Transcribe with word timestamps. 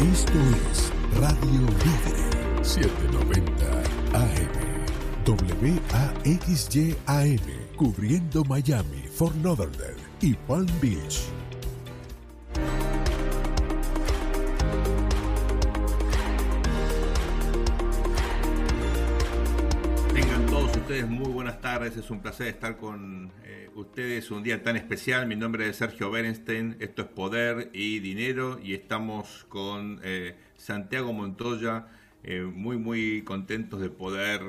Esto 0.00 0.38
es 0.72 0.90
Radio 1.20 1.60
Libre 1.60 2.64
790 2.64 3.66
AM. 4.14 4.48
WAXY-AM, 6.24 7.36
cubriendo 7.76 8.42
Miami, 8.44 9.02
Fort 9.14 9.36
Lauderdale 9.44 10.00
y 10.22 10.32
Palm 10.32 10.66
Beach. 10.80 11.39
Ustedes 20.90 21.08
muy 21.08 21.30
buenas 21.30 21.60
tardes, 21.60 21.96
es 21.96 22.10
un 22.10 22.18
placer 22.18 22.48
estar 22.48 22.76
con 22.76 23.30
eh, 23.44 23.70
ustedes 23.76 24.32
un 24.32 24.42
día 24.42 24.60
tan 24.64 24.74
especial. 24.74 25.24
Mi 25.28 25.36
nombre 25.36 25.68
es 25.68 25.76
Sergio 25.76 26.10
Berenstein, 26.10 26.76
esto 26.80 27.02
es 27.02 27.08
Poder 27.08 27.70
y 27.72 28.00
Dinero 28.00 28.58
y 28.60 28.74
estamos 28.74 29.46
con 29.48 30.00
eh, 30.02 30.34
Santiago 30.56 31.12
Montoya, 31.12 31.86
eh, 32.24 32.42
muy 32.42 32.76
muy 32.76 33.22
contentos 33.22 33.80
de 33.80 33.88
poder 33.88 34.40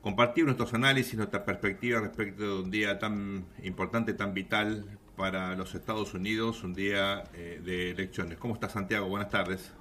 compartir 0.00 0.44
nuestros 0.44 0.74
análisis, 0.74 1.16
nuestra 1.16 1.44
perspectiva 1.44 1.98
respecto 1.98 2.44
de 2.44 2.62
un 2.62 2.70
día 2.70 3.00
tan 3.00 3.44
importante, 3.64 4.14
tan 4.14 4.34
vital 4.34 4.96
para 5.16 5.56
los 5.56 5.74
Estados 5.74 6.14
Unidos, 6.14 6.62
un 6.62 6.72
día 6.72 7.24
de 7.32 7.90
elecciones. 7.90 8.38
¿Cómo 8.38 8.54
estás 8.54 8.70
Santiago? 8.70 9.08
Buenas 9.08 9.30
tardes. 9.30 9.72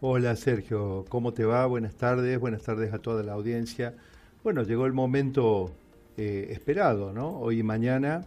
Hola 0.00 0.34
Sergio, 0.34 1.04
¿cómo 1.08 1.32
te 1.32 1.44
va? 1.44 1.66
Buenas 1.66 1.94
tardes, 1.94 2.36
buenas 2.40 2.64
tardes 2.64 2.92
a 2.92 2.98
toda 2.98 3.22
la 3.22 3.34
audiencia. 3.34 3.94
Bueno, 4.44 4.62
llegó 4.62 4.84
el 4.84 4.92
momento 4.92 5.70
eh, 6.18 6.48
esperado, 6.50 7.14
¿no? 7.14 7.38
Hoy 7.38 7.60
y 7.60 7.62
mañana, 7.62 8.26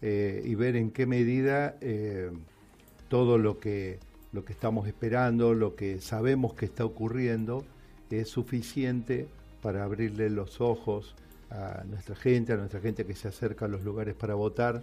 eh, 0.00 0.42
y 0.44 0.56
ver 0.56 0.74
en 0.74 0.90
qué 0.90 1.06
medida 1.06 1.76
eh, 1.80 2.32
todo 3.06 3.38
lo 3.38 3.60
que, 3.60 4.00
lo 4.32 4.44
que 4.44 4.54
estamos 4.54 4.88
esperando, 4.88 5.54
lo 5.54 5.76
que 5.76 6.00
sabemos 6.00 6.54
que 6.54 6.64
está 6.64 6.84
ocurriendo, 6.84 7.64
es 8.10 8.28
suficiente 8.28 9.28
para 9.62 9.84
abrirle 9.84 10.30
los 10.30 10.60
ojos 10.60 11.14
a 11.48 11.84
nuestra 11.88 12.16
gente, 12.16 12.52
a 12.52 12.56
nuestra 12.56 12.80
gente 12.80 13.06
que 13.06 13.14
se 13.14 13.28
acerca 13.28 13.66
a 13.66 13.68
los 13.68 13.84
lugares 13.84 14.16
para 14.16 14.34
votar, 14.34 14.82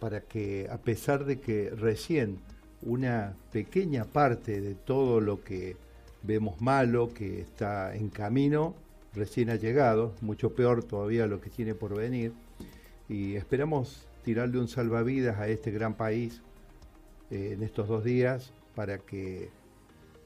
para 0.00 0.20
que 0.22 0.68
a 0.70 0.76
pesar 0.76 1.24
de 1.24 1.40
que 1.40 1.70
recién 1.70 2.38
una 2.82 3.34
pequeña 3.52 4.04
parte 4.04 4.60
de 4.60 4.74
todo 4.74 5.20
lo 5.20 5.42
que 5.42 5.76
vemos 6.22 6.60
malo, 6.60 7.14
que 7.14 7.40
está 7.40 7.94
en 7.94 8.10
camino, 8.10 8.74
recién 9.14 9.50
ha 9.50 9.56
llegado, 9.56 10.14
mucho 10.20 10.54
peor 10.54 10.84
todavía 10.84 11.26
lo 11.26 11.40
que 11.40 11.50
tiene 11.50 11.74
por 11.74 11.96
venir, 11.96 12.32
y 13.08 13.36
esperamos 13.36 14.06
tirarle 14.24 14.58
un 14.58 14.68
salvavidas 14.68 15.38
a 15.38 15.48
este 15.48 15.70
gran 15.70 15.94
país 15.94 16.42
eh, 17.30 17.52
en 17.54 17.62
estos 17.62 17.88
dos 17.88 18.04
días 18.04 18.52
para 18.74 18.98
que 18.98 19.50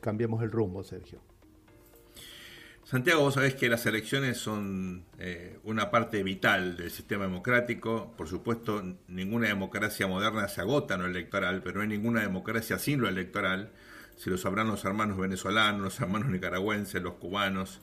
cambiemos 0.01 0.43
el 0.43 0.51
rumbo, 0.51 0.83
Sergio. 0.83 1.21
Santiago, 2.85 3.23
vos 3.23 3.35
sabés 3.35 3.55
que 3.55 3.71
las 3.71 3.87
elecciones 3.87 4.37
son 4.37 5.05
eh, 5.19 5.59
una 5.65 5.91
parte 5.91 6.23
vital 6.23 6.77
del 6.77 6.91
sistema 6.91 7.25
democrático. 7.25 8.13
Por 8.19 8.29
supuesto, 8.29 8.83
ninguna 9.09 9.49
democracia 9.49 10.07
moderna 10.07 10.47
se 10.49 10.61
agota 10.61 10.97
en 10.97 11.01
lo 11.01 11.07
electoral, 11.07 11.63
pero 11.63 11.77
no 11.77 11.83
hay 11.83 11.89
ninguna 11.89 12.21
democracia 12.21 12.79
sin 12.79 13.01
lo 13.01 13.09
electoral. 13.09 13.71
Si 14.17 14.29
lo 14.29 14.37
sabrán 14.37 14.69
los 14.69 14.85
hermanos 14.85 15.17
venezolanos, 15.17 15.81
los 15.81 16.01
hermanos 16.01 16.29
nicaragüenses, 16.29 17.01
los 17.01 17.15
cubanos, 17.15 17.81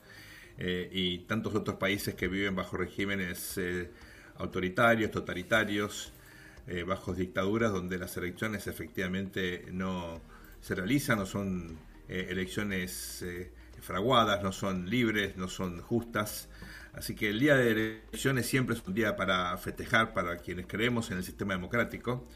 eh, 0.62 0.90
y 0.92 1.20
tantos 1.20 1.56
otros 1.56 1.78
países 1.78 2.16
que 2.16 2.28
viven 2.28 2.54
bajo 2.54 2.76
regímenes 2.76 3.58
eh, 3.58 3.90
autoritarios, 4.36 5.10
totalitarios, 5.10 6.12
eh, 6.68 6.84
bajo 6.84 7.14
dictaduras 7.14 7.72
donde 7.72 7.98
las 7.98 8.18
elecciones 8.18 8.68
efectivamente 8.68 9.68
no 9.72 10.22
se 10.60 10.76
realizan, 10.76 11.20
no 11.20 11.26
son 11.26 11.78
elecciones 12.10 13.24
fraguadas, 13.82 14.44
no 14.44 14.52
son 14.52 14.90
libres, 14.90 15.38
no 15.38 15.48
son 15.48 15.80
justas. 15.80 16.50
Así 16.92 17.16
que 17.16 17.30
el 17.30 17.40
día 17.40 17.56
de 17.56 17.72
elecciones 17.72 18.48
siempre 18.48 18.76
es 18.76 18.82
un 18.86 18.96
día 18.96 19.16
para 19.16 19.56
festejar 19.58 20.14
para 20.14 20.38
quienes 20.38 20.66
creemos 20.66 21.12
en 21.12 21.18
el 21.18 21.24
sistema 21.24 21.54
democrático. 21.54 22.28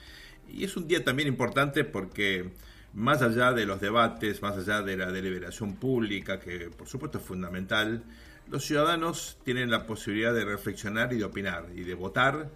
Y 0.48 0.64
es 0.64 0.78
un 0.78 0.88
día 0.88 1.04
también 1.04 1.28
importante 1.28 1.84
porque 1.84 2.52
más 2.94 3.22
allá 3.22 3.54
de 3.54 3.66
los 3.66 3.82
debates, 3.82 4.42
más 4.42 4.58
allá 4.58 4.82
de 4.82 4.98
la 4.98 5.12
deliberación 5.12 5.76
pública, 5.76 6.40
que 6.40 6.70
por 6.70 6.88
supuesto 6.88 7.18
es 7.18 7.24
fundamental, 7.24 8.04
los 8.50 8.66
ciudadanos 8.66 9.38
tienen 9.44 9.72
la 9.72 9.86
posibilidad 9.86 10.34
de 10.34 10.46
reflexionar 10.46 11.12
y 11.14 11.18
de 11.18 11.24
opinar, 11.24 11.68
y 11.76 11.84
de 11.84 11.94
votar, 11.96 12.52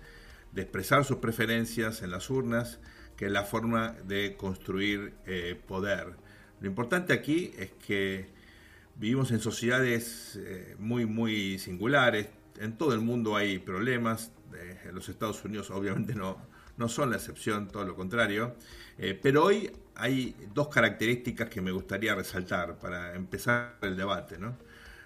de 0.52 0.62
expresar 0.62 1.06
sus 1.06 1.18
preferencias 1.18 2.02
en 2.02 2.12
las 2.12 2.30
urnas, 2.30 2.80
que 3.16 3.26
es 3.26 3.32
la 3.32 3.44
forma 3.44 3.96
de 4.06 4.36
construir 4.38 5.14
eh, 5.26 5.60
poder. 5.68 6.14
Lo 6.62 6.68
importante 6.68 7.14
aquí 7.14 7.52
es 7.58 7.72
que 7.86 8.30
vivimos 8.96 9.32
en 9.32 9.40
sociedades 9.40 10.40
eh, 10.42 10.76
muy, 10.78 11.06
muy 11.06 11.58
singulares, 11.58 12.28
en 12.60 12.78
todo 12.78 12.94
el 12.94 13.02
mundo 13.02 13.36
hay 13.36 13.60
problemas, 13.60 14.32
eh, 14.56 14.78
en 14.86 14.96
los 14.96 15.10
Estados 15.10 15.44
Unidos 15.46 15.70
obviamente 15.72 16.16
no, 16.16 16.38
no 16.78 16.88
son 16.90 17.10
la 17.10 17.18
excepción, 17.18 17.68
todo 17.68 17.84
lo 17.84 17.96
contrario, 17.96 18.56
pero 19.22 19.44
hoy 19.44 19.72
hay 19.96 20.36
dos 20.54 20.68
características 20.70 21.50
que 21.50 21.62
me 21.62 21.72
gustaría 21.72 22.14
resaltar 22.14 22.78
para 22.78 23.16
empezar 23.16 23.78
el 23.82 23.98
debate. 23.98 24.38
¿no? 24.38 24.56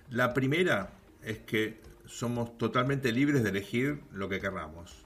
La 0.09 0.33
primera 0.33 0.91
es 1.23 1.39
que 1.39 1.79
somos 2.05 2.57
totalmente 2.57 3.11
libres 3.11 3.43
de 3.43 3.49
elegir 3.49 4.01
lo 4.11 4.27
que 4.27 4.39
querramos. 4.39 5.05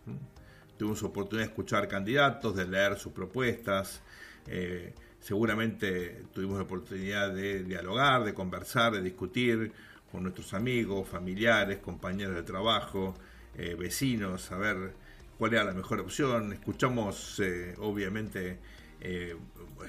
Tuvimos 0.78 1.04
oportunidad 1.04 1.46
de 1.46 1.52
escuchar 1.52 1.88
candidatos, 1.88 2.56
de 2.56 2.68
leer 2.68 2.98
sus 2.98 3.14
propuestas, 3.14 4.02
eh, 4.48 4.94
seguramente 5.20 6.24
tuvimos 6.34 6.58
la 6.58 6.64
oportunidad 6.64 7.32
de 7.32 7.64
dialogar, 7.64 8.24
de 8.24 8.34
conversar, 8.34 8.94
de 8.94 9.02
discutir 9.02 9.72
con 10.12 10.24
nuestros 10.24 10.54
amigos, 10.54 11.08
familiares, 11.08 11.78
compañeros 11.78 12.36
de 12.36 12.44
trabajo, 12.44 13.16
eh, 13.56 13.76
vecinos, 13.78 14.42
saber 14.42 14.94
cuál 15.38 15.54
era 15.54 15.64
la 15.64 15.74
mejor 15.74 16.00
opción. 16.00 16.54
Escuchamos, 16.54 17.40
eh, 17.40 17.76
obviamente, 17.80 18.60
eh, 19.02 19.36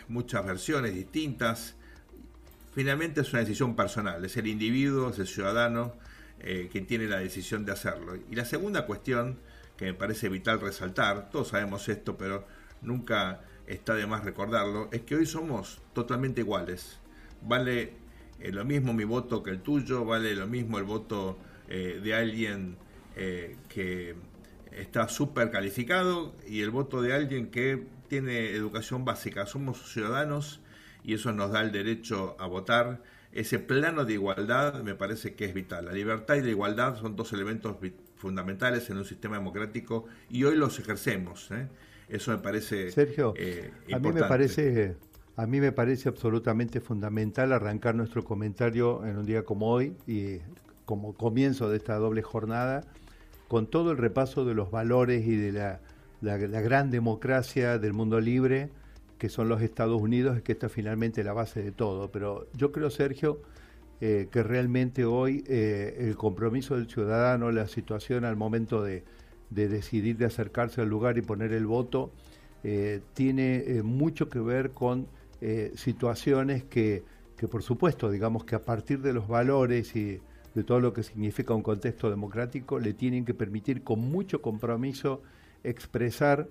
muchas 0.08 0.44
versiones 0.44 0.94
distintas. 0.94 1.76
Finalmente 2.72 3.22
es 3.22 3.32
una 3.32 3.40
decisión 3.40 3.74
personal, 3.74 4.24
es 4.24 4.36
el 4.36 4.46
individuo, 4.46 5.10
es 5.10 5.18
el 5.18 5.26
ciudadano 5.26 5.94
eh, 6.40 6.68
quien 6.70 6.86
tiene 6.86 7.06
la 7.06 7.18
decisión 7.18 7.64
de 7.64 7.72
hacerlo. 7.72 8.16
Y 8.30 8.34
la 8.34 8.44
segunda 8.44 8.86
cuestión 8.86 9.38
que 9.76 9.86
me 9.86 9.94
parece 9.94 10.28
vital 10.28 10.60
resaltar, 10.60 11.30
todos 11.30 11.48
sabemos 11.48 11.88
esto, 11.88 12.16
pero 12.16 12.46
nunca 12.82 13.40
está 13.66 13.94
de 13.94 14.06
más 14.06 14.24
recordarlo, 14.24 14.88
es 14.92 15.02
que 15.02 15.16
hoy 15.16 15.26
somos 15.26 15.80
totalmente 15.92 16.40
iguales. 16.40 16.98
Vale 17.42 17.94
lo 18.40 18.64
mismo 18.64 18.92
mi 18.92 19.04
voto 19.04 19.42
que 19.42 19.50
el 19.50 19.60
tuyo, 19.60 20.04
vale 20.04 20.34
lo 20.34 20.46
mismo 20.46 20.78
el 20.78 20.84
voto 20.84 21.38
de 21.68 22.14
alguien 22.14 22.76
que 23.68 24.14
está 24.76 25.08
súper 25.08 25.50
calificado 25.50 26.34
y 26.46 26.60
el 26.60 26.70
voto 26.70 27.02
de 27.02 27.14
alguien 27.14 27.50
que 27.50 27.86
tiene 28.08 28.50
educación 28.50 29.04
básica, 29.04 29.46
somos 29.46 29.92
ciudadanos 29.92 30.60
y 31.02 31.14
eso 31.14 31.32
nos 31.32 31.52
da 31.52 31.62
el 31.62 31.72
derecho 31.72 32.36
a 32.38 32.46
votar. 32.46 33.02
Ese 33.32 33.58
plano 33.58 34.04
de 34.04 34.14
igualdad 34.14 34.82
me 34.82 34.94
parece 34.94 35.34
que 35.34 35.44
es 35.44 35.54
vital. 35.54 35.86
La 35.86 35.92
libertad 35.92 36.36
y 36.36 36.42
la 36.42 36.50
igualdad 36.50 36.96
son 36.96 37.16
dos 37.16 37.32
elementos 37.32 37.76
fundamentales 38.16 38.88
en 38.90 38.98
un 38.98 39.04
sistema 39.04 39.36
democrático 39.36 40.06
y 40.30 40.44
hoy 40.44 40.56
los 40.56 40.78
ejercemos. 40.78 41.50
¿eh? 41.50 41.68
Eso 42.08 42.30
me 42.30 42.38
parece 42.38 42.90
Sergio, 42.92 43.34
eh, 43.36 43.70
a 43.92 43.98
mí 43.98 44.12
me 44.12 44.22
parece 44.22 44.96
a 45.36 45.46
mí 45.46 45.60
me 45.60 45.70
parece 45.70 46.08
absolutamente 46.08 46.80
fundamental 46.80 47.52
arrancar 47.52 47.94
nuestro 47.94 48.24
comentario 48.24 49.04
en 49.04 49.18
un 49.18 49.26
día 49.26 49.44
como 49.44 49.70
hoy 49.70 49.94
y 50.06 50.38
como 50.86 51.12
comienzo 51.14 51.68
de 51.68 51.76
esta 51.76 51.96
doble 51.96 52.22
jornada 52.22 52.84
con 53.48 53.66
todo 53.66 53.92
el 53.92 53.98
repaso 53.98 54.44
de 54.44 54.54
los 54.54 54.70
valores 54.70 55.26
y 55.26 55.36
de 55.36 55.52
la 56.20 56.36
gran 56.36 56.90
democracia 56.90 57.78
del 57.78 57.92
mundo 57.92 58.20
libre, 58.20 58.70
que 59.18 59.28
son 59.28 59.48
los 59.48 59.62
Estados 59.62 60.00
Unidos, 60.00 60.40
que 60.42 60.52
esta 60.52 60.66
es 60.66 60.72
finalmente 60.72 61.24
la 61.24 61.32
base 61.32 61.62
de 61.62 61.72
todo. 61.72 62.10
Pero 62.10 62.46
yo 62.54 62.72
creo, 62.72 62.90
Sergio, 62.90 63.40
eh, 64.00 64.28
que 64.30 64.42
realmente 64.42 65.04
hoy 65.04 65.42
eh, 65.46 65.96
el 66.00 66.16
compromiso 66.16 66.76
del 66.76 66.88
ciudadano, 66.88 67.50
la 67.50 67.66
situación 67.66 68.24
al 68.24 68.36
momento 68.36 68.82
de, 68.82 69.04
decidir 69.50 70.16
de 70.16 70.26
acercarse 70.26 70.80
al 70.80 70.88
lugar 70.88 71.18
y 71.18 71.22
poner 71.22 71.52
el 71.52 71.66
voto, 71.66 72.10
tiene 73.14 73.80
mucho 73.84 74.28
que 74.28 74.40
ver 74.40 74.72
con 74.72 75.06
situaciones 75.76 76.64
que, 76.64 77.04
que, 77.36 77.46
por 77.46 77.62
supuesto, 77.62 78.10
digamos 78.10 78.44
que 78.44 78.56
a 78.56 78.64
partir 78.64 79.02
de 79.02 79.12
los 79.12 79.28
valores 79.28 79.94
y 79.94 80.20
de 80.56 80.64
todo 80.64 80.80
lo 80.80 80.92
que 80.92 81.04
significa 81.04 81.54
un 81.54 81.62
contexto 81.62 82.10
democrático, 82.10 82.80
le 82.80 82.94
tienen 82.94 83.24
que 83.24 83.34
permitir 83.34 83.84
con 83.84 84.00
mucho 84.00 84.42
compromiso 84.42 85.22
expresar 85.62 86.48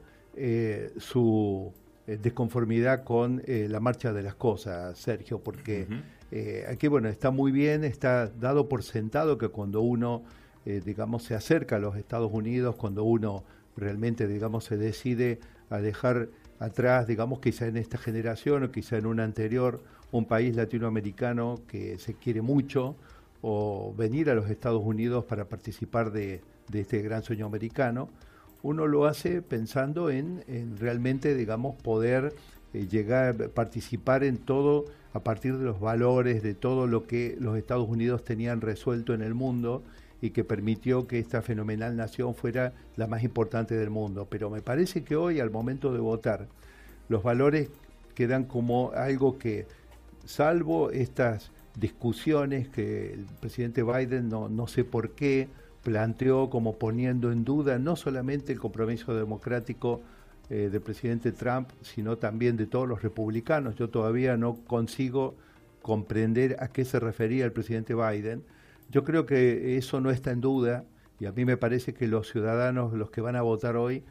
su 0.98 1.74
eh, 2.08 2.20
desconformidad 2.22 3.04
con 3.04 3.42
eh, 3.48 3.66
la 3.68 3.80
marcha 3.80 4.14
de 4.14 4.22
las 4.22 4.36
cosas, 4.36 4.96
Sergio, 4.96 5.40
porque 5.40 5.88
eh, 6.32 6.64
aquí, 6.70 6.88
bueno, 6.88 7.10
está 7.10 7.32
muy 7.32 7.52
bien, 7.52 7.84
está 7.84 8.28
dado 8.28 8.70
por 8.70 8.84
sentado 8.84 9.40
que 9.40 9.48
cuando 9.48 9.82
uno, 9.82 10.24
digamos, 10.66 11.24
se 11.24 11.36
acerca 11.36 11.76
a 11.76 11.80
los 11.80 11.96
Estados 11.96 12.32
Unidos, 12.32 12.76
cuando 12.76 13.04
uno 13.04 13.44
realmente, 13.78 14.28
digamos, 14.28 14.66
se 14.66 14.78
decide 14.78 15.40
a 15.70 15.80
dejar 15.80 16.30
atrás, 16.60 17.06
digamos, 17.06 17.40
quizá 17.40 17.68
en 17.68 17.78
esta 17.78 18.00
generación 18.00 18.64
o 18.64 18.72
quizá 18.72 18.98
en 18.98 19.06
una 19.06 19.24
anterior, 19.24 19.84
un 20.12 20.26
país 20.26 20.56
latinoamericano 20.56 21.62
que 21.68 22.00
se 22.00 22.16
quiere 22.16 22.42
mucho, 22.42 22.96
o 23.48 23.94
venir 23.96 24.32
a 24.32 24.34
los 24.34 24.50
Estados 24.50 24.82
Unidos 24.84 25.24
para 25.26 25.46
participar 25.46 26.12
de, 26.12 26.42
este 26.74 27.04
gran 27.04 27.22
sueño 27.22 27.46
americano, 27.46 28.10
uno 28.64 28.88
lo 28.88 29.06
hace 29.06 29.44
pensando 29.44 30.10
en, 30.10 30.44
realmente, 30.80 31.36
digamos, 31.36 31.76
poder 31.76 32.34
eh, 32.74 32.88
llegar, 32.88 33.50
participar 33.52 34.24
en 34.24 34.40
todo 34.40 34.86
a 35.14 35.20
partir 35.20 35.60
de 35.60 35.64
los 35.64 35.80
valores, 35.80 36.42
de 36.42 36.56
todo 36.56 36.88
lo 36.88 37.06
que 37.06 37.38
los 37.40 37.56
Estados 37.56 37.88
Unidos 37.88 38.24
tenían 38.24 38.62
resuelto 38.62 39.14
en 39.14 39.22
el 39.22 39.36
mundo 39.36 39.84
y 40.22 40.32
que 40.32 40.44
permitió 40.44 41.06
que 41.06 41.20
esta 41.20 41.44
fenomenal 41.44 41.96
nación 41.96 42.34
fuera 42.34 42.74
la 42.96 43.06
más 43.06 43.22
importante 43.22 43.76
del 43.76 43.92
mundo. 43.92 44.26
Pero 44.28 44.50
me 44.50 44.64
parece 44.64 45.04
que 45.04 45.16
hoy, 45.16 45.40
al 45.40 45.52
momento 45.52 45.94
de 45.94 46.00
votar, 46.00 46.48
los 47.10 47.22
valores 47.22 47.70
quedan 48.16 48.46
como 48.46 48.92
algo 48.96 49.38
que, 49.38 49.68
salvo 50.26 50.90
estas 50.90 51.52
discusiones 51.80 52.68
que 52.70 53.14
el 53.14 53.26
presidente 53.40 53.84
Biden 53.84 54.30
no, 54.30 54.50
no 54.50 54.68
sé 54.68 54.84
por 54.84 55.12
qué, 55.12 55.48
planteó 55.84 56.50
como 56.50 56.78
poniendo 56.78 57.32
en 57.32 57.46
duda 57.46 57.78
no 57.78 57.96
solamente 57.96 58.52
el 58.52 58.60
compromiso 58.60 59.14
democrático 59.14 60.02
eh, 60.50 60.70
del 60.72 60.82
presidente 60.82 61.32
Trump, 61.32 61.70
sino 61.82 62.18
también 62.18 62.58
de 62.58 62.66
todos 62.66 62.88
los 62.88 63.04
republicanos. 63.04 63.76
Yo 63.76 63.90
todavía 63.90 64.36
no 64.38 64.56
consigo 64.68 65.36
comprender 65.82 66.58
a 66.60 66.70
qué 66.70 66.86
se 66.86 67.00
refería 67.00 67.46
el 67.46 67.52
presidente 67.52 67.94
Biden. 67.94 68.44
Yo 68.90 69.04
creo 69.04 69.26
que 69.26 69.78
eso 69.78 70.02
no 70.02 70.10
está 70.10 70.32
en 70.32 70.42
duda 70.42 70.86
y 71.20 71.26
a 71.26 71.32
mí 71.32 71.46
me 71.46 71.58
parece 71.58 71.94
que 71.94 72.08
los 72.08 72.32
ciudadanos, 72.32 72.94
los 72.94 73.12
que 73.12 73.22
van 73.22 73.36
a 73.36 73.42
votar 73.42 73.76
hoy, 73.76 74.04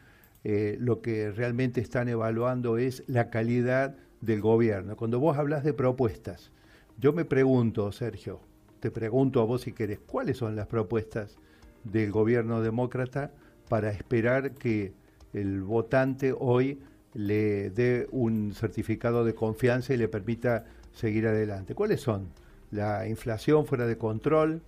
eh, 0.43 0.77
lo 0.79 1.01
que 1.01 1.31
realmente 1.31 1.81
están 1.81 2.07
evaluando 2.07 2.77
es 2.77 3.03
la 3.07 3.29
calidad 3.29 3.95
del 4.21 4.41
gobierno. 4.41 4.95
Cuando 4.95 5.19
vos 5.19 5.37
hablas 5.37 5.63
de 5.63 5.73
propuestas, 5.73 6.51
yo 6.97 7.13
me 7.13 7.25
pregunto, 7.25 7.91
Sergio, 7.91 8.39
te 8.79 8.91
pregunto 8.91 9.41
a 9.41 9.45
vos 9.45 9.61
si 9.61 9.71
querés, 9.71 9.99
¿cuáles 9.99 10.37
son 10.37 10.55
las 10.55 10.67
propuestas 10.67 11.37
del 11.83 12.11
gobierno 12.11 12.61
demócrata 12.61 13.31
para 13.69 13.91
esperar 13.91 14.51
que 14.51 14.93
el 15.33 15.61
votante 15.61 16.33
hoy 16.37 16.79
le 17.15 17.69
dé 17.69 18.07
un 18.11 18.53
certificado 18.53 19.23
de 19.23 19.33
confianza 19.33 19.93
y 19.93 19.97
le 19.97 20.07
permita 20.07 20.65
seguir 20.91 21.27
adelante. 21.27 21.73
¿Cuáles 21.73 22.01
son? 22.01 22.27
La 22.71 23.07
inflación 23.07 23.65
fuera 23.65 23.87
de 23.87 23.97
control, 23.97 24.61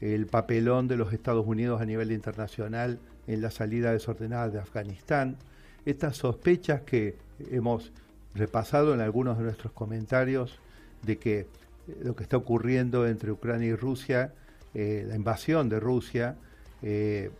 el 0.00 0.26
papelón 0.26 0.88
de 0.88 0.96
los 0.96 1.12
Estados 1.12 1.46
Unidos 1.46 1.80
a 1.80 1.84
nivel 1.84 2.10
internacional 2.10 2.98
en 3.26 3.42
la 3.42 3.50
salida 3.50 3.92
desordenada 3.92 4.48
de 4.48 4.58
Afganistán, 4.58 5.36
estas 5.84 6.16
sospechas 6.16 6.82
que 6.82 7.16
hemos 7.50 7.92
repasado 8.34 8.94
en 8.94 9.00
algunos 9.00 9.36
de 9.36 9.44
nuestros 9.44 9.72
comentarios 9.72 10.58
de 11.02 11.18
que 11.18 11.46
lo 12.02 12.14
que 12.14 12.22
está 12.22 12.36
ocurriendo 12.36 13.06
entre 13.06 13.32
Ucrania 13.32 13.68
y 13.68 13.74
Rusia, 13.74 14.32
eh, 14.74 15.04
la 15.06 15.16
invasión 15.16 15.68
de 15.68 15.80
Rusia, 15.80 16.36
eh, 16.82 17.30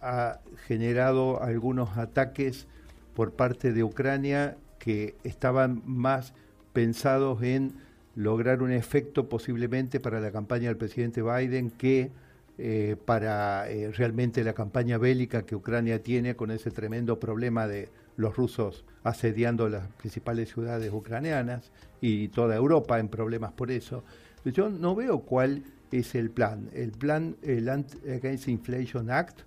ha 0.00 0.40
generado 0.66 1.42
algunos 1.42 1.96
ataques 1.96 2.66
por 3.14 3.32
parte 3.32 3.72
de 3.72 3.82
Ucrania 3.82 4.56
que 4.78 5.14
estaban 5.24 5.82
más 5.86 6.34
pensados 6.72 7.42
en 7.42 7.72
lograr 8.14 8.62
un 8.62 8.70
efecto 8.70 9.28
posiblemente 9.28 10.00
para 10.00 10.20
la 10.20 10.30
campaña 10.30 10.68
del 10.68 10.76
presidente 10.76 11.22
Biden 11.22 11.70
que 11.70 12.10
eh, 12.58 12.96
para 13.04 13.64
realmente 13.96 14.44
la 14.44 14.52
campaña 14.52 14.98
bélica 14.98 15.42
que 15.42 15.56
Ucrania 15.56 16.02
tiene 16.02 16.36
con 16.36 16.50
ese 16.50 16.70
tremendo 16.70 17.18
problema 17.18 17.66
de 17.66 17.88
los 18.16 18.36
rusos 18.36 18.84
asediando 19.02 19.68
las 19.68 19.86
principales 19.92 20.50
ciudades 20.50 20.92
ucranianas 20.92 21.70
y 22.00 22.28
toda 22.28 22.56
Europa 22.56 22.98
en 22.98 23.08
problemas 23.08 23.52
por 23.52 23.70
eso. 23.70 24.04
Yo 24.44 24.68
no 24.68 24.94
veo 24.94 25.20
cuál 25.20 25.62
es 25.90 26.14
el 26.14 26.30
plan. 26.30 26.68
El 26.72 26.92
plan, 26.92 27.36
el 27.42 27.68
Against 27.68 28.48
Inflation 28.48 29.10
Act, 29.10 29.40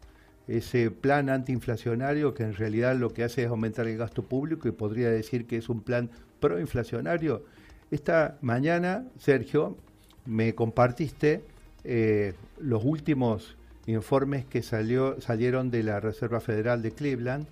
ese 0.47 0.91
plan 0.91 1.29
antiinflacionario 1.29 2.33
que 2.33 2.43
en 2.43 2.53
realidad 2.53 2.95
lo 2.95 3.13
que 3.13 3.23
hace 3.23 3.43
es 3.43 3.49
aumentar 3.49 3.87
el 3.87 3.97
gasto 3.97 4.23
público 4.23 4.67
y 4.67 4.71
podría 4.71 5.09
decir 5.09 5.45
que 5.45 5.57
es 5.57 5.69
un 5.69 5.81
plan 5.81 6.09
proinflacionario. 6.39 7.43
Esta 7.91 8.37
mañana, 8.41 9.05
Sergio, 9.17 9.77
me 10.25 10.55
compartiste 10.55 11.43
eh, 11.83 12.33
los 12.59 12.83
últimos 12.83 13.55
informes 13.85 14.45
que 14.45 14.61
salió, 14.61 15.19
salieron 15.21 15.71
de 15.71 15.83
la 15.83 15.99
Reserva 15.99 16.39
Federal 16.39 16.81
de 16.81 16.91
Cleveland 16.91 17.47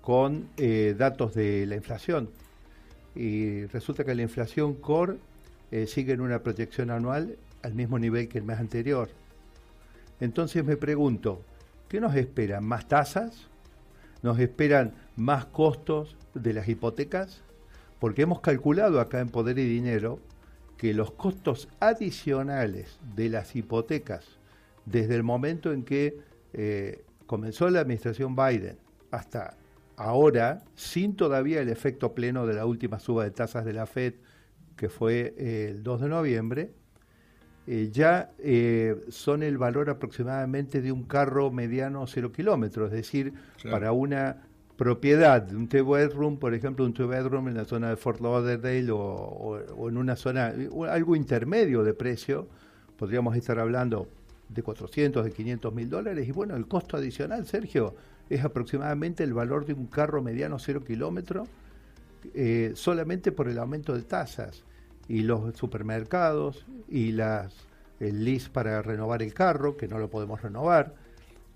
con 0.00 0.48
eh, 0.56 0.94
datos 0.96 1.34
de 1.34 1.66
la 1.66 1.76
inflación. 1.76 2.30
Y 3.14 3.66
resulta 3.66 4.04
que 4.04 4.14
la 4.14 4.22
inflación 4.22 4.74
core 4.74 5.16
eh, 5.70 5.86
sigue 5.86 6.12
en 6.12 6.20
una 6.20 6.42
proyección 6.42 6.90
anual 6.90 7.36
al 7.62 7.74
mismo 7.74 7.98
nivel 7.98 8.28
que 8.28 8.38
el 8.38 8.44
mes 8.44 8.58
anterior. 8.58 9.10
Entonces 10.20 10.64
me 10.64 10.76
pregunto, 10.76 11.42
¿qué 11.88 12.00
nos 12.00 12.14
esperan? 12.14 12.64
¿Más 12.64 12.88
tasas? 12.88 13.48
¿Nos 14.22 14.38
esperan 14.38 14.94
más 15.16 15.46
costos 15.46 16.16
de 16.34 16.52
las 16.52 16.68
hipotecas? 16.68 17.42
Porque 17.98 18.22
hemos 18.22 18.40
calculado 18.40 19.00
acá 19.00 19.20
en 19.20 19.28
Poder 19.28 19.58
y 19.58 19.66
Dinero 19.66 20.20
que 20.76 20.94
los 20.94 21.10
costos 21.10 21.68
adicionales 21.80 22.98
de 23.16 23.28
las 23.28 23.54
hipotecas 23.56 24.24
desde 24.86 25.16
el 25.16 25.22
momento 25.22 25.72
en 25.72 25.82
que 25.82 26.18
eh, 26.54 27.04
comenzó 27.26 27.68
la 27.68 27.80
administración 27.80 28.34
Biden 28.34 28.78
hasta 29.10 29.57
ahora, 29.98 30.62
sin 30.76 31.16
todavía 31.16 31.60
el 31.60 31.68
efecto 31.68 32.14
pleno 32.14 32.46
de 32.46 32.54
la 32.54 32.66
última 32.66 33.00
suba 33.00 33.24
de 33.24 33.32
tasas 33.32 33.64
de 33.64 33.72
la 33.72 33.86
Fed, 33.86 34.14
que 34.76 34.88
fue 34.88 35.34
eh, 35.36 35.68
el 35.70 35.82
2 35.82 36.02
de 36.02 36.08
noviembre, 36.08 36.72
eh, 37.66 37.90
ya 37.92 38.30
eh, 38.38 38.96
son 39.08 39.42
el 39.42 39.58
valor 39.58 39.90
aproximadamente 39.90 40.80
de 40.80 40.92
un 40.92 41.02
carro 41.02 41.50
mediano 41.50 42.06
cero 42.06 42.32
kilómetros, 42.32 42.86
es 42.92 42.96
decir, 42.96 43.34
para 43.68 43.92
una 43.92 44.44
propiedad 44.76 45.42
de 45.42 45.56
un 45.56 45.68
two-bedroom, 45.68 46.38
por 46.38 46.54
ejemplo, 46.54 46.84
un 46.84 46.94
two-bedroom 46.94 47.48
en 47.48 47.54
la 47.54 47.64
zona 47.64 47.90
de 47.90 47.96
Fort 47.96 48.20
Lauderdale 48.20 48.88
o, 48.92 49.88
en 49.88 49.96
una 49.96 50.14
zona, 50.14 50.54
algo 50.88 51.16
intermedio 51.16 51.82
de 51.82 51.92
precio, 51.92 52.46
podríamos 52.96 53.36
estar 53.36 53.58
hablando 53.58 54.08
de 54.48 54.62
400, 54.62 55.24
de 55.24 55.32
500 55.32 55.74
mil 55.74 55.90
dólares, 55.90 56.26
y 56.26 56.30
bueno, 56.30 56.54
el 56.54 56.68
costo 56.68 56.96
adicional, 56.96 57.44
Sergio, 57.44 57.96
es 58.30 58.44
aproximadamente 58.44 59.24
el 59.24 59.34
valor 59.34 59.66
de 59.66 59.74
un 59.74 59.86
carro 59.86 60.22
mediano 60.22 60.58
cero 60.58 60.84
kilómetro, 60.84 61.46
eh, 62.34 62.72
solamente 62.74 63.32
por 63.32 63.48
el 63.48 63.58
aumento 63.58 63.94
de 63.94 64.02
tasas 64.02 64.64
y 65.08 65.22
los 65.22 65.56
supermercados 65.56 66.66
y 66.88 67.12
las 67.12 67.68
el 68.00 68.24
lease 68.24 68.48
para 68.50 68.80
renovar 68.82 69.22
el 69.22 69.34
carro, 69.34 69.76
que 69.76 69.88
no 69.88 69.98
lo 69.98 70.08
podemos 70.08 70.40
renovar. 70.40 70.94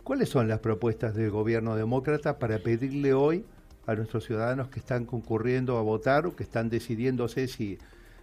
¿Cuáles 0.03 0.29
son 0.29 0.49
las 0.49 0.59
propuestas 0.59 1.15
del 1.15 1.31
gobierno 1.31 1.77
demócrata 1.77 2.39
para 2.39 2.59
pedirle 2.59 3.15
hoy 3.15 3.45
a 3.87 3.95
nuestros 3.95 4.25
ciudadanos 4.25 4.69
que 4.69 4.81
están 4.81 5.05
concurriendo 5.05 5.79
a 5.79 5.83
votar 5.83 6.27
o 6.27 6.35
que 6.35 6.43
están 6.43 6.69
decidiéndose 6.69 7.49
si 7.49 7.79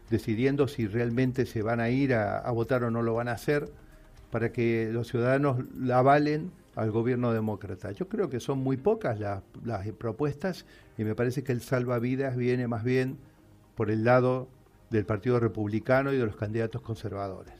decidiendo 0.09 0.67
si 0.67 0.87
realmente 0.87 1.45
se 1.45 1.61
van 1.61 1.79
a 1.79 1.89
ir 1.89 2.15
a, 2.15 2.49
votar 2.51 2.83
o 2.83 2.89
no 2.89 3.03
lo 3.03 3.13
van 3.13 3.27
a 3.27 3.33
hacer 3.33 3.69
para 4.31 4.51
que 4.51 4.89
los 4.91 5.07
ciudadanos 5.07 5.63
la 5.77 5.99
avalen 5.99 6.51
al 6.75 6.91
gobierno 6.91 7.33
demócrata. 7.33 7.91
Yo 7.91 8.07
creo 8.07 8.29
que 8.29 8.39
son 8.39 8.59
muy 8.59 8.77
pocas 8.77 9.19
las, 9.19 9.43
las 9.63 9.87
propuestas 9.93 10.65
y 10.97 11.03
me 11.03 11.15
parece 11.15 11.43
que 11.43 11.51
el 11.51 11.61
salvavidas 11.61 12.35
viene 12.35 12.67
más 12.67 12.83
bien 12.83 13.17
por 13.75 13.91
el 13.91 14.03
lado 14.03 14.49
del 14.89 15.05
Partido 15.05 15.39
Republicano 15.39 16.11
y 16.13 16.17
de 16.17 16.25
los 16.25 16.35
candidatos 16.35 16.81
conservadores. 16.81 17.53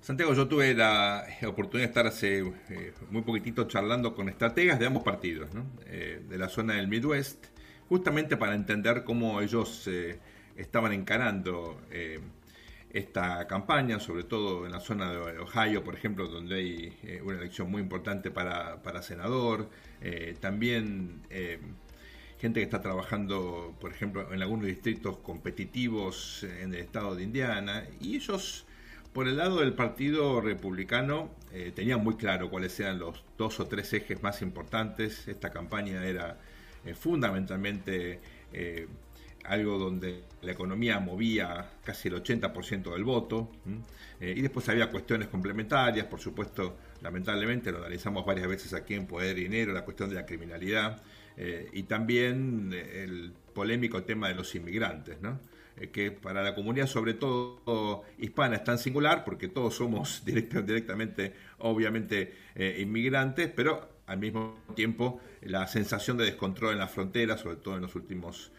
Santiago, 0.00 0.34
yo 0.34 0.46
tuve 0.46 0.72
la 0.72 1.26
oportunidad 1.48 1.88
de 1.88 1.90
estar 1.90 2.06
hace 2.06 2.38
eh, 2.38 2.92
muy 3.10 3.22
poquitito 3.22 3.66
charlando 3.66 4.14
con 4.14 4.28
estrategas 4.28 4.78
de 4.78 4.86
ambos 4.86 5.02
partidos, 5.02 5.50
eh, 5.86 6.22
de 6.28 6.38
la 6.38 6.48
zona 6.48 6.74
del 6.74 6.86
Midwest, 6.86 7.46
justamente 7.88 8.36
para 8.36 8.54
entender 8.54 9.02
cómo 9.02 9.40
ellos 9.40 9.88
eh, 9.88 10.20
estaban 10.56 10.92
encarando 10.92 11.80
esta 12.98 13.46
campaña, 13.46 14.00
sobre 14.00 14.24
todo 14.24 14.66
en 14.66 14.72
la 14.72 14.80
zona 14.80 15.12
de 15.12 15.38
Ohio, 15.38 15.84
por 15.84 15.94
ejemplo, 15.94 16.28
donde 16.28 16.56
hay 16.56 17.20
una 17.22 17.38
elección 17.38 17.70
muy 17.70 17.82
importante 17.82 18.30
para, 18.30 18.82
para 18.82 19.02
senador. 19.02 19.68
también 20.40 21.22
gente 22.40 22.60
que 22.60 22.64
está 22.64 22.80
trabajando, 22.80 23.74
por 23.80 23.92
ejemplo, 23.92 24.32
en 24.32 24.42
algunos 24.42 24.66
distritos 24.66 25.18
competitivos 25.18 26.44
en 26.44 26.74
el 26.74 26.80
estado 26.80 27.16
de 27.16 27.22
Indiana, 27.22 27.84
y 28.00 28.16
ellos, 28.16 28.66
por 29.12 29.26
el 29.28 29.38
lado 29.38 29.60
del 29.60 29.72
Partido 29.72 30.40
Republicano, 30.40 31.30
eh, 31.52 31.72
tenían 31.74 32.04
muy 32.04 32.16
claro 32.16 32.50
cuáles 32.50 32.78
eran 32.80 32.98
los 32.98 33.24
dos 33.38 33.58
o 33.60 33.66
tres 33.66 33.92
ejes 33.94 34.22
más 34.22 34.42
importantes. 34.42 35.26
Esta 35.28 35.50
campaña 35.50 36.04
era 36.04 36.38
eh, 36.84 36.94
fundamentalmente 36.94 38.20
eh, 38.52 38.86
algo 39.48 39.78
donde 39.78 40.24
la 40.42 40.52
economía 40.52 41.00
movía 41.00 41.70
casi 41.84 42.08
el 42.08 42.22
80% 42.22 42.92
del 42.92 43.04
voto, 43.04 43.50
y 44.20 44.40
después 44.40 44.68
había 44.68 44.90
cuestiones 44.90 45.28
complementarias, 45.28 46.06
por 46.06 46.20
supuesto, 46.20 46.76
lamentablemente 47.02 47.70
lo 47.70 47.78
analizamos 47.78 48.24
varias 48.24 48.48
veces 48.48 48.72
aquí 48.72 48.94
en 48.94 49.06
Poder 49.06 49.38
y 49.38 49.42
Dinero, 49.42 49.72
la 49.72 49.84
cuestión 49.84 50.08
de 50.08 50.16
la 50.16 50.24
criminalidad, 50.24 51.02
eh, 51.36 51.68
y 51.72 51.82
también 51.82 52.70
eh, 52.72 53.04
el 53.04 53.32
polémico 53.54 54.02
tema 54.04 54.28
de 54.28 54.34
los 54.34 54.54
inmigrantes, 54.54 55.20
¿no? 55.20 55.38
Eh, 55.76 55.90
que 55.90 56.10
para 56.10 56.42
la 56.42 56.54
comunidad, 56.54 56.86
sobre 56.86 57.14
todo 57.14 58.04
hispana, 58.18 58.56
es 58.56 58.64
tan 58.64 58.78
singular 58.78 59.24
porque 59.24 59.48
todos 59.48 59.74
somos 59.74 60.24
directamente, 60.26 61.34
obviamente, 61.58 62.32
inmigrantes, 62.78 63.50
pero 63.54 63.96
al 64.06 64.18
mismo 64.18 64.58
tiempo 64.74 65.20
la 65.42 65.66
sensación 65.66 66.16
de 66.16 66.24
descontrol 66.24 66.72
en 66.72 66.78
la 66.78 66.88
frontera, 66.88 67.36
sobre 67.36 67.56
todo 67.56 67.76
en 67.76 67.82
los 67.82 67.94
últimos 67.94 68.52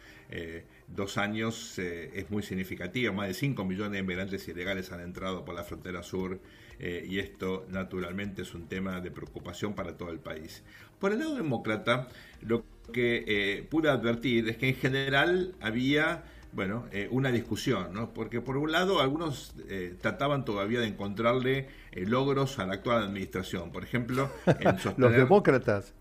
dos 0.88 1.18
años, 1.18 1.78
es 1.80 2.30
muy 2.32 2.44
significativa. 2.44 3.12
Más 3.12 3.28
de 3.28 3.34
5 3.34 3.66
millones 3.66 3.92
de 3.92 4.00
inmigrantes 4.00 4.48
ilegales 4.48 4.92
han 4.92 5.02
entrado 5.02 5.44
por 5.44 5.54
la 5.54 5.64
frontera 5.64 6.02
sur 6.02 6.40
y 6.80 7.20
esto 7.20 7.66
naturalmente 7.70 8.44
es 8.44 8.54
un 8.54 8.68
tema 8.68 9.02
de 9.02 9.12
preocupación 9.12 9.74
para 9.74 9.98
todo 9.98 10.12
el 10.12 10.20
país. 10.20 10.64
Por 11.00 11.12
el 11.12 11.20
lado 11.20 11.36
demócrata, 11.36 12.08
lo 12.42 12.64
que 12.92 13.24
eh, 13.28 13.64
pude 13.70 13.90
advertir 13.90 14.50
es 14.50 14.58
que 14.58 14.70
en 14.70 14.76
general 14.76 15.56
había 15.62 16.24
bueno, 16.54 16.86
eh, 16.92 17.08
una 17.12 17.32
discusión, 17.32 17.94
¿no? 17.94 18.14
porque 18.14 18.42
por 18.42 18.58
un 18.58 18.72
lado 18.72 19.02
algunos 19.02 19.54
eh, 19.68 19.96
trataban 20.02 20.46
todavía 20.46 20.80
de 20.80 20.88
encontrarle 20.88 21.68
logros 21.92 22.58
a 22.58 22.66
la 22.66 22.76
actual 22.76 23.04
administración, 23.04 23.72
por 23.72 23.84
ejemplo, 23.84 24.32
en 24.46 24.80
sostener... 24.80 24.98
los 24.98 25.12
demócratas. 25.12 25.94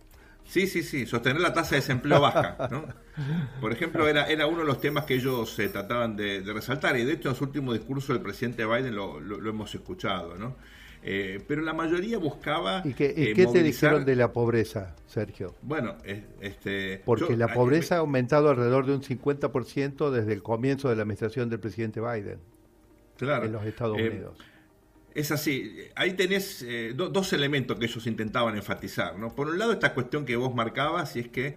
Sí, 0.47 0.67
sí, 0.67 0.83
sí, 0.83 1.07
sostener 1.07 1.41
la 1.41 1.53
tasa 1.53 1.71
de 1.71 1.77
desempleo 1.77 2.21
baja, 2.21 2.69
¿no? 2.71 2.87
Por 3.61 3.73
ejemplo, 3.73 4.07
era, 4.09 4.27
era 4.27 4.47
uno 4.47 4.61
de 4.61 4.65
los 4.65 4.81
temas 4.81 5.05
que 5.05 5.15
ellos 5.15 5.57
trataban 5.73 6.17
de, 6.17 6.43
resaltar, 6.47 6.97
y 6.97 7.05
de 7.05 7.15
hecho 7.15 7.31
en 7.31 7.35
su 7.35 7.45
último 7.45 7.73
discurso 7.73 8.13
del 8.13 8.23
presidente 8.23 8.65
Biden 8.65 8.95
lo, 8.95 9.21
lo 9.21 9.51
hemos 9.51 9.75
escuchado, 9.75 10.37
¿no? 10.37 10.57
Eh, 11.09 11.41
pero 11.47 11.63
la 11.63 11.73
mayoría 11.73 12.19
buscaba. 12.19 12.83
¿Y 12.85 12.93
qué, 12.93 13.15
eh, 13.17 13.33
te 13.35 13.63
dijeron 13.63 14.05
de 14.05 14.17
la 14.17 14.33
pobreza, 14.33 14.97
Sergio? 15.07 15.55
Bueno, 15.63 15.95
este. 16.41 17.01
Porque 17.05 17.37
la 17.37 17.47
pobreza 17.47 17.95
ha 17.95 17.99
aumentado 17.99 18.51
alrededor 18.51 18.87
de 18.87 18.95
un 18.95 19.03
50% 19.03 20.11
desde 20.11 20.33
el 20.33 20.43
comienzo 20.43 20.89
de 20.89 20.97
la 20.97 21.03
administración 21.03 21.49
del 21.49 21.61
presidente 21.61 22.01
Biden. 22.01 22.41
Claro. 23.17 23.45
En 23.45 23.53
los 23.53 23.65
Estados 23.65 23.97
eh, 24.01 24.09
Unidos. 24.11 24.37
Es 25.17 25.33
así, 25.33 25.79
ahí 25.95 26.13
tenés 26.13 26.65
dos 26.95 27.33
elementos 27.33 27.79
que 27.79 27.87
ellos 27.87 28.07
intentaban 28.07 28.55
enfatizar. 28.55 29.19
¿no? 29.19 29.35
Por 29.35 29.49
un 29.49 29.59
lado, 29.59 29.73
esta 29.73 29.95
cuestión 29.95 30.27
que 30.27 30.37
vos 30.37 30.55
marcabas, 30.55 31.17
y 31.17 31.21
es 31.21 31.29
que 31.29 31.57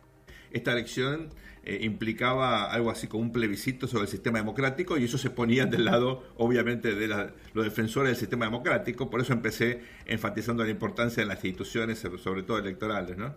esta 0.51 0.71
elección 0.71 1.29
eh, 1.63 1.79
implicaba 1.81 2.71
algo 2.71 2.89
así 2.89 3.07
como 3.07 3.21
un 3.21 3.33
plebiscito 3.33 3.85
sobre 3.85 4.03
el 4.03 4.09
sistema 4.09 4.39
democrático 4.39 4.97
y 4.97 5.03
eso 5.03 5.17
se 5.17 5.29
ponía 5.29 5.65
del 5.65 5.83
lado, 5.85 6.23
obviamente, 6.37 6.95
de 6.95 7.07
los 7.07 7.65
defensores 7.65 8.11
del 8.11 8.17
sistema 8.17 8.45
democrático. 8.45 9.09
Por 9.09 9.19
eso 9.19 9.33
empecé 9.33 9.81
enfatizando 10.05 10.63
la 10.63 10.71
importancia 10.71 11.21
de 11.21 11.27
las 11.27 11.43
instituciones, 11.43 11.99
sobre 11.99 12.43
todo 12.43 12.59
electorales. 12.59 13.17
¿no? 13.17 13.35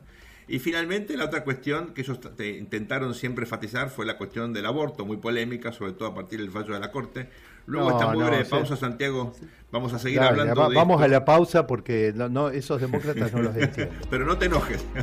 Y 0.49 0.59
finalmente, 0.59 1.17
la 1.17 1.27
otra 1.27 1.45
cuestión 1.45 1.95
que 1.95 2.03
ellos 2.03 2.19
intentaron 2.39 3.15
siempre 3.15 3.45
enfatizar 3.45 3.91
fue 3.91 4.05
la 4.05 4.19
cuestión 4.19 4.53
del 4.53 4.67
aborto, 4.67 5.07
muy 5.07 5.17
polémica, 5.17 5.73
sobre 5.73 5.93
todo 5.93 6.09
a 6.09 6.15
partir 6.15 6.41
del 6.41 6.51
fallo 6.51 6.75
de 6.75 6.81
la 6.81 6.91
Corte. 6.91 7.29
Luego 7.67 7.93
esta 7.93 8.13
muy 8.13 8.25
breve 8.25 8.45
pausa, 8.45 8.77
Santiago. 8.77 9.33
Vamos 9.71 9.93
a 9.93 9.99
seguir 9.99 10.21
hablando 10.21 10.69
de 10.69 10.75
Vamos 10.75 11.01
a 11.01 11.09
la 11.09 11.25
pausa 11.25 11.67
porque 11.67 12.13
no, 12.15 12.51
esos 12.51 12.81
demócratas 12.81 13.33
no 13.33 13.43
los 13.43 13.57
entiendo. 13.57 13.95
Pero 14.11 14.27
no 14.27 14.37
te 14.37 14.47
enojes. 14.47 14.85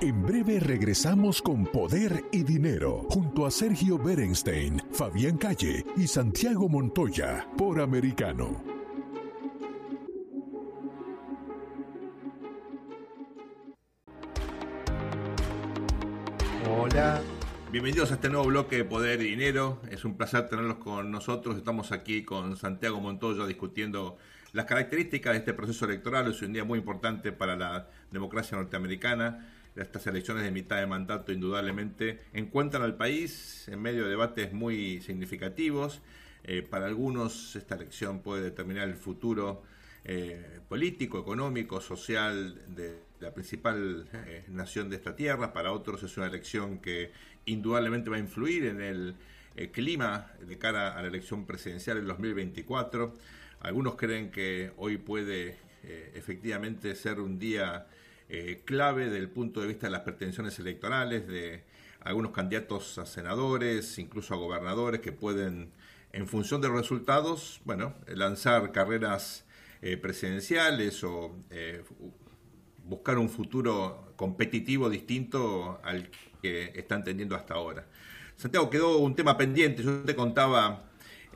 En 0.00 0.22
breve 0.22 0.60
regresamos 0.60 1.40
con 1.40 1.64
Poder 1.64 2.24
y 2.30 2.42
Dinero 2.42 3.06
junto 3.08 3.46
a 3.46 3.50
Sergio 3.50 3.96
Berenstein, 3.96 4.82
Fabián 4.92 5.38
Calle 5.38 5.82
y 5.96 6.06
Santiago 6.06 6.68
Montoya 6.68 7.48
por 7.56 7.80
Americano. 7.80 8.73
Hola. 16.76 17.22
Bienvenidos 17.70 18.10
a 18.10 18.14
este 18.14 18.28
nuevo 18.28 18.46
bloque 18.46 18.76
de 18.76 18.84
Poder 18.84 19.20
y 19.22 19.30
Dinero. 19.30 19.80
Es 19.90 20.04
un 20.04 20.16
placer 20.16 20.48
tenerlos 20.48 20.78
con 20.78 21.10
nosotros. 21.10 21.56
Estamos 21.56 21.92
aquí 21.92 22.24
con 22.24 22.56
Santiago 22.56 23.00
Montoya 23.00 23.46
discutiendo 23.46 24.18
las 24.52 24.64
características 24.64 25.34
de 25.34 25.38
este 25.38 25.54
proceso 25.54 25.84
electoral. 25.84 26.28
Es 26.28 26.42
un 26.42 26.52
día 26.52 26.64
muy 26.64 26.80
importante 26.80 27.30
para 27.30 27.54
la 27.54 27.88
democracia 28.10 28.58
norteamericana 28.58 29.46
estas 29.76 30.06
elecciones 30.06 30.44
de 30.44 30.50
mitad 30.50 30.78
de 30.78 30.86
mandato 30.86 31.32
indudablemente 31.32 32.20
encuentran 32.32 32.82
al 32.82 32.96
país 32.96 33.68
en 33.68 33.80
medio 33.80 34.04
de 34.04 34.10
debates 34.10 34.52
muy 34.52 35.00
significativos. 35.00 36.00
Eh, 36.44 36.62
para 36.62 36.86
algunos 36.86 37.56
esta 37.56 37.76
elección 37.76 38.20
puede 38.20 38.42
determinar 38.42 38.88
el 38.88 38.96
futuro 38.96 39.62
eh, 40.04 40.60
político, 40.68 41.18
económico, 41.18 41.80
social 41.80 42.62
de 42.74 43.00
la 43.20 43.32
principal 43.32 44.08
eh, 44.12 44.44
nación 44.48 44.90
de 44.90 44.96
esta 44.96 45.16
tierra. 45.16 45.52
Para 45.52 45.72
otros 45.72 46.02
es 46.02 46.16
una 46.16 46.26
elección 46.26 46.78
que 46.78 47.10
indudablemente 47.46 48.10
va 48.10 48.16
a 48.16 48.20
influir 48.20 48.66
en 48.66 48.80
el 48.80 49.16
clima 49.72 50.32
de 50.40 50.58
cara 50.58 50.96
a 50.96 51.02
la 51.02 51.08
elección 51.08 51.46
presidencial 51.46 51.98
en 51.98 52.06
2024. 52.06 53.14
Algunos 53.60 53.96
creen 53.96 54.30
que 54.30 54.72
hoy 54.76 54.98
puede 54.98 55.56
efectivamente 56.14 56.94
ser 56.94 57.20
un 57.20 57.38
día 57.38 57.86
eh, 58.28 58.62
clave 58.64 59.10
del 59.10 59.28
punto 59.28 59.60
de 59.60 59.66
vista 59.66 59.86
de 59.86 59.90
las 59.90 60.00
pretensiones 60.00 60.58
electorales 60.58 61.28
de 61.28 61.62
algunos 62.00 62.32
candidatos 62.32 62.96
a 62.96 63.04
senadores, 63.04 63.98
incluso 63.98 64.32
a 64.32 64.38
gobernadores 64.38 65.02
que 65.02 65.12
pueden, 65.12 65.72
en 66.12 66.26
función 66.26 66.62
de 66.62 66.68
los 66.68 66.78
resultados, 66.78 67.60
bueno, 67.64 67.94
lanzar 68.06 68.72
carreras 68.72 69.43
eh, 69.86 69.98
presidenciales 69.98 71.04
o 71.04 71.36
eh, 71.50 71.84
buscar 72.84 73.18
un 73.18 73.28
futuro 73.28 74.14
competitivo 74.16 74.88
distinto 74.88 75.78
al 75.84 76.08
que 76.40 76.72
están 76.74 77.04
teniendo 77.04 77.36
hasta 77.36 77.52
ahora. 77.52 77.84
Santiago, 78.34 78.70
quedó 78.70 78.96
un 78.96 79.14
tema 79.14 79.36
pendiente. 79.36 79.82
Yo 79.82 80.00
te 80.00 80.14
contaba 80.14 80.86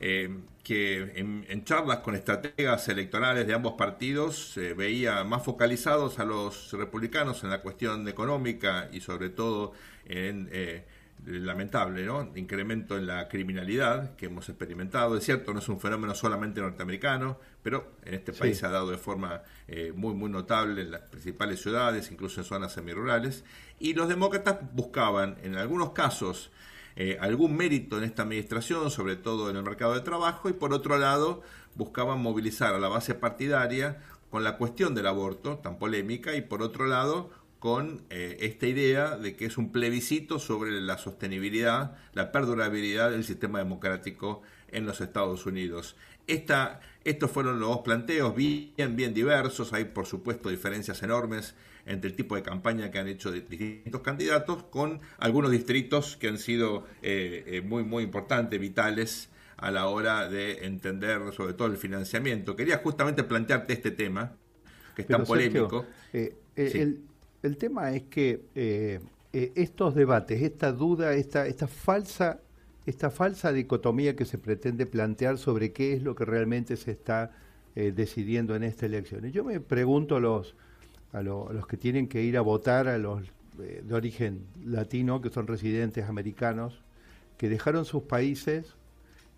eh, 0.01 0.35
que 0.63 1.13
en, 1.15 1.63
charlas 1.63 1.99
con 1.99 2.15
estrategas 2.15 2.89
electorales 2.89 3.45
de 3.45 3.53
ambos 3.53 3.73
partidos 3.73 4.53
se 4.53 4.73
veía 4.73 5.23
más 5.23 5.43
focalizados 5.43 6.17
a 6.17 6.25
los 6.25 6.71
republicanos 6.71 7.43
en 7.43 7.51
la 7.51 7.61
cuestión 7.61 8.07
económica 8.07 8.89
y 8.91 9.01
sobre 9.01 9.29
todo 9.29 9.73
en 10.05 10.49
el 10.51 11.45
lamentable 11.45 12.03
¿no? 12.03 12.31
incremento 12.35 12.97
en 12.97 13.05
la 13.05 13.27
criminalidad 13.27 14.15
que 14.15 14.25
hemos 14.25 14.49
experimentado. 14.49 15.15
Es 15.15 15.23
cierto, 15.23 15.53
no 15.53 15.59
es 15.59 15.69
un 15.69 15.79
fenómeno 15.79 16.15
solamente 16.15 16.61
norteamericano, 16.61 17.37
pero 17.61 17.91
en 18.05 18.13
este 18.13 18.33
país 18.33 18.57
se 18.57 18.65
ha 18.65 18.69
dado 18.69 18.89
de 18.89 18.97
forma 18.97 19.41
eh, 19.67 19.91
muy, 19.95 20.13
muy 20.13 20.29
notable 20.29 20.81
en 20.81 20.91
las 20.91 21.01
principales 21.01 21.61
ciudades, 21.61 22.11
incluso 22.11 22.41
en 22.41 22.45
zonas 22.45 22.73
semirurales. 22.73 23.43
Y 23.79 23.93
los 23.93 24.07
demócratas 24.07 24.57
buscaban, 24.73 25.37
en 25.43 25.55
algunos 25.55 25.91
casos, 25.91 26.51
eh, 26.95 27.17
algún 27.19 27.55
mérito 27.55 27.97
en 27.97 28.03
esta 28.03 28.23
administración, 28.23 28.91
sobre 28.91 29.15
todo 29.15 29.49
en 29.49 29.57
el 29.57 29.63
mercado 29.63 29.93
de 29.93 30.01
trabajo, 30.01 30.49
y 30.49 30.53
por 30.53 30.73
otro 30.73 30.97
lado 30.97 31.41
buscaban 31.75 32.19
movilizar 32.21 32.73
a 32.73 32.79
la 32.79 32.87
base 32.87 33.15
partidaria 33.15 34.01
con 34.29 34.43
la 34.43 34.57
cuestión 34.57 34.95
del 34.95 35.07
aborto, 35.07 35.57
tan 35.57 35.79
polémica, 35.79 36.35
y 36.35 36.41
por 36.41 36.61
otro 36.61 36.85
lado 36.85 37.29
con 37.59 38.03
eh, 38.09 38.37
esta 38.39 38.67
idea 38.67 39.17
de 39.17 39.35
que 39.35 39.45
es 39.45 39.57
un 39.57 39.71
plebiscito 39.71 40.39
sobre 40.39 40.79
la 40.79 40.97
sostenibilidad, 40.97 41.97
la 42.13 42.31
perdurabilidad 42.31 43.11
del 43.11 43.25
sistema 43.25 43.59
democrático 43.59 44.41
en 44.69 44.85
los 44.85 45.01
Estados 45.01 45.45
Unidos. 45.45 45.95
Esta, 46.29 46.79
estos 47.03 47.31
fueron 47.31 47.59
los 47.59 47.69
dos 47.69 47.79
planteos 47.79 48.35
bien, 48.35 48.95
bien 48.95 49.15
diversos, 49.15 49.73
hay 49.73 49.85
por 49.85 50.05
supuesto 50.05 50.49
diferencias 50.49 51.01
enormes 51.01 51.55
entre 51.87 52.11
el 52.11 52.15
tipo 52.15 52.35
de 52.35 52.43
campaña 52.43 52.91
que 52.91 52.99
han 52.99 53.07
hecho 53.07 53.31
distintos 53.31 54.01
candidatos, 54.01 54.61
con 54.63 55.01
algunos 55.17 55.49
distritos 55.49 56.17
que 56.17 56.27
han 56.27 56.37
sido 56.37 56.85
eh, 57.01 57.43
eh, 57.47 57.61
muy, 57.61 57.83
muy 57.83 58.03
importantes, 58.03 58.59
vitales 58.59 59.29
a 59.57 59.71
la 59.71 59.87
hora 59.87 60.29
de 60.29 60.65
entender 60.67 61.19
sobre 61.33 61.53
todo 61.53 61.67
el 61.67 61.77
financiamiento. 61.77 62.55
Quería 62.55 62.77
justamente 62.77 63.23
plantearte 63.23 63.73
este 63.73 63.89
tema, 63.89 64.35
que 64.95 65.01
es 65.01 65.07
tan 65.07 65.23
polémico. 65.23 65.87
Eh, 66.13 66.35
el, 66.55 67.01
el, 67.41 67.57
tema 67.57 67.91
es 67.91 68.03
que 68.03 69.01
estos 69.31 69.95
debates, 69.95 70.43
esta 70.43 70.71
duda, 70.71 71.15
esta, 71.15 71.47
esta 71.47 71.67
falsa 71.67 72.39
esta 72.89 73.09
falsa 73.09 73.51
dicotomía 73.51 74.15
que 74.15 74.25
se 74.25 74.37
pretende 74.37 74.85
plantear 74.85 75.37
sobre 75.37 75.71
qué 75.71 75.93
es 75.93 76.03
lo 76.03 76.15
que 76.15 76.25
realmente 76.25 76.75
se 76.77 76.91
está 76.91 77.31
decidiendo 77.75 78.55
en 78.55 78.63
esta 78.63 78.85
elección. 78.87 79.25
Y 79.25 79.31
yo 79.31 79.45
me 79.45 79.61
pregunto 79.61 80.19
los, 80.19 80.55
a, 81.13 81.21
los 81.21 81.65
que 81.67 81.77
tienen 81.77 82.07
que 82.09 82.21
ir 82.21 82.35
a 82.35 82.41
votar, 82.41 82.89
a 82.89 82.97
los 82.97 83.23
eh, 83.59 83.83
de 83.83 83.93
origen 83.93 84.45
latino, 84.63 85.21
que 85.21 85.29
son 85.29 85.47
residentes 85.47 86.07
americanos, 86.07 86.81
que 87.37 87.49
dejaron 87.49 87.83
sus 87.83 88.03
países 88.03 88.75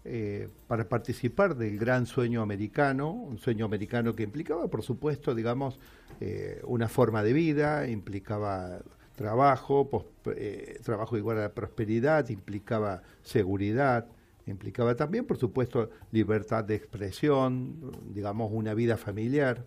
eh, 0.05 0.49
para 0.67 0.89
participar 0.89 1.55
del 1.55 1.77
gran 1.79 2.05
sueño 2.05 2.41
americano, 2.41 3.11
un 3.11 3.39
sueño 3.39 3.65
americano 3.65 4.15
que 4.15 4.23
implicaba, 4.23 4.67
por 4.67 4.83
supuesto, 4.83 5.33
digamos, 5.33 5.79
eh, 6.19 6.61
una 6.65 6.87
forma 6.87 7.23
de 7.23 7.33
vida, 7.33 7.87
implicaba 7.87 8.81
trabajo, 9.21 10.11
trabajo 10.83 11.17
igual 11.17 11.37
a 11.37 11.41
la 11.41 11.53
prosperidad, 11.53 12.29
implicaba 12.29 13.03
seguridad, 13.21 14.07
implicaba 14.47 14.95
también, 14.95 15.25
por 15.25 15.37
supuesto, 15.37 15.89
libertad 16.11 16.63
de 16.63 16.75
expresión, 16.75 17.91
digamos, 18.13 18.51
una 18.51 18.73
vida 18.73 18.97
familiar. 18.97 19.65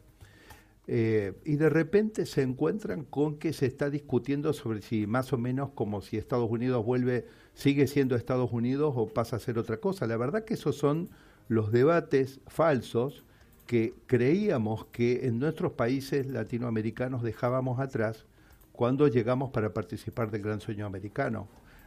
Eh, 0.87 1.33
y 1.45 1.57
de 1.57 1.71
repente 1.71 2.27
se 2.27 2.43
encuentran 2.43 3.05
con 3.05 3.39
que 3.39 3.55
se 3.55 3.67
está 3.67 3.89
discutiendo 3.89 4.53
sobre 4.53 4.83
si 4.83 5.07
más 5.07 5.33
o 5.33 5.39
menos 5.39 5.71
como 5.71 6.03
si 6.03 6.19
Estados 6.19 6.51
Unidos 6.51 6.85
vuelve, 6.85 7.27
sigue 7.55 7.87
siendo 7.87 8.17
Estados 8.17 8.53
Unidos 8.53 8.93
o 8.97 9.07
pasa 9.07 9.37
a 9.37 9.39
ser 9.39 9.59
otra 9.59 9.79
cosa. 9.79 10.07
La 10.07 10.17
verdad 10.17 10.45
que 10.45 10.55
esos 10.55 10.77
son 10.77 11.09
los 11.49 11.73
debates 11.73 12.41
falsos 12.49 13.25
que 13.67 13.95
creíamos 14.07 14.85
que 14.87 15.27
en 15.27 15.39
nuestros 15.39 15.73
países 15.73 16.27
latinoamericanos 16.27 17.23
dejábamos 17.23 17.79
atrás 17.81 18.27
cuando 18.75 19.07
llegamos 19.07 19.51
para 19.51 19.73
participar 19.73 20.33
del 20.33 20.43
gran 20.43 20.61
sueño 20.61 20.85
americano. 20.85 21.47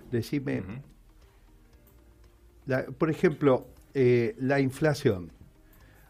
Decime, 0.09 0.63
por 2.97 3.09
ejemplo, 3.09 3.67
eh, 3.93 4.35
la 4.39 4.61
inflación. 4.61 5.29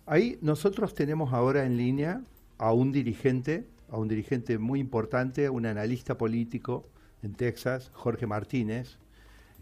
Ahí 0.05 0.37
nosotros 0.41 0.93
tenemos 0.93 1.33
ahora 1.33 1.65
en 1.65 1.77
línea 1.77 2.21
a 2.59 2.73
un 2.73 2.91
dirigente, 2.91 3.65
a 3.89 3.97
un 3.97 4.07
dirigente 4.07 4.59
muy 4.59 4.79
importante, 4.79 5.49
un 5.49 5.65
analista 5.65 6.15
político 6.15 6.87
en 7.23 7.33
Texas, 7.33 7.89
Jorge 7.93 8.27
Martínez. 8.27 8.99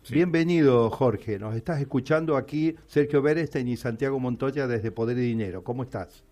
Bienvenido, 0.10 0.90
Jorge. 0.90 1.40
Nos 1.40 1.56
estás 1.56 1.80
escuchando 1.80 2.36
aquí 2.36 2.76
Sergio 2.88 3.22
Berestein 3.22 3.70
y 3.70 3.78
Santiago 3.78 4.20
Montoya 4.20 4.68
desde 4.68 4.92
Poder 4.92 5.18
y 5.18 5.22
Dinero. 5.22 5.64
¿Cómo 5.64 5.84
estás? 5.84 6.26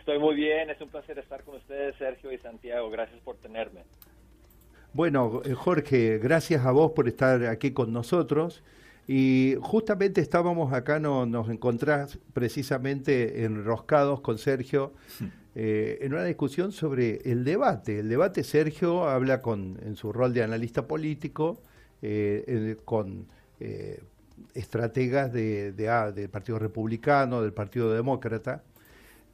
Estoy 0.00 0.18
muy 0.18 0.34
bien, 0.34 0.70
es 0.70 0.80
un 0.80 0.88
placer 0.88 1.18
estar 1.18 1.44
con 1.44 1.56
ustedes, 1.56 1.94
Sergio 1.96 2.32
y 2.32 2.38
Santiago. 2.38 2.90
Gracias 2.90 3.20
por 3.20 3.36
tenerme. 3.36 3.84
Bueno, 4.92 5.42
eh, 5.44 5.54
Jorge, 5.54 6.18
gracias 6.18 6.66
a 6.66 6.72
vos 6.72 6.92
por 6.92 7.06
estar 7.06 7.44
aquí 7.44 7.70
con 7.70 7.92
nosotros. 7.92 8.64
Y 9.06 9.56
justamente 9.60 10.20
estábamos 10.20 10.72
acá, 10.72 11.00
no, 11.00 11.26
nos 11.26 11.48
encontrás 11.48 12.18
precisamente 12.32 13.44
enroscados 13.44 14.20
con 14.20 14.38
Sergio 14.38 14.92
eh, 15.54 15.98
en 16.00 16.12
una 16.14 16.24
discusión 16.24 16.72
sobre 16.72 17.20
el 17.30 17.44
debate. 17.44 18.00
El 18.00 18.08
debate, 18.08 18.42
Sergio 18.42 19.08
habla 19.08 19.42
con, 19.42 19.78
en 19.84 19.96
su 19.96 20.12
rol 20.12 20.32
de 20.32 20.42
analista 20.42 20.86
político 20.86 21.60
eh, 22.02 22.76
con 22.84 23.26
eh, 23.58 24.00
estrategas 24.54 25.32
de, 25.32 25.72
de, 25.72 26.12
del 26.12 26.30
Partido 26.30 26.58
Republicano, 26.58 27.42
del 27.42 27.52
Partido 27.52 27.92
Demócrata, 27.92 28.62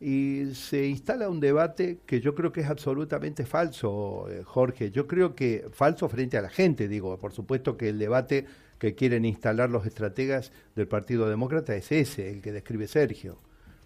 y 0.00 0.54
se 0.54 0.86
instala 0.86 1.28
un 1.28 1.40
debate 1.40 2.00
que 2.04 2.20
yo 2.20 2.34
creo 2.34 2.52
que 2.52 2.60
es 2.60 2.68
absolutamente 2.68 3.46
falso, 3.46 4.26
Jorge. 4.44 4.90
Yo 4.90 5.06
creo 5.06 5.34
que 5.34 5.68
falso 5.72 6.08
frente 6.08 6.36
a 6.36 6.42
la 6.42 6.50
gente, 6.50 6.88
digo, 6.88 7.16
por 7.18 7.32
supuesto 7.32 7.76
que 7.76 7.88
el 7.88 7.98
debate 7.98 8.46
que 8.78 8.94
quieren 8.94 9.24
instalar 9.24 9.70
los 9.70 9.86
estrategas 9.86 10.52
del 10.74 10.86
Partido 10.86 11.28
Demócrata 11.28 11.74
es 11.74 11.90
ese, 11.92 12.30
el 12.30 12.42
que 12.42 12.52
describe 12.52 12.88
Sergio. 12.88 13.38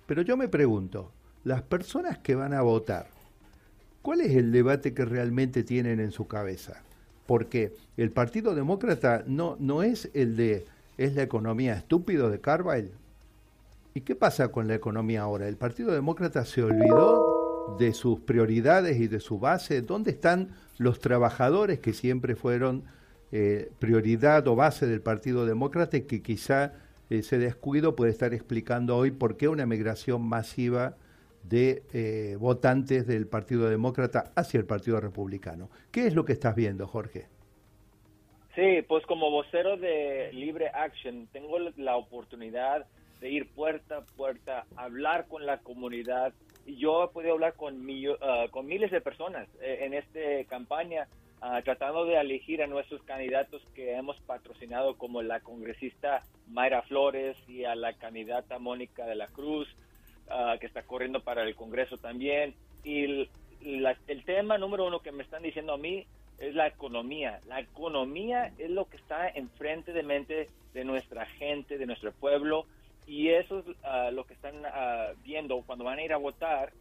Pero 0.07 0.23
yo 0.23 0.37
me 0.37 0.49
pregunto, 0.49 1.12
las 1.45 1.62
personas 1.62 2.19
que 2.19 2.35
van 2.35 2.52
a 2.55 2.62
votar, 2.62 3.07
¿cuál 4.02 4.21
es 4.21 4.35
el 4.35 4.50
debate 4.50 4.93
que 4.93 5.05
realmente 5.05 5.62
tienen 5.62 6.00
en 6.00 6.11
su 6.11 6.26
cabeza? 6.26 6.83
Porque 7.26 7.73
el 7.97 8.11
Partido 8.11 8.57
Demócrata 8.57 9.23
no, 9.26 9.56
no 9.61 9.85
es 9.85 10.11
el 10.15 10.37
de, 10.37 10.67
es 10.99 11.15
la 11.15 11.23
economía 11.23 11.75
estúpido 11.75 12.28
de 12.30 12.41
Carville. 12.41 12.91
¿Y 13.93 14.03
qué 14.03 14.15
pasa 14.15 14.53
con 14.53 14.69
la 14.69 14.75
economía 14.75 15.23
ahora? 15.23 15.49
¿El 15.49 15.57
Partido 15.57 15.93
Demócrata 15.93 16.45
se 16.45 16.63
olvidó 16.63 17.76
de 17.79 17.93
sus 17.93 18.21
prioridades 18.21 19.00
y 19.00 19.09
de 19.09 19.19
su 19.19 19.39
base? 19.39 19.83
¿Dónde 19.83 20.13
están 20.13 20.50
los 20.79 21.00
trabajadores 21.00 21.81
que 21.81 21.93
siempre 21.93 22.37
fueron 22.37 22.85
eh, 23.33 23.71
prioridad 23.79 24.47
o 24.47 24.55
base 24.55 24.87
del 24.87 25.03
Partido 25.03 25.45
Demócrata 25.45 25.97
y 25.97 26.03
que 26.03 26.23
quizá 26.23 26.73
ese 27.11 27.39
descuido 27.39 27.97
puede 27.97 28.13
estar 28.13 28.33
explicando 28.33 28.97
hoy 28.97 29.11
por 29.11 29.37
qué 29.37 29.49
una 29.49 29.67
migración 29.67 30.23
masiva 30.23 30.97
de 31.43 31.83
eh, 31.93 32.37
votantes 32.39 33.07
del 33.07 33.26
Partido 33.26 33.69
Demócrata 33.69 34.33
hacia 34.37 34.59
el 34.59 34.67
Partido 34.67 35.00
Republicano. 35.00 35.69
¿Qué 35.91 36.07
es 36.07 36.15
lo 36.15 36.25
que 36.25 36.33
estás 36.33 36.55
viendo, 36.55 36.87
Jorge? 36.87 37.26
Sí, 38.55 38.83
pues 38.87 39.05
como 39.07 39.31
vocero 39.31 39.76
de 39.76 40.31
Libre 40.33 40.69
Action, 40.69 41.29
tengo 41.33 41.59
la 41.76 41.97
oportunidad 41.97 42.87
de 43.21 43.30
ir 43.30 43.49
puerta 43.50 43.99
a 43.99 44.00
puerta, 44.02 44.67
hablar 44.76 45.28
con 45.28 45.47
la 45.47 45.59
comunidad. 45.59 46.33
Yo 46.67 47.04
he 47.04 47.09
podido 47.09 47.35
hablar 47.35 47.54
con, 47.54 47.87
ah, 48.21 48.47
con 48.50 48.67
miles 48.67 48.91
de 48.91 49.00
personas 49.00 49.49
eh, 49.61 49.80
en 49.83 49.95
esta 49.95 50.21
campaña 50.49 51.06
Ah, 51.43 51.63
tratando 51.65 52.04
de 52.04 52.21
elegir 52.21 52.63
a 52.63 52.67
nuestros 52.67 53.02
candidatos 53.04 53.63
que 53.75 53.95
hemos 53.95 54.21
patrocinado 54.21 54.99
como 54.99 55.23
la 55.23 55.41
congresista 55.41 56.23
Mayra 56.49 56.83
Flores 56.83 57.35
y 57.49 57.65
a 57.65 57.75
la 57.75 57.95
candidata 57.95 58.59
Mónica 58.59 59.06
de 59.06 59.15
la 59.15 59.26
Cruz, 59.26 59.67
ah, 60.28 60.56
que 60.61 60.67
está 60.67 60.83
corriendo 60.83 61.21
para 61.23 61.43
el 61.45 61.56
Congreso 61.56 61.97
también. 61.97 62.54
Y 62.85 63.26
el, 63.63 64.25
tema 64.26 64.59
número 64.59 64.87
uno 64.87 65.00
que 65.00 65.13
me 65.13 65.23
están 65.23 65.43
diciendo 65.43 65.73
a 65.73 65.78
mí 65.78 66.04
es 66.39 66.54
la 66.54 66.67
economía. 66.67 67.41
La 67.47 67.61
economía 67.61 68.52
es 68.59 68.69
lo 68.69 68.85
que 68.91 68.99
está 68.99 69.26
enfrente 69.26 69.95
de 69.95 70.02
mente 70.02 70.50
de 70.75 70.85
nuestra 70.85 71.25
gente, 71.25 71.78
de 71.78 71.87
nuestro 71.87 72.13
pueblo, 72.13 72.67
y 73.11 73.31
eso 73.31 73.59
es 73.59 73.65
ah, 73.83 74.11
lo 74.13 74.25
que 74.25 74.35
están 74.35 74.55
viendo 75.25 75.61
cuando 75.67 75.85
van 75.85 75.99
a 75.99 76.05
ir 76.05 76.13
a 76.13 76.17
votar. 76.17 76.73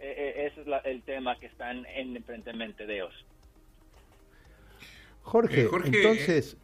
Eh, 0.00 0.14
eh, 0.18 0.50
ese 0.52 0.60
es 0.62 0.66
el 0.84 1.02
tema 1.02 1.38
que 1.38 1.46
están 1.46 1.86
en 1.86 2.16
enfrente 2.16 2.86
de 2.86 2.96
ellos. 2.96 3.14
Jorge, 5.22 5.62
eh, 5.62 5.70
entonces... 5.84 6.56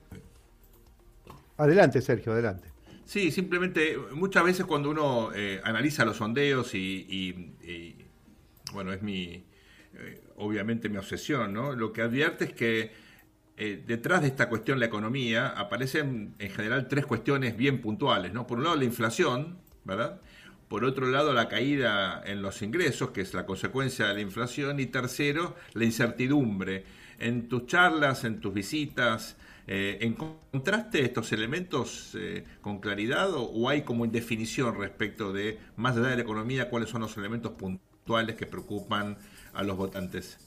Adelante, 1.57 2.01
Sergio, 2.03 2.33
adelante. 2.33 2.69
Sí, 3.05 3.31
simplemente 3.31 3.97
muchas 4.13 4.43
veces 4.43 4.67
cuando 4.67 4.91
uno 4.91 5.33
eh, 5.35 5.61
analiza 5.63 6.05
los 6.05 6.17
sondeos 6.17 6.75
y, 6.75 7.55
bueno, 8.73 8.93
es 8.93 9.03
mi, 9.03 9.45
eh, 9.95 10.21
obviamente 10.37 10.89
mi 10.89 10.97
obsesión, 10.97 11.53
¿no? 11.53 11.75
Lo 11.75 11.93
que 11.93 12.03
advierte 12.03 12.45
es 12.47 12.53
que 12.55 12.91
detrás 13.87 14.23
de 14.23 14.29
esta 14.29 14.49
cuestión, 14.49 14.81
la 14.81 14.87
economía, 14.87 15.49
aparecen 15.49 16.35
en 16.39 16.51
general 16.51 16.89
tres 16.89 17.07
cuestiones 17.07 17.57
bien 17.57 17.81
puntuales, 17.81 18.33
¿no? 18.33 18.47
Por 18.47 18.59
un 18.59 18.65
lado 18.65 18.77
la 18.77 18.85
inflación, 18.85 19.59
¿verdad? 19.85 20.21
Por 20.69 20.85
otro 20.85 21.07
lado 21.07 21.33
la 21.33 21.49
caída 21.49 22.23
en 22.25 22.41
los 22.43 22.63
ingresos, 22.63 23.11
que 23.11 23.21
es 23.21 23.35
la 23.35 23.45
consecuencia 23.45 24.07
de 24.07 24.15
la 24.15 24.21
inflación, 24.21 24.81
y 24.81 24.87
tercero, 24.87 25.55
la 25.75 25.85
incertidumbre 25.85 26.85
en 27.19 27.49
tus 27.49 27.67
charlas, 27.67 28.25
en 28.25 28.41
tus 28.41 28.53
visitas, 28.53 29.37
eh, 29.67 29.99
¿encontraste 30.01 31.05
estos 31.05 31.33
elementos 31.33 32.17
eh, 32.19 32.45
con 32.61 32.81
claridad 32.81 33.31
o, 33.33 33.69
hay 33.69 33.83
como 33.83 34.05
indefinición 34.05 34.77
respecto 34.77 35.33
de, 35.33 35.59
más 35.77 35.97
allá 35.97 36.09
de 36.09 36.17
la 36.17 36.23
economía, 36.23 36.69
cuáles 36.69 36.91
son 36.91 37.03
los 37.03 37.17
elementos 37.17 37.53
puntuales 37.53 38.37
que 38.37 38.47
preocupan 38.47 39.19
a 39.53 39.63
los 39.63 39.77
votantes? 39.77 40.39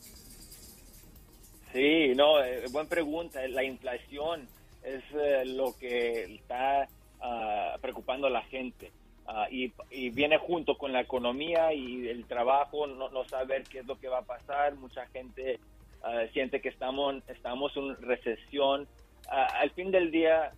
Sí, 1.75 2.13
no, 2.15 2.41
eh, 2.41 2.63
buena 2.71 2.87
pregunta. 2.87 3.45
La 3.49 3.63
inflación 3.63 4.47
es 4.81 5.03
lo 5.47 5.75
que 5.77 6.23
está 6.35 6.87
ah, 7.21 7.77
preocupando 7.81 8.27
a 8.27 8.29
la 8.29 8.43
gente. 8.43 8.91
Ah, 9.27 9.47
y, 9.51 9.73
viene 10.11 10.37
junto 10.37 10.77
con 10.77 10.93
la 10.93 11.01
economía 11.01 11.73
y 11.73 12.07
el 12.07 12.25
trabajo, 12.25 12.87
no, 12.87 13.09
no 13.09 13.25
saber 13.25 13.63
qué 13.63 13.79
es 13.79 13.85
lo 13.85 13.99
que 13.99 14.07
va 14.07 14.19
a 14.19 14.25
pasar. 14.25 14.75
Mucha 14.75 15.05
gente 15.07 15.59
Ah, 16.07 16.27
siente 16.33 16.61
que 16.61 16.69
estamos, 16.69 17.15
estamos 17.27 17.75
en 17.75 17.99
recesión. 17.99 18.87
Al 19.27 19.71
fin 19.71 19.89
del 19.89 20.11
día, 20.11 20.51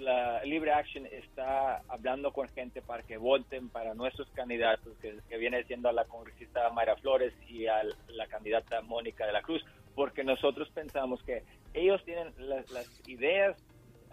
la 0.00 0.42
Libre 0.42 0.72
Action 0.72 1.04
está 1.04 1.82
hablando 1.86 2.32
con 2.32 2.48
gente 2.48 2.80
para 2.80 3.02
que 3.02 3.18
voten 3.18 3.68
para 3.68 3.92
nuestros 3.92 4.26
candidatos, 4.30 4.96
que, 5.02 5.36
viene 5.36 5.62
siendo 5.64 5.90
a 5.90 5.92
la 5.92 6.06
congresista 6.06 6.70
Mayra 6.70 6.96
Flores 6.96 7.34
y 7.46 7.66
a 7.66 7.82
la 8.08 8.26
candidata 8.26 8.80
Mónica 8.80 9.26
de 9.26 9.32
la 9.32 9.42
Cruz, 9.42 9.62
porque 9.96 10.22
nosotros 10.22 10.70
pensamos 10.70 11.20
que 11.24 11.42
ellos 11.74 12.00
tienen 12.04 12.32
las, 12.38 12.70
las 12.70 12.86
ideas 13.08 13.56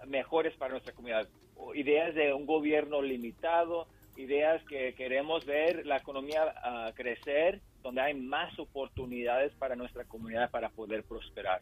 mejores 0.07 0.55
para 0.55 0.71
nuestra 0.71 0.93
comunidad, 0.93 1.27
ideas 1.75 2.15
de 2.15 2.33
un 2.33 2.47
gobierno 2.47 3.01
limitado, 3.01 3.87
ideas 4.15 4.63
que 4.63 4.95
queremos 4.95 5.45
ver 5.45 5.85
la 5.85 5.97
economía 5.97 6.53
ah, 6.63 6.91
crecer, 6.95 7.61
donde 7.83 8.01
hay 8.01 8.13
más 8.13 8.57
oportunidades 8.57 9.53
para 9.55 9.75
nuestra 9.75 10.05
comunidad 10.05 10.49
para 10.49 10.69
poder 10.69 11.03
prosperar. 11.03 11.61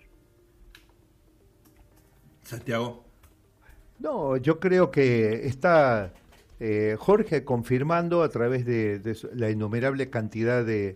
Santiago. 2.44 3.04
No, 4.00 4.38
yo 4.38 4.60
creo 4.60 4.92
que 4.92 5.48
está 5.48 6.14
eh, 6.60 6.96
Jorge 7.00 7.44
confirmando 7.44 8.24
a 8.24 8.30
través 8.30 8.66
de, 8.66 9.02
la 9.34 9.50
innumerable 9.50 10.10
cantidad 10.10 10.66
de, 10.66 10.96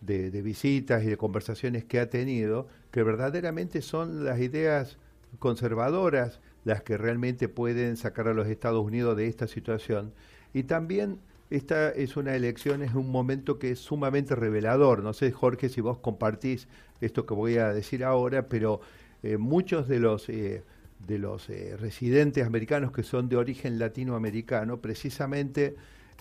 de, 0.00 0.30
visitas 0.42 1.02
y 1.02 1.06
de 1.06 1.16
conversaciones 1.16 1.84
que 1.84 2.00
ha 2.00 2.10
tenido, 2.10 2.68
que 2.90 3.02
verdaderamente 3.02 3.82
son 3.82 4.24
las 4.24 4.40
ideas 4.40 4.98
conservadoras 5.38 6.40
las 6.64 6.82
que 6.82 6.96
realmente 6.96 7.48
pueden 7.48 7.96
sacar 7.96 8.28
a 8.28 8.34
los 8.34 8.48
Estados 8.48 8.84
Unidos 8.84 9.16
de 9.16 9.28
esta 9.28 9.46
situación. 9.46 10.12
Y 10.52 10.64
también 10.64 11.20
esta 11.48 11.90
es 11.90 12.16
una 12.16 12.34
elección, 12.34 12.82
es 12.82 12.94
un 12.94 13.10
momento 13.10 13.58
que 13.58 13.70
es 13.70 13.78
sumamente 13.78 14.34
revelador. 14.34 15.02
No 15.02 15.12
sé, 15.12 15.30
Jorge, 15.30 15.68
si 15.68 15.80
vos 15.80 15.98
compartís 15.98 16.66
esto 17.00 17.24
que 17.24 17.34
voy 17.34 17.58
a 17.58 17.72
decir 17.72 18.02
ahora, 18.02 18.48
pero 18.48 18.80
eh, 19.22 19.36
muchos 19.36 19.86
de 19.86 20.00
los, 20.00 20.28
eh, 20.28 20.62
de 21.06 21.18
los 21.18 21.48
eh, 21.50 21.76
residentes 21.76 22.44
americanos 22.44 22.90
que 22.90 23.04
son 23.04 23.28
de 23.28 23.36
origen 23.36 23.78
latinoamericano, 23.78 24.80
precisamente 24.80 25.76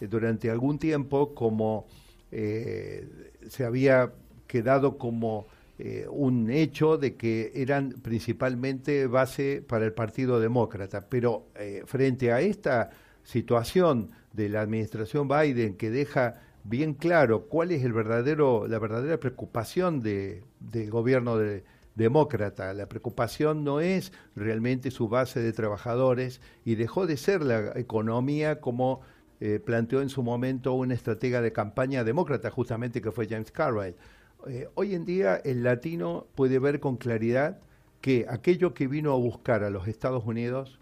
durante 0.09 0.51
algún 0.51 0.77
tiempo, 0.77 1.33
como 1.33 1.87
se 2.35 3.65
había 3.65 4.11
quedado 4.47 4.97
como 4.97 5.47
un 6.09 6.49
hecho 6.49 6.97
de 6.97 7.15
que 7.15 7.51
eran 7.55 7.91
principalmente 8.01 9.07
base 9.07 9.63
para 9.65 9.85
el 9.85 9.93
Partido 9.93 10.39
Demócrata, 10.39 11.07
pero 11.09 11.47
frente 11.85 12.31
a 12.31 12.41
esta 12.41 12.89
situación 13.23 14.11
de 14.33 14.49
la 14.49 14.61
administración 14.61 15.27
Biden 15.27 15.75
que 15.75 15.89
deja 15.89 16.41
bien 16.63 16.93
claro 16.93 17.45
cuál 17.47 17.71
es 17.71 17.83
el 17.83 17.93
verdadero, 17.93 18.67
la 18.67 18.79
verdadera 18.79 19.19
preocupación 19.19 20.01
de, 20.01 20.43
del 20.59 20.89
gobierno 20.89 21.37
de, 21.37 21.63
demócrata. 21.95 22.73
La 22.73 22.87
preocupación 22.87 23.63
no 23.63 23.79
es 23.79 24.11
realmente 24.35 24.91
su 24.91 25.09
base 25.09 25.39
de 25.39 25.53
trabajadores 25.53 26.41
y 26.63 26.75
dejó 26.75 27.07
de 27.07 27.17
ser 27.17 27.41
la 27.41 27.71
economía 27.75 28.61
como 28.61 29.01
eh, 29.41 29.59
planteó 29.59 30.01
en 30.01 30.09
su 30.09 30.23
momento 30.23 30.73
una 30.73 30.93
estratega 30.93 31.41
de 31.41 31.51
campaña 31.51 32.03
demócrata, 32.03 32.49
justamente 32.49 33.01
que 33.01 33.11
fue 33.11 33.27
James 33.27 33.51
Carville. 33.51 33.95
Eh, 34.47 34.69
hoy 34.75 34.95
en 34.95 35.05
día 35.05 35.35
el 35.37 35.63
latino 35.63 36.27
puede 36.35 36.59
ver 36.59 36.79
con 36.79 36.97
claridad 36.97 37.59
que 38.01 38.25
aquello 38.29 38.73
que 38.73 38.87
vino 38.87 39.11
a 39.11 39.17
buscar 39.17 39.63
a 39.63 39.69
los 39.69 39.87
Estados 39.87 40.23
Unidos 40.25 40.79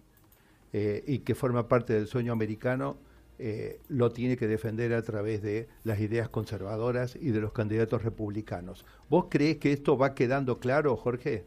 eh, 0.73 1.03
y 1.07 1.19
que 1.19 1.35
forma 1.35 1.67
parte 1.67 1.93
del 1.93 2.07
sueño 2.07 2.33
americano, 2.33 2.97
lo 3.89 4.11
tiene 4.11 4.37
que 4.37 4.47
defender 4.47 4.93
a 4.93 5.01
través 5.01 5.41
de 5.41 5.67
las 5.83 5.99
ideas 5.99 6.29
conservadoras 6.29 7.17
y 7.19 7.31
de 7.31 7.41
los 7.41 7.51
candidatos 7.51 8.01
republicanos. 8.03 8.85
¿Vos 9.09 9.25
crees 9.29 9.57
que 9.57 9.73
esto 9.73 9.97
va 9.97 10.15
quedando 10.15 10.59
claro, 10.59 10.95
Jorge? 10.95 11.43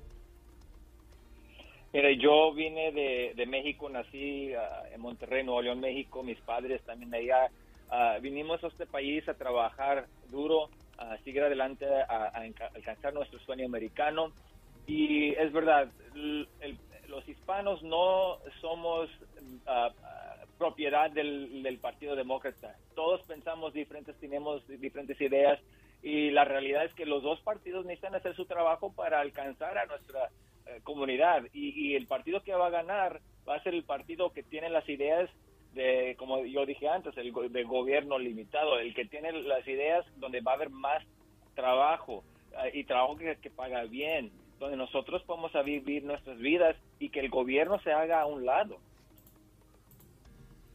Mira, 1.96 2.10
yo 2.12 2.52
vine 2.52 2.92
de, 2.92 3.46
México, 3.46 3.88
nací 3.88 4.52
ah, 4.52 4.82
en 4.92 5.00
Monterrey, 5.00 5.42
Nuevo 5.42 5.62
León, 5.62 5.80
México, 5.80 6.22
mis 6.22 6.38
padres 6.40 6.82
también 6.82 7.10
de 7.10 7.16
allá. 7.20 7.50
Ah, 7.88 8.18
vinimos 8.20 8.62
a 8.62 8.66
este 8.66 8.84
país 8.84 9.26
a 9.30 9.32
trabajar 9.32 10.04
duro, 10.30 10.68
a 10.98 11.16
seguir 11.24 11.42
adelante, 11.42 11.86
a, 11.86 12.26
alcanzar 12.74 13.14
nuestro 13.14 13.38
sueño 13.38 13.64
americano. 13.64 14.30
Y 14.86 15.30
es 15.36 15.50
verdad, 15.54 15.88
los 17.08 17.26
hispanos 17.26 17.82
no 17.82 18.40
somos 18.60 19.08
uh, 19.66 19.90
propiedad 20.58 21.10
del, 21.10 21.78
Partido 21.80 22.14
Demócrata. 22.14 22.76
Todos 22.94 23.22
pensamos 23.22 23.72
diferentes, 23.72 24.14
tenemos 24.16 24.68
diferentes 24.68 25.18
ideas 25.18 25.58
y 26.02 26.30
la 26.30 26.44
realidad 26.44 26.84
es 26.84 26.92
que 26.92 27.06
los 27.06 27.22
dos 27.22 27.40
partidos 27.40 27.86
necesitan 27.86 28.16
hacer 28.16 28.36
su 28.36 28.44
trabajo 28.44 28.92
para 28.92 29.18
alcanzar 29.18 29.78
a 29.78 29.86
nuestra 29.86 30.28
eh, 30.66 30.80
comunidad 30.82 31.44
y, 31.52 31.94
el 31.94 32.06
partido 32.06 32.42
que 32.42 32.52
va 32.52 32.66
a 32.66 32.70
ganar 32.70 33.20
va 33.48 33.54
a 33.54 33.62
ser 33.62 33.74
el 33.74 33.84
partido 33.84 34.32
que 34.32 34.42
tiene 34.42 34.68
las 34.68 34.88
ideas 34.88 35.30
de, 35.74 36.16
como 36.18 36.44
yo 36.44 36.66
dije 36.66 36.88
antes, 36.88 37.16
el 37.16 37.32
de 37.50 37.62
gobierno 37.64 38.18
limitado, 38.18 38.78
el 38.78 38.94
que 38.94 39.04
tiene 39.04 39.30
las 39.32 39.66
ideas 39.68 40.04
donde 40.16 40.40
va 40.40 40.52
a 40.52 40.54
haber 40.56 40.70
más 40.70 41.04
trabajo 41.54 42.24
eh, 42.64 42.70
y 42.74 42.84
trabajo 42.84 43.16
que, 43.16 43.50
paga 43.50 43.84
bien, 43.84 44.32
donde 44.58 44.76
nosotros 44.76 45.22
podemos 45.22 45.52
vivir 45.64 46.02
nuestras 46.02 46.38
vidas 46.38 46.76
y 46.98 47.10
que 47.10 47.20
el 47.20 47.28
gobierno 47.28 47.78
se 47.80 47.92
haga 47.92 48.22
a 48.22 48.26
un 48.26 48.44
lado. 48.44 48.78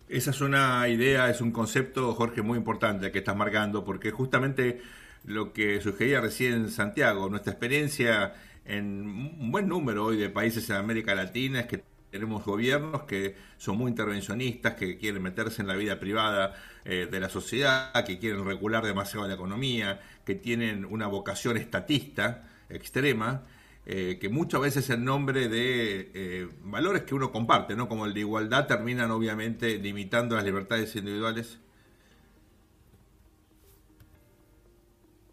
Esa 0.07 0.31
es 0.31 0.41
una 0.41 0.87
idea, 0.87 1.29
es 1.29 1.41
un 1.41 1.51
concepto, 1.51 2.13
Jorge, 2.13 2.41
muy 2.41 2.57
importante 2.57 3.11
que 3.11 3.19
estás 3.19 3.35
marcando, 3.35 3.83
porque 3.83 4.11
justamente 4.11 4.81
lo 5.25 5.53
que 5.53 5.81
sugería 5.81 6.21
recién 6.21 6.69
Santiago, 6.69 7.29
nuestra 7.29 7.51
experiencia 7.51 8.33
en 8.65 9.07
un 9.39 9.51
buen 9.51 9.67
número 9.67 10.05
hoy 10.05 10.17
de 10.17 10.29
países 10.29 10.69
en 10.69 10.77
América 10.77 11.15
Latina 11.15 11.61
es 11.61 11.65
que 11.67 11.83
tenemos 12.11 12.43
gobiernos 12.43 13.03
que 13.03 13.35
son 13.57 13.77
muy 13.77 13.89
intervencionistas, 13.89 14.73
que 14.75 14.97
quieren 14.97 15.23
meterse 15.23 15.61
en 15.61 15.67
la 15.67 15.75
vida 15.75 15.99
privada 15.99 16.55
eh, 16.83 17.07
de 17.09 17.19
la 17.19 17.29
sociedad, 17.29 17.93
que 18.05 18.19
quieren 18.19 18.45
regular 18.45 18.83
demasiado 18.83 19.27
la 19.27 19.33
economía, 19.33 20.01
que 20.25 20.35
tienen 20.35 20.85
una 20.85 21.07
vocación 21.07 21.57
estatista 21.57 22.49
extrema 22.69 23.43
eh, 23.85 24.19
que 24.21 24.29
muchas 24.29 24.61
veces 24.61 24.89
en 24.91 25.03
nombre 25.03 25.49
de 25.49 26.11
eh, 26.13 26.49
valores 26.63 27.03
que 27.03 27.15
uno 27.15 27.31
comparte, 27.31 27.75
¿no? 27.75 27.87
como 27.87 28.05
el 28.05 28.13
de 28.13 28.19
igualdad, 28.19 28.67
terminan 28.67 29.09
obviamente 29.09 29.77
limitando 29.79 30.35
las 30.35 30.45
libertades 30.45 30.95
individuales. 30.95 31.59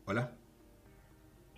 ¿Hola? 0.06 0.37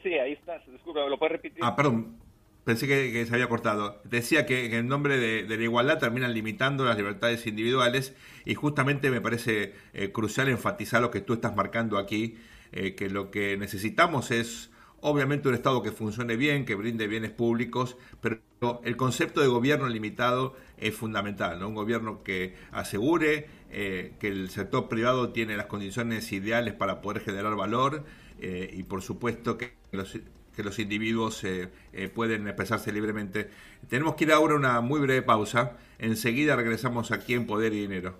Sí, 0.02 0.14
ahí 0.14 0.32
estás. 0.32 0.62
Disculpa, 0.70 1.06
¿lo 1.06 1.18
puedes 1.18 1.32
repetir? 1.32 1.62
Ah, 1.62 1.76
perdón. 1.76 2.16
Pensé 2.64 2.86
que, 2.86 3.24
se 3.24 3.34
había 3.34 3.48
cortado. 3.48 4.00
Decía 4.04 4.44
que, 4.46 4.76
en 4.76 4.86
nombre 4.86 5.16
de, 5.16 5.56
la 5.56 5.62
igualdad 5.62 5.98
terminan 5.98 6.34
limitando 6.34 6.84
las 6.84 6.96
libertades 6.96 7.46
individuales 7.46 8.14
y 8.44 8.54
justamente 8.54 9.10
me 9.10 9.20
parece 9.20 9.74
eh, 9.94 10.12
crucial 10.12 10.48
enfatizar 10.48 11.00
lo 11.00 11.10
que 11.10 11.20
tú 11.20 11.32
estás 11.32 11.56
marcando 11.56 11.98
aquí, 11.98 12.36
que 12.70 13.10
lo 13.10 13.32
que 13.32 13.56
necesitamos 13.56 14.30
es 14.30 14.70
Obviamente 15.02 15.48
un 15.48 15.54
Estado 15.54 15.82
que 15.82 15.92
funcione 15.92 16.36
bien, 16.36 16.66
que 16.66 16.74
brinde 16.74 17.06
bienes 17.06 17.30
públicos, 17.30 17.96
pero 18.20 18.40
el 18.84 18.96
concepto 18.98 19.40
de 19.40 19.46
gobierno 19.46 19.88
limitado 19.88 20.54
es 20.76 20.94
fundamental, 20.94 21.58
¿no? 21.58 21.68
Un 21.68 21.74
gobierno 21.74 22.22
que 22.22 22.54
asegure 22.70 23.46
eh, 23.70 24.12
que 24.20 24.28
el 24.28 24.50
sector 24.50 24.88
privado 24.88 25.30
tiene 25.30 25.56
las 25.56 25.66
condiciones 25.66 26.30
ideales 26.32 26.74
para 26.74 27.00
poder 27.00 27.22
generar 27.22 27.56
valor 27.56 28.04
eh, 28.40 28.70
y 28.74 28.82
por 28.82 29.00
supuesto 29.00 29.56
que 29.56 29.72
los, 29.96 30.18
que 30.54 30.62
los 30.62 30.78
individuos 30.78 31.42
eh, 31.44 31.68
pueden 32.14 32.46
expresarse 32.46 32.92
libremente. 32.92 33.50
Tenemos 33.88 34.14
que 34.14 34.24
ir 34.24 34.32
ahora 34.32 34.54
a 34.54 34.56
una 34.56 34.80
muy 34.80 35.00
breve 35.00 35.22
pausa. 35.22 35.76
Enseguida 35.98 36.56
regresamos 36.56 37.12
aquí 37.12 37.34
en 37.34 37.46
Poder 37.46 37.72
y 37.72 37.80
Dinero. 37.82 38.14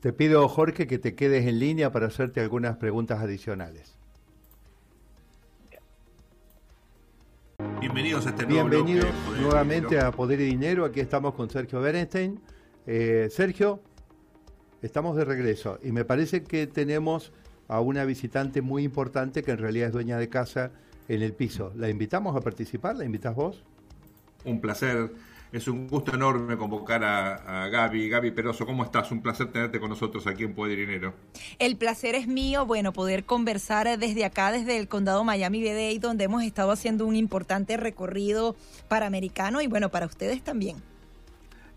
Te 0.00 0.12
pido, 0.12 0.46
Jorge, 0.48 0.86
que 0.86 0.98
te 0.98 1.14
quedes 1.14 1.46
en 1.46 1.58
línea 1.58 1.90
para 1.90 2.06
hacerte 2.06 2.40
algunas 2.40 2.76
preguntas 2.76 3.20
adicionales. 3.20 3.96
Bienvenidos 7.80 8.26
a 8.26 8.30
este 8.30 8.46
nuevo 8.46 8.68
Bienvenidos 8.68 9.10
nuevamente 9.40 9.98
a 9.98 10.12
Poder 10.12 10.40
y 10.40 10.44
Dinero. 10.44 10.84
Aquí 10.84 11.00
estamos 11.00 11.34
con 11.34 11.48
Sergio 11.48 11.80
Berenstein. 11.80 12.38
Eh, 12.86 13.28
Sergio, 13.30 13.80
estamos 14.82 15.16
de 15.16 15.24
regreso 15.24 15.78
y 15.82 15.90
me 15.90 16.04
parece 16.04 16.44
que 16.44 16.66
tenemos 16.66 17.32
a 17.66 17.80
una 17.80 18.04
visitante 18.04 18.60
muy 18.60 18.84
importante 18.84 19.42
que 19.42 19.52
en 19.52 19.58
realidad 19.58 19.88
es 19.88 19.92
dueña 19.92 20.18
de 20.18 20.28
casa 20.28 20.70
en 21.08 21.22
el 21.22 21.32
piso. 21.32 21.72
¿La 21.76 21.88
invitamos 21.88 22.36
a 22.36 22.40
participar? 22.40 22.96
¿La 22.96 23.04
invitas 23.04 23.34
vos? 23.34 23.62
Un 24.44 24.60
placer 24.60 25.10
es 25.52 25.68
un 25.68 25.88
gusto 25.88 26.14
enorme 26.14 26.56
convocar 26.56 27.02
a, 27.04 27.68
Gaby. 27.68 28.08
Gaby 28.08 28.30
Peroso, 28.32 28.66
¿cómo 28.66 28.84
estás? 28.84 29.10
Un 29.10 29.22
placer 29.22 29.50
tenerte 29.50 29.80
con 29.80 29.90
nosotros 29.90 30.26
aquí 30.26 30.44
en 30.44 30.54
Poder 30.54 30.76
Dinero. 30.76 31.14
El 31.58 31.76
placer 31.76 32.14
es 32.14 32.26
mío, 32.26 32.66
bueno, 32.66 32.92
poder 32.92 33.24
conversar 33.24 33.98
desde 33.98 34.24
acá, 34.24 34.52
desde 34.52 34.76
el 34.76 34.88
condado 34.88 35.24
Miami-Dade, 35.24 35.98
donde 35.98 36.24
hemos 36.24 36.42
estado 36.42 36.72
haciendo 36.72 37.06
un 37.06 37.16
importante 37.16 37.76
recorrido 37.76 38.56
para 38.88 39.06
americano 39.06 39.60
y 39.60 39.66
bueno, 39.66 39.90
para 39.90 40.06
ustedes 40.06 40.42
también. 40.42 40.76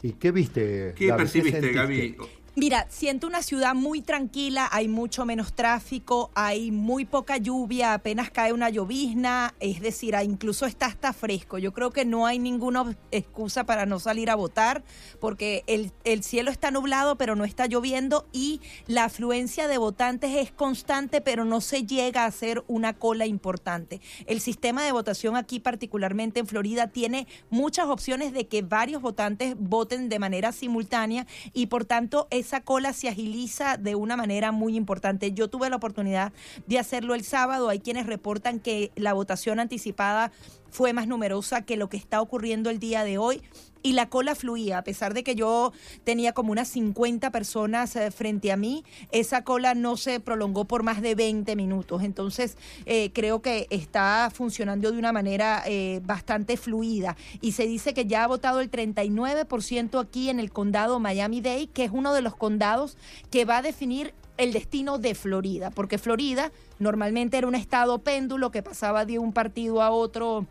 ¿Y 0.02 0.14
qué 0.14 0.32
viste? 0.32 0.94
¿Qué 0.96 1.14
percibiste, 1.14 1.72
Gaby? 1.72 2.18
Mira, 2.56 2.88
siento 2.90 3.28
una 3.28 3.44
ciudad 3.44 3.76
muy 3.76 4.02
tranquila, 4.02 4.68
hay 4.72 4.88
mucho 4.88 5.24
menos 5.24 5.54
tráfico, 5.54 6.32
hay 6.34 6.72
muy 6.72 7.06
poca 7.06 7.38
lluvia, 7.38 7.94
apenas 7.94 8.32
cae 8.32 8.54
una 8.54 8.70
llovizna, 8.70 9.54
es 9.60 9.82
decir, 9.82 10.16
incluso 10.24 10.66
está 10.66 10.88
hasta 10.88 11.14
fresco. 11.14 11.60
Yo 11.60 11.74
creo 11.74 11.92
que 11.92 12.06
no 12.06 12.26
hay 12.26 12.40
ninguna 12.40 12.98
excusa 13.12 13.66
para 13.66 13.86
no 13.86 14.00
salir 14.00 14.32
a 14.32 14.36
votar 14.36 14.84
porque 15.20 15.64
el, 15.68 15.92
el 16.04 16.24
cielo 16.24 16.50
está 16.50 16.72
nublado 16.72 17.18
pero 17.18 17.36
no 17.36 17.46
está 17.46 17.68
lloviendo 17.68 18.28
y 18.34 18.62
la 18.88 19.06
afluencia 19.06 19.68
de 19.68 19.78
votantes 19.78 20.36
es 20.36 20.52
constante 20.52 21.22
pero 21.22 21.46
no 21.46 21.62
se 21.62 21.86
llega 21.86 22.24
a 22.24 22.28
hacer 22.28 22.64
una 22.68 22.94
cola 22.94 23.28
importante. 23.28 24.02
El 24.26 24.42
sistema 24.42 24.84
de 24.84 24.92
votación 24.92 25.36
aquí, 25.36 25.60
particularmente 25.60 26.40
en 26.40 26.48
Florida, 26.48 26.88
tiene 26.88 27.28
muchas 27.52 27.88
opciones 27.88 28.34
de 28.34 28.48
que 28.48 28.64
varios 28.64 29.02
votantes 29.02 29.56
voten 29.58 30.10
de 30.10 30.20
manera 30.20 30.52
simultánea 30.52 31.28
y 31.54 31.68
por 31.68 31.86
tanto 31.86 32.28
es 32.32 32.49
esa 32.50 32.62
cola 32.62 32.94
se 32.94 33.08
agiliza 33.08 33.78
de 33.78 33.94
una 33.94 34.18
manera 34.18 34.52
muy 34.52 34.76
importante. 34.76 35.34
Yo 35.34 35.50
tuve 35.50 35.70
la 35.70 35.76
oportunidad 35.76 36.34
de 36.66 36.80
hacerlo 36.80 37.14
el 37.14 37.24
sábado. 37.24 37.70
Hay 37.70 37.80
quienes 37.80 38.08
reportan 38.08 38.60
que 38.60 38.92
la 38.96 39.14
votación 39.14 39.60
anticipada 39.60 40.32
fue 40.72 40.92
más 40.92 41.08
numerosa 41.08 41.62
que 41.62 41.78
lo 41.78 41.90
que 41.90 41.98
está 41.98 42.22
ocurriendo 42.22 42.72
el 42.72 42.80
día 42.80 43.04
de 43.04 43.20
hoy 43.20 43.44
y 43.82 43.94
la 43.94 44.10
cola 44.10 44.36
fluía, 44.36 44.80
a 44.80 44.84
pesar 44.84 45.14
de 45.14 45.24
que 45.24 45.36
yo 45.36 45.72
tenía 46.04 46.34
como 46.34 46.52
unas 46.52 46.68
50 46.70 47.32
personas 47.32 47.96
eh, 47.96 48.12
frente 48.12 48.52
a 48.52 48.58
mí, 48.58 48.84
esa 49.12 49.44
cola 49.44 49.74
no 49.74 49.98
se 49.98 50.20
prolongó 50.20 50.66
por 50.66 50.84
más 50.84 51.02
de 51.02 51.16
20 51.16 51.56
minutos. 51.56 52.04
Entonces, 52.04 52.58
eh, 52.86 53.12
creo 53.14 53.42
que 53.42 53.68
está 53.70 54.32
funcionando 54.34 54.92
de 54.92 54.98
una 54.98 55.12
manera 55.12 55.64
eh, 55.66 56.02
bastante 56.04 56.58
fluida. 56.58 57.16
Y 57.42 57.54
se 57.54 57.68
dice 57.68 57.94
que 57.94 58.06
ya 58.06 58.24
ha 58.24 58.28
votado 58.28 58.60
el 58.60 58.70
39% 58.70 60.00
aquí 60.00 60.30
en 60.30 60.40
el 60.40 60.52
condado 60.52 61.00
Miami-Dade, 61.00 61.68
que 61.68 61.86
es 61.86 61.92
uno 61.94 62.14
de 62.14 62.22
los 62.22 62.36
condados 62.36 62.98
que 63.32 63.46
va 63.46 63.58
a 63.58 63.62
definir 63.62 64.14
el 64.38 64.54
destino 64.54 65.00
de 65.00 65.16
Florida, 65.16 65.70
porque 65.70 65.98
Florida 65.98 66.52
normalmente 66.80 67.38
era 67.38 67.48
un 67.48 67.56
estado 67.56 68.00
péndulo 68.00 68.52
que 68.52 68.64
pasaba 68.64 69.06
de 69.06 69.20
un 69.20 69.34
partido 69.34 69.82
a 69.82 69.92
otro 69.92 70.48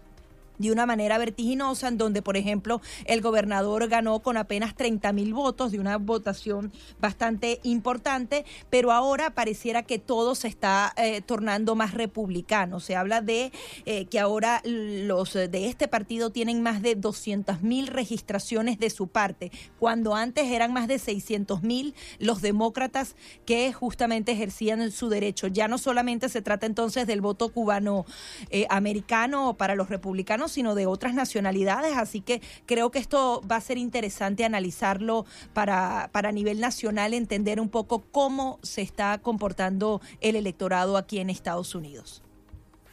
de 0.59 0.73
una 0.73 0.87
manera 0.87 1.19
vertiginosa, 1.19 1.89
en 1.89 1.99
donde, 1.99 2.23
por 2.23 2.37
ejemplo, 2.37 2.81
el 3.05 3.21
gobernador 3.21 3.89
ganó 3.89 4.21
con 4.21 4.37
apenas 4.37 4.75
30 4.75 5.13
mil 5.13 5.35
votos, 5.35 5.73
de 5.73 5.81
una 5.81 5.99
votación 5.99 6.73
bastante 7.01 7.61
importante, 7.63 8.45
pero 8.71 8.93
ahora 8.93 9.31
pareciera 9.31 9.83
que 9.83 9.99
todo 9.99 10.35
se 10.35 10.49
está 10.49 10.93
eh, 10.97 11.23
tornando 11.23 11.75
más 11.75 11.95
republicano. 11.95 12.81
Se 12.81 12.97
habla 12.97 13.21
de 13.21 13.53
eh, 13.87 14.07
que 14.07 14.21
ahora 14.21 14.61
los 14.65 15.35
de 15.35 15.67
este 15.69 15.89
partido 15.89 16.31
tienen 16.31 16.63
más 16.63 16.83
de 16.83 16.95
200 16.95 17.63
mil 17.63 17.87
registraciones 17.87 18.79
de 18.79 18.91
su 18.91 19.09
parte, 19.09 19.51
cuando 19.79 20.15
antes 20.15 20.47
eran 20.47 20.73
más 20.73 20.89
de 20.89 20.99
600 20.99 21.63
mil 21.63 21.95
los 22.19 22.43
demócratas 22.43 23.17
que 23.45 23.73
justamente 23.73 24.33
ejercían 24.33 24.91
su 24.91 25.09
derecho. 25.09 25.47
Ya 25.47 25.69
no 25.69 25.79
solamente 25.79 26.29
se 26.29 26.43
trata 26.43 26.67
entonces 26.67 27.07
del 27.07 27.21
voto 27.21 27.49
cubano 27.51 28.05
eh, 28.51 28.67
americano 28.71 29.55
para 29.55 29.75
los 29.75 29.89
republicanos, 29.89 30.48
sino 30.49 30.75
de 30.75 30.87
otras 30.87 31.15
nacionalidades. 31.15 31.97
Así 31.97 32.21
que 32.21 32.41
creo 32.67 32.91
que 32.91 32.99
esto 32.99 33.43
va 33.51 33.57
a 33.57 33.61
ser 33.61 33.79
interesante 33.79 34.45
analizarlo 34.45 35.27
para, 35.53 36.11
para 36.13 36.33
nivel 36.33 36.61
nacional, 36.61 37.15
entender 37.15 37.61
un 37.61 37.69
poco 37.69 38.05
cómo 38.11 38.59
se 38.63 38.83
está 38.83 39.19
comportando 39.19 40.01
el 40.21 40.37
electorado 40.37 40.97
aquí 40.97 41.19
en 41.19 41.31
Estados 41.31 41.75
Unidos. 41.75 42.23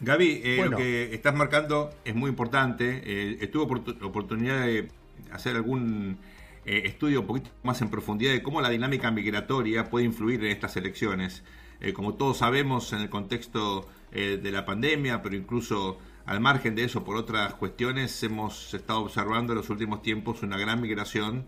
Gaby, 0.02 0.42
eh, 0.44 0.66
lo 0.70 0.78
que 0.78 1.14
estás 1.14 1.34
marcando 1.34 1.92
es 2.04 2.16
muy 2.16 2.30
importante. 2.30 3.02
Eh, 3.06 3.48
tuve 3.48 3.64
oportunidad 4.04 4.66
de 4.66 4.90
hacer 5.32 5.56
algún 5.56 6.18
eh, 6.66 6.84
estudio 6.86 7.22
un 7.22 7.28
poquito 7.28 7.50
más 7.64 7.82
en 7.82 7.90
profundidad 7.90 8.34
de 8.34 8.44
cómo 8.44 8.62
la 8.62 8.70
dinámica 8.70 9.10
migratoria 9.12 9.90
puede 9.90 10.06
influir 10.06 10.44
en 10.44 10.52
estas 10.52 10.76
elecciones. 10.76 11.44
Eh, 11.80 11.94
como 11.94 12.16
todos 12.16 12.38
sabemos, 12.38 12.92
en 12.94 13.00
el 13.00 13.10
contexto 13.10 13.88
de 14.16 14.50
la 14.50 14.64
pandemia, 14.64 15.22
pero 15.22 15.36
incluso 15.36 15.98
al 16.26 16.40
margen 16.40 16.76
de 16.76 16.86
eso, 16.86 17.04
por 17.04 17.18
otras 17.18 17.54
cuestiones, 17.54 18.24
hemos 18.24 18.74
estado 18.74 19.02
observando 19.02 19.54
en 19.54 19.58
los 19.58 19.70
últimos 19.70 20.02
tiempos 20.02 20.42
una 20.42 20.58
gran 20.58 20.82
migración 20.82 21.46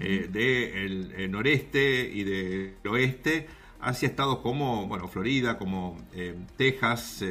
eh, 0.00 0.28
del 0.30 1.12
eh, 1.16 1.28
noreste 1.28 2.10
y 2.12 2.24
del 2.24 2.74
oeste 2.88 3.46
hacia 3.80 4.08
estados 4.08 4.38
como 4.38 4.86
bueno, 4.86 5.06
Florida, 5.08 5.58
como 5.58 5.98
eh, 6.14 6.36
Texas 6.56 7.24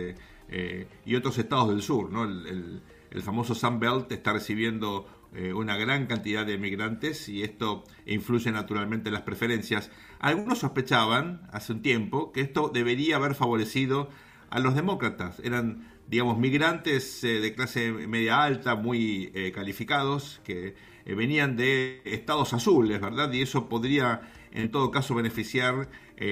y 1.05 1.15
otros 1.15 1.37
estados 1.37 1.69
del 1.69 1.81
sur. 1.81 2.11
¿no? 2.11 2.25
El, 2.25 2.81
el, 3.09 3.21
famoso 3.21 3.55
Sun 3.55 3.79
Belt 3.79 4.11
está 4.11 4.33
recibiendo 4.33 5.07
una 5.55 5.77
gran 5.77 6.07
cantidad 6.07 6.45
de 6.45 6.57
migrantes 6.57 7.29
y 7.29 7.41
esto 7.41 7.85
influye 8.05 8.51
naturalmente 8.51 9.07
en 9.07 9.13
las 9.13 9.23
preferencias. 9.23 9.89
Algunos 10.19 10.59
sospechaban 10.59 11.47
hace 11.53 11.71
un 11.71 11.81
tiempo 11.81 12.33
que 12.33 12.41
esto 12.41 12.67
debería 12.67 13.15
haber 13.15 13.33
favorecido 13.33 14.09
a 14.49 14.59
los 14.59 14.75
demócratas. 14.75 15.39
Eran 15.39 15.90
digamos, 16.11 16.37
migrantes 16.37 17.23
eh, 17.23 17.39
de 17.39 17.55
clase 17.55 17.89
media 17.93 18.43
alta, 18.43 18.75
muy 18.75 19.31
eh, 19.33 19.53
calificados, 19.53 20.41
que 20.43 20.75
eh, 21.05 21.15
venían 21.15 21.55
de 21.55 22.01
estados 22.03 22.53
azules, 22.53 22.99
¿verdad? 22.99 23.31
Y 23.31 23.41
eso 23.41 23.69
podría, 23.69 24.29
en 24.51 24.69
todo 24.71 24.91
caso, 24.91 25.15
beneficiar 25.15 25.89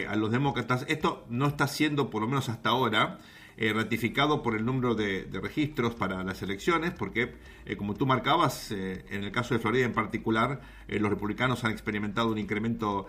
a 0.08 0.15
los 0.15 0.30
demócratas. 0.30 0.86
Esto 0.88 1.26
no 1.32 1.48
está 1.48 1.68
siendo, 1.68 2.12
por 2.12 2.22
lo 2.22 2.28
menos 2.28 2.48
hasta 2.48 2.70
ahora, 2.70 3.18
eh, 3.62 3.74
ratificado 3.74 4.41
por 4.41 4.56
el 4.56 4.65
número 4.65 4.95
de, 4.95 5.28
registros 5.34 5.93
para 5.93 6.24
las 6.24 6.41
elecciones, 6.41 6.91
porque 6.91 7.34
eh, 7.65 7.76
como 7.76 7.93
tú 7.93 8.06
marcabas, 8.06 8.72
eh, 8.72 9.04
en 9.10 9.26
el 9.26 9.34
caso 9.34 9.54
de 9.54 9.60
Florida 9.60 9.84
en 9.86 9.91
particular, 9.91 10.62
los 10.88 11.10
republicanos 11.10 11.65
han 11.65 11.72
experimentado 11.72 12.32
un 12.32 12.38
incremento 12.38 13.08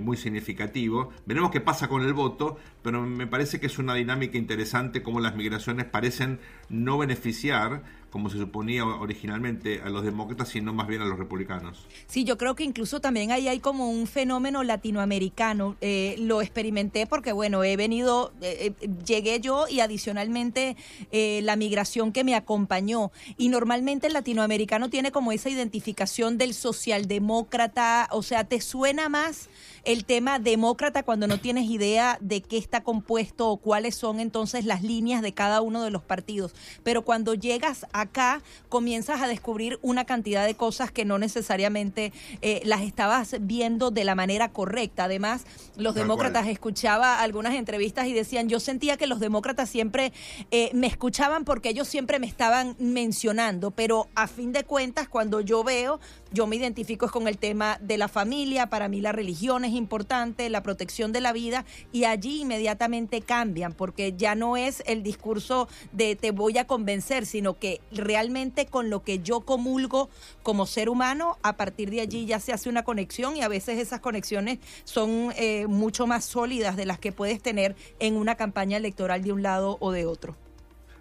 muy 0.00 0.16
significativo. 0.18 1.12
Veremos 1.24 1.50
qué 1.50 1.62
pasa 1.62 1.88
con 1.88 2.02
el 2.02 2.12
voto, 2.12 2.58
pero 2.82 3.00
me 3.02 3.26
parece 3.26 3.58
que 3.58 3.66
es 3.66 3.78
una 3.78 3.94
dinámica 3.94 4.36
interesante 4.36 5.02
como 5.02 5.20
las 5.20 5.34
migraciones 5.34 5.86
parecen 5.86 6.40
no 6.68 6.98
beneficiar 6.98 7.84
como 8.16 8.30
se 8.30 8.38
suponía 8.38 8.82
originalmente 8.86 9.82
a 9.82 9.90
los 9.90 10.02
demócratas, 10.02 10.48
sino 10.48 10.72
más 10.72 10.86
bien 10.86 11.02
a 11.02 11.04
los 11.04 11.18
republicanos. 11.18 11.86
Sí, 12.06 12.24
yo 12.24 12.38
creo 12.38 12.54
que 12.54 12.64
incluso 12.64 12.98
también 12.98 13.30
ahí 13.30 13.46
hay 13.46 13.60
como 13.60 13.90
un 13.90 14.06
fenómeno 14.06 14.64
latinoamericano. 14.64 15.76
Eh, 15.82 16.14
lo 16.18 16.40
experimenté 16.40 17.06
porque, 17.06 17.32
bueno, 17.32 17.62
he 17.62 17.76
venido, 17.76 18.32
eh, 18.40 18.72
eh, 18.80 18.88
llegué 19.04 19.38
yo 19.40 19.68
y 19.68 19.80
adicionalmente 19.80 20.78
la 21.12 21.56
migración 21.56 22.10
que 22.10 22.24
me 22.24 22.34
acompañó. 22.34 23.12
Y 23.36 23.50
normalmente 23.50 24.06
el 24.06 24.14
latinoamericano 24.14 24.88
tiene 24.88 25.12
como 25.12 25.30
esa 25.30 25.50
identificación 25.50 26.38
del 26.38 26.54
socialdemócrata, 26.54 28.08
o 28.12 28.22
sea, 28.22 28.44
te 28.44 28.62
suena 28.62 29.10
más 29.10 29.50
el 29.86 30.04
tema 30.04 30.40
demócrata 30.40 31.04
cuando 31.04 31.28
no 31.28 31.38
tienes 31.38 31.70
idea 31.70 32.18
de 32.20 32.42
qué 32.42 32.58
está 32.58 32.82
compuesto 32.82 33.48
o 33.48 33.56
cuáles 33.56 33.94
son 33.94 34.18
entonces 34.18 34.64
las 34.64 34.82
líneas 34.82 35.22
de 35.22 35.32
cada 35.32 35.60
uno 35.60 35.82
de 35.84 35.90
los 35.90 36.02
partidos. 36.02 36.54
Pero 36.82 37.02
cuando 37.02 37.34
llegas 37.34 37.86
acá, 37.92 38.42
comienzas 38.68 39.22
a 39.22 39.28
descubrir 39.28 39.78
una 39.82 40.04
cantidad 40.04 40.44
de 40.44 40.56
cosas 40.56 40.90
que 40.90 41.04
no 41.04 41.18
necesariamente 41.18 42.12
eh, 42.42 42.60
las 42.64 42.82
estabas 42.82 43.36
viendo 43.40 43.92
de 43.92 44.02
la 44.02 44.16
manera 44.16 44.52
correcta. 44.52 45.04
Además, 45.04 45.44
los 45.76 45.94
demócratas 45.94 46.48
escuchaba 46.48 47.20
algunas 47.20 47.54
entrevistas 47.54 48.08
y 48.08 48.12
decían, 48.12 48.48
yo 48.48 48.58
sentía 48.58 48.96
que 48.96 49.06
los 49.06 49.20
demócratas 49.20 49.70
siempre 49.70 50.12
eh, 50.50 50.70
me 50.74 50.88
escuchaban 50.88 51.44
porque 51.44 51.68
ellos 51.68 51.86
siempre 51.86 52.18
me 52.18 52.26
estaban 52.26 52.74
mencionando, 52.80 53.70
pero 53.70 54.08
a 54.16 54.26
fin 54.26 54.50
de 54.52 54.64
cuentas, 54.64 55.08
cuando 55.08 55.40
yo 55.40 55.62
veo, 55.62 56.00
yo 56.36 56.46
me 56.46 56.56
identifico 56.56 57.08
con 57.08 57.28
el 57.28 57.38
tema 57.38 57.78
de 57.80 57.96
la 57.96 58.08
familia, 58.08 58.68
para 58.68 58.88
mí 58.88 59.00
la 59.00 59.10
religión 59.10 59.64
es 59.64 59.72
importante, 59.72 60.50
la 60.50 60.62
protección 60.62 61.10
de 61.10 61.22
la 61.22 61.32
vida, 61.32 61.64
y 61.92 62.04
allí 62.04 62.42
inmediatamente 62.42 63.22
cambian, 63.22 63.72
porque 63.72 64.12
ya 64.14 64.34
no 64.34 64.58
es 64.58 64.82
el 64.84 65.02
discurso 65.02 65.66
de 65.92 66.14
te 66.14 66.32
voy 66.32 66.58
a 66.58 66.66
convencer, 66.66 67.24
sino 67.24 67.58
que 67.58 67.80
realmente 67.90 68.66
con 68.66 68.90
lo 68.90 69.02
que 69.02 69.20
yo 69.20 69.40
comulgo 69.40 70.10
como 70.42 70.66
ser 70.66 70.90
humano, 70.90 71.38
a 71.42 71.56
partir 71.56 71.88
de 71.88 72.02
allí 72.02 72.26
ya 72.26 72.38
se 72.38 72.52
hace 72.52 72.68
una 72.68 72.84
conexión 72.84 73.34
y 73.34 73.40
a 73.40 73.48
veces 73.48 73.78
esas 73.78 74.00
conexiones 74.00 74.58
son 74.84 75.32
eh, 75.38 75.66
mucho 75.66 76.06
más 76.06 76.26
sólidas 76.26 76.76
de 76.76 76.84
las 76.84 76.98
que 76.98 77.12
puedes 77.12 77.40
tener 77.40 77.76
en 77.98 78.14
una 78.14 78.34
campaña 78.34 78.76
electoral 78.76 79.22
de 79.22 79.32
un 79.32 79.42
lado 79.42 79.78
o 79.80 79.90
de 79.90 80.04
otro. 80.04 80.36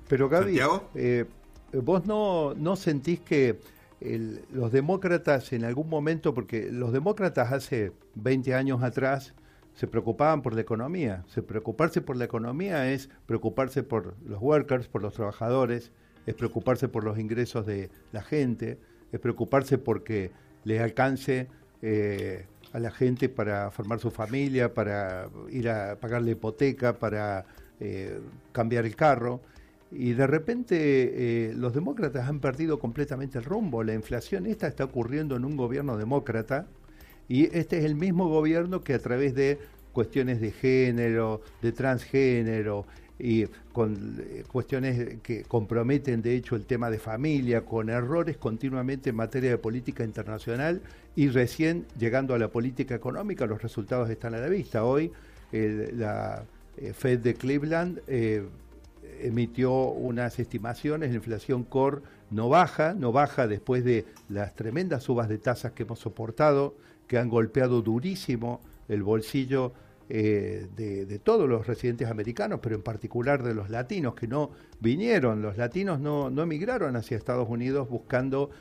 Pero 0.07 0.29
Gaby, 0.29 0.61
eh, 0.95 1.25
vos 1.73 2.05
no, 2.05 2.53
no 2.53 2.77
sentís 2.77 3.19
que 3.19 3.59
los 4.51 4.71
demócratas 4.71 5.53
en 5.53 5.65
algún 5.65 5.89
momento, 5.89 6.33
porque 6.33 6.71
los 6.71 6.91
demócratas 6.91 7.51
hace 7.51 7.91
20 8.15 8.53
años 8.53 8.83
atrás 8.83 9.33
se 9.75 9.87
preocupaban 9.87 10.41
por 10.41 10.53
la 10.53 10.61
economía. 10.61 11.23
Se 11.27 11.41
preocuparse 11.41 12.01
por 12.01 12.15
la 12.15 12.25
economía 12.25 12.91
es 12.91 13.09
preocuparse 13.25 13.83
por 13.83 14.15
los 14.25 14.41
workers, 14.41 14.87
por 14.87 15.01
los 15.01 15.13
trabajadores, 15.13 15.91
es 16.25 16.33
preocuparse 16.33 16.87
por 16.87 17.03
los 17.03 17.19
ingresos 17.19 17.65
de 17.65 17.89
la 18.11 18.23
gente, 18.23 18.79
es 19.11 19.19
preocuparse 19.19 19.77
porque 19.77 20.31
le 20.63 20.79
alcance 20.79 21.47
eh, 21.81 22.45
a 22.73 22.79
la 22.79 22.91
gente 22.91 23.29
para 23.29 23.69
formar 23.71 23.99
su 23.99 24.11
familia, 24.11 24.73
para 24.73 25.29
ir 25.49 25.69
a 25.69 25.97
pagar 25.99 26.21
la 26.21 26.31
hipoteca, 26.31 26.97
para 26.97 27.45
eh, 27.79 28.19
cambiar 28.51 28.85
el 28.85 28.95
carro. 28.95 29.41
Y 29.91 30.13
de 30.13 30.27
repente 30.27 31.49
eh, 31.49 31.53
los 31.53 31.73
demócratas 31.73 32.27
han 32.27 32.39
perdido 32.39 32.79
completamente 32.79 33.37
el 33.37 33.43
rumbo. 33.43 33.83
La 33.83 33.93
inflación 33.93 34.45
esta 34.45 34.67
está 34.67 34.83
ocurriendo 34.83 35.35
en 35.35 35.45
un 35.45 35.55
gobierno 35.55 35.97
demócrata 35.97 36.67
y 37.27 37.45
este 37.57 37.79
es 37.79 37.85
el 37.85 37.95
mismo 37.95 38.27
gobierno 38.27 38.81
que 38.81 38.93
a 38.93 38.99
través 38.99 39.35
de 39.35 39.59
cuestiones 39.93 40.41
de 40.41 40.51
género, 40.51 41.41
de 41.61 41.71
transgénero 41.71 42.85
y 43.17 43.45
con 43.71 44.17
eh, 44.19 44.43
cuestiones 44.51 45.21
que 45.21 45.43
comprometen 45.43 46.21
de 46.21 46.35
hecho 46.35 46.55
el 46.55 46.65
tema 46.65 46.89
de 46.89 46.99
familia, 46.99 47.63
con 47.63 47.89
errores 47.89 48.37
continuamente 48.37 49.11
en 49.11 49.15
materia 49.15 49.51
de 49.51 49.57
política 49.57 50.03
internacional 50.03 50.81
y 51.15 51.29
recién 51.29 51.85
llegando 51.97 52.33
a 52.33 52.39
la 52.39 52.49
política 52.49 52.95
económica 52.95 53.45
los 53.45 53.61
resultados 53.61 54.09
están 54.09 54.33
a 54.33 54.39
la 54.39 54.49
vista. 54.49 54.83
Hoy 54.83 55.11
la 55.53 56.43
eh, 56.77 56.91
Fed 56.91 57.19
de 57.19 57.35
Cleveland 57.35 58.01
emitió 59.21 59.73
unas 59.73 60.39
estimaciones, 60.39 61.09
la 61.09 61.15
inflación 61.15 61.63
core 61.63 62.01
no 62.31 62.49
baja, 62.49 62.93
no 62.93 63.11
baja 63.11 63.47
después 63.47 63.83
de 63.83 64.05
las 64.29 64.55
tremendas 64.55 65.03
subas 65.03 65.29
de 65.29 65.37
tasas 65.37 65.73
que 65.73 65.83
hemos 65.83 65.99
soportado, 65.99 66.75
que 67.07 67.17
han 67.17 67.29
golpeado 67.29 67.81
durísimo 67.81 68.61
el 68.87 69.03
bolsillo 69.03 69.73
eh, 70.07 70.67
de, 70.75 71.19
todos 71.19 71.49
los 71.49 71.65
residentes 71.65 72.09
americanos, 72.09 72.59
pero 72.61 72.75
en 72.75 72.83
particular 72.83 73.41
de 73.41 73.55
los 73.55 73.69
latinos 73.69 74.13
que 74.13 74.27
no 74.27 74.51
vinieron. 74.79 75.41
Los 75.41 75.57
latinos 75.57 75.99
no, 75.99 76.29
no 76.29 76.43
emigraron 76.43 76.95
hacia 76.95 77.17
Estados 77.17 77.49
Unidos 77.49 77.89
buscando 77.89 78.51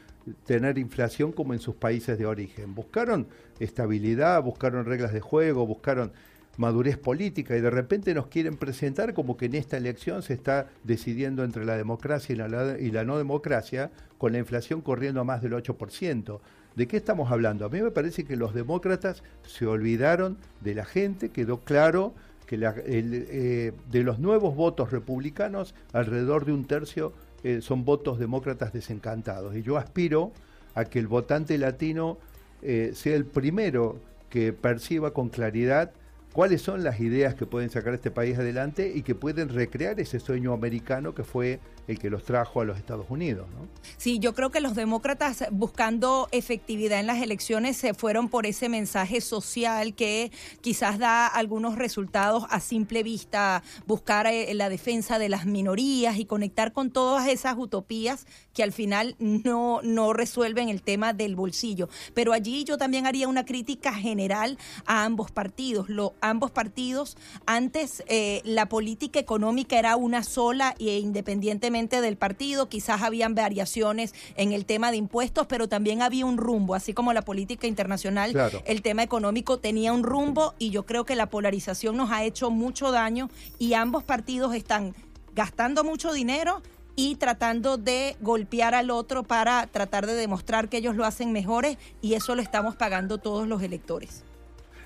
tener 0.47 0.79
inflación 0.79 1.33
como 1.33 1.53
en 1.53 1.61
sus 1.61 1.75
países 1.75 2.19
de 2.19 2.25
origen. 2.25 2.75
Buscaron 2.75 3.27
estabilidad, 3.61 4.43
buscaron 4.43 4.87
reglas 4.87 5.13
de 5.13 5.21
juego, 5.21 5.67
buscaron 5.67 6.13
madurez 6.57 6.97
política 6.99 7.57
y 7.57 7.61
de 7.61 7.71
repente 7.71 8.15
nos 8.15 8.27
quieren 8.27 8.57
presentar 8.57 9.15
como 9.15 9.37
que 9.37 9.47
en 9.47 9.55
esta 9.55 9.77
elección 9.77 10.23
se 10.23 10.35
está 10.35 10.69
decidiendo 10.85 11.45
entre 11.45 11.65
la 11.65 11.77
democracia 11.77 12.33
y 12.33 12.91
la, 12.91 13.05
no 13.05 13.19
democracia, 13.19 13.91
con 14.19 14.33
la 14.33 14.39
inflación 14.39 14.81
corriendo 14.81 15.21
a 15.21 15.25
más 15.25 15.43
del 15.43 15.53
8%. 15.53 16.41
¿De 16.77 16.89
qué 16.89 16.97
estamos 16.97 17.31
hablando? 17.31 17.65
A 17.65 17.69
mí 17.69 17.81
me 17.83 17.91
parece 17.91 18.25
que 18.25 18.37
los 18.37 18.55
demócratas 18.55 19.23
se 19.47 19.67
olvidaron 19.67 20.39
de 20.61 20.75
la 20.75 20.85
gente, 20.85 21.29
quedó 21.29 21.61
claro 21.61 22.15
que 22.47 22.59
eh, 22.61 23.73
de 23.91 24.03
los 24.03 24.19
nuevos 24.19 24.55
votos 24.55 24.91
republicanos, 24.91 25.75
alrededor 25.93 26.45
de 26.45 26.53
un 26.53 26.65
tercio 26.65 27.13
eh, 27.43 27.61
son 27.61 27.85
votos 27.85 28.19
demócratas 28.19 28.73
desencantados. 28.73 29.55
Y 29.57 29.63
yo 29.63 29.77
aspiro 29.77 30.33
a 30.75 30.85
que 30.85 30.99
el 30.99 31.07
votante 31.07 31.57
latino 31.59 32.19
eh, 32.63 32.93
sea 32.95 33.15
el 33.15 33.25
primero 33.25 33.99
que 34.31 34.53
perciba 34.53 35.13
con 35.13 35.29
claridad 35.29 35.93
cuáles 36.35 36.63
son 36.63 36.83
las 36.83 36.99
ideas 36.99 37.37
que 37.37 37.47
pueden 37.47 37.71
sacar 37.71 37.95
este 37.95 38.11
país 38.11 38.37
adelante 38.37 38.91
y 38.93 39.03
que 39.03 39.15
pueden 39.15 39.49
recrear 39.51 40.01
ese 40.01 40.19
sueño 40.19 40.53
americano 40.53 41.15
que 41.15 41.23
fue 41.23 41.61
el 41.87 41.99
que 41.99 42.11
los 42.11 42.25
trajo 42.25 42.61
a 42.61 42.65
los 42.65 42.79
Estados 42.79 43.07
Unidos. 43.09 43.47
¿no? 43.51 43.69
Sí, 43.97 44.19
yo 44.19 44.35
creo 44.35 44.51
que 44.51 44.61
los 44.61 44.75
demócratas 44.75 45.45
buscando 45.51 46.29
efectividad 46.33 47.01
en 47.01 47.07
las 47.07 47.21
elecciones 47.21 47.77
se 47.77 47.95
fueron 47.95 48.29
por 48.29 48.47
ese 48.47 48.69
mensaje 48.69 49.21
social 49.21 49.95
que 49.95 50.33
quizás 50.61 50.99
da 50.99 51.27
algunos 51.27 51.77
resultados 51.77 52.45
a 52.51 52.61
simple 52.61 53.03
vista, 53.03 53.63
buscar 53.87 54.27
eh, 54.27 54.53
la 54.55 54.69
defensa 54.69 55.19
de 55.19 55.29
las 55.29 55.47
minorías 55.47 56.19
y 56.19 56.25
conectar 56.25 56.73
con 56.73 56.91
todas 56.91 57.29
esas 57.29 57.57
utopías 57.59 58.27
que 58.53 58.63
al 58.63 58.73
final 58.73 59.17
no, 59.19 59.81
no 59.83 60.13
resuelven 60.13 60.69
el 60.69 60.83
tema 60.83 61.13
del 61.13 61.37
bolsillo. 61.37 61.89
Pero 62.15 62.33
allí 62.33 62.65
yo 62.65 62.79
también 62.79 63.07
haría 63.07 63.29
una 63.29 63.45
crítica 63.45 63.93
general 63.93 64.59
a 64.87 65.05
ambos 65.05 65.31
partidos. 65.31 65.89
Lo, 65.89 66.15
ambos 66.21 66.51
partidos, 66.51 67.17
antes 67.47 68.03
eh, 68.07 68.41
la 68.45 68.69
política 68.69 69.19
económica 69.19 69.79
era 69.79 69.97
una 69.97 70.23
sola 70.23 70.75
e 70.79 70.99
independientemente 70.99 71.74
del 71.75 72.17
partido, 72.17 72.69
quizás 72.69 73.03
habían 73.03 73.35
variaciones 73.35 74.15
en 74.37 74.53
el 74.53 74.65
tema 74.65 74.93
de 74.93 74.97
impuestos, 74.97 75.49
pero 75.49 75.69
también 75.69 76.03
había 76.03 76.25
un 76.25 76.37
rumbo, 76.37 76.77
así 76.77 76.95
como 76.95 77.13
la 77.13 77.23
política 77.23 77.67
internacional, 77.67 78.33
el 78.65 78.83
tema 78.83 79.03
económico 79.03 79.59
tenía 79.59 79.93
un 79.93 80.05
rumbo 80.05 80.55
y 80.57 80.71
yo 80.71 80.87
creo 80.87 81.05
que 81.05 81.17
la 81.17 81.27
polarización 81.27 81.97
nos 81.97 82.13
ha 82.13 82.23
hecho 82.23 82.51
mucho 82.51 82.93
daño 82.93 83.29
y 83.59 83.75
ambos 83.75 84.05
partidos 84.05 84.55
están 84.55 84.95
gastando 85.35 85.83
mucho 85.83 86.13
dinero 86.13 86.63
y 86.95 87.17
tratando 87.17 87.77
de 87.77 88.17
golpear 88.21 88.77
al 88.77 88.91
otro 88.91 89.25
para 89.25 89.67
tratar 89.67 90.07
de 90.07 90.15
demostrar 90.15 90.69
que 90.69 90.77
ellos 90.77 90.95
lo 90.95 91.05
hacen 91.05 91.33
mejores 91.33 91.77
y 92.01 92.15
eso 92.15 92.37
lo 92.37 92.43
estamos 92.43 92.77
pagando 92.77 93.19
todos 93.19 93.49
los 93.49 93.63
electores. 93.63 94.23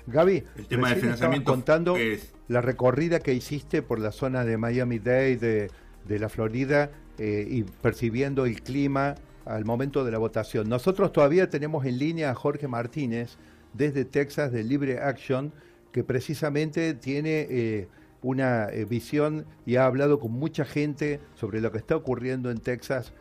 Gaby, 0.07 0.43
el 0.57 0.65
tema 0.65 0.89
del 0.89 1.01
financiamiento 1.01 1.51
contando 1.51 1.95
la 2.47 2.61
recorrida 2.61 3.19
que 3.19 3.33
hiciste 3.33 3.83
por 3.83 3.99
la 3.99 4.11
zona 4.11 4.43
de 4.43 4.57
Miami-Dade, 4.57 5.37
de 5.37 5.71
de 6.07 6.19
la 6.19 6.29
Florida 6.29 6.91
eh, 7.17 7.45
y 7.49 7.63
percibiendo 7.63 8.45
el 8.45 8.61
clima 8.61 9.15
al 9.45 9.65
momento 9.65 10.03
de 10.05 10.11
la 10.11 10.17
votación. 10.17 10.69
Nosotros 10.69 11.11
todavía 11.11 11.49
tenemos 11.49 11.85
en 11.85 11.99
línea 11.99 12.31
a 12.31 12.35
Jorge 12.35 12.67
Martínez 12.67 13.37
desde 13.73 14.05
Texas 14.05 14.51
de 14.51 14.63
Libre 14.63 14.99
Action, 14.99 15.51
que 15.91 16.03
precisamente 16.03 16.93
tiene 16.93 17.47
eh, 17.49 17.87
una 18.21 18.69
eh, 18.69 18.85
visión 18.85 19.45
y 19.65 19.75
ha 19.75 19.85
hablado 19.85 20.19
con 20.19 20.31
mucha 20.31 20.65
gente 20.65 21.19
sobre 21.35 21.61
lo 21.61 21.71
que 21.71 21.79
está 21.79 21.95
ocurriendo 21.95 22.51
en 22.51 22.59
Texas 22.59 23.13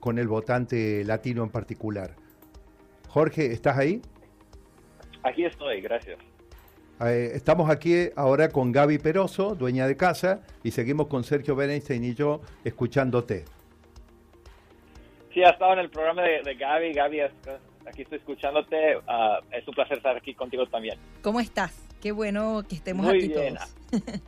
con 0.00 0.18
el 0.18 0.28
votante 0.28 1.02
latino 1.02 1.42
en 1.42 1.48
particular. 1.48 2.14
Jorge, 3.08 3.52
¿estás 3.52 3.78
ahí? 3.78 4.02
Aquí 5.22 5.46
estoy, 5.46 5.80
gracias. 5.80 6.18
Eh, 7.02 7.32
estamos 7.34 7.70
aquí 7.70 8.10
ahora 8.14 8.50
con 8.50 8.72
Gaby 8.72 8.98
Peroso, 8.98 9.54
dueña 9.54 9.86
de 9.86 9.96
casa, 9.96 10.42
y 10.62 10.70
seguimos 10.72 11.06
con 11.06 11.24
Sergio 11.24 11.56
Berenstein 11.56 12.04
y 12.04 12.14
yo 12.14 12.42
escuchándote. 12.62 13.46
Sí, 15.32 15.42
ha 15.42 15.50
estado 15.50 15.72
en 15.74 15.78
el 15.78 15.88
programa 15.88 16.22
de, 16.22 16.54
Gaby. 16.54 16.92
Gaby, 16.92 17.20
aquí 17.86 18.02
estoy 18.02 18.18
escuchándote. 18.18 18.98
Ah, 19.06 19.40
es 19.50 19.66
un 19.66 19.74
placer 19.74 19.96
estar 19.96 20.14
aquí 20.14 20.34
contigo 20.34 20.66
también. 20.66 20.98
¿Cómo 21.22 21.40
estás? 21.40 21.88
Qué 22.02 22.12
bueno 22.12 22.62
que 22.68 22.74
estemos 22.74 23.08
aquí 23.08 23.28
bien. 23.28 23.54
todos. 23.54 23.74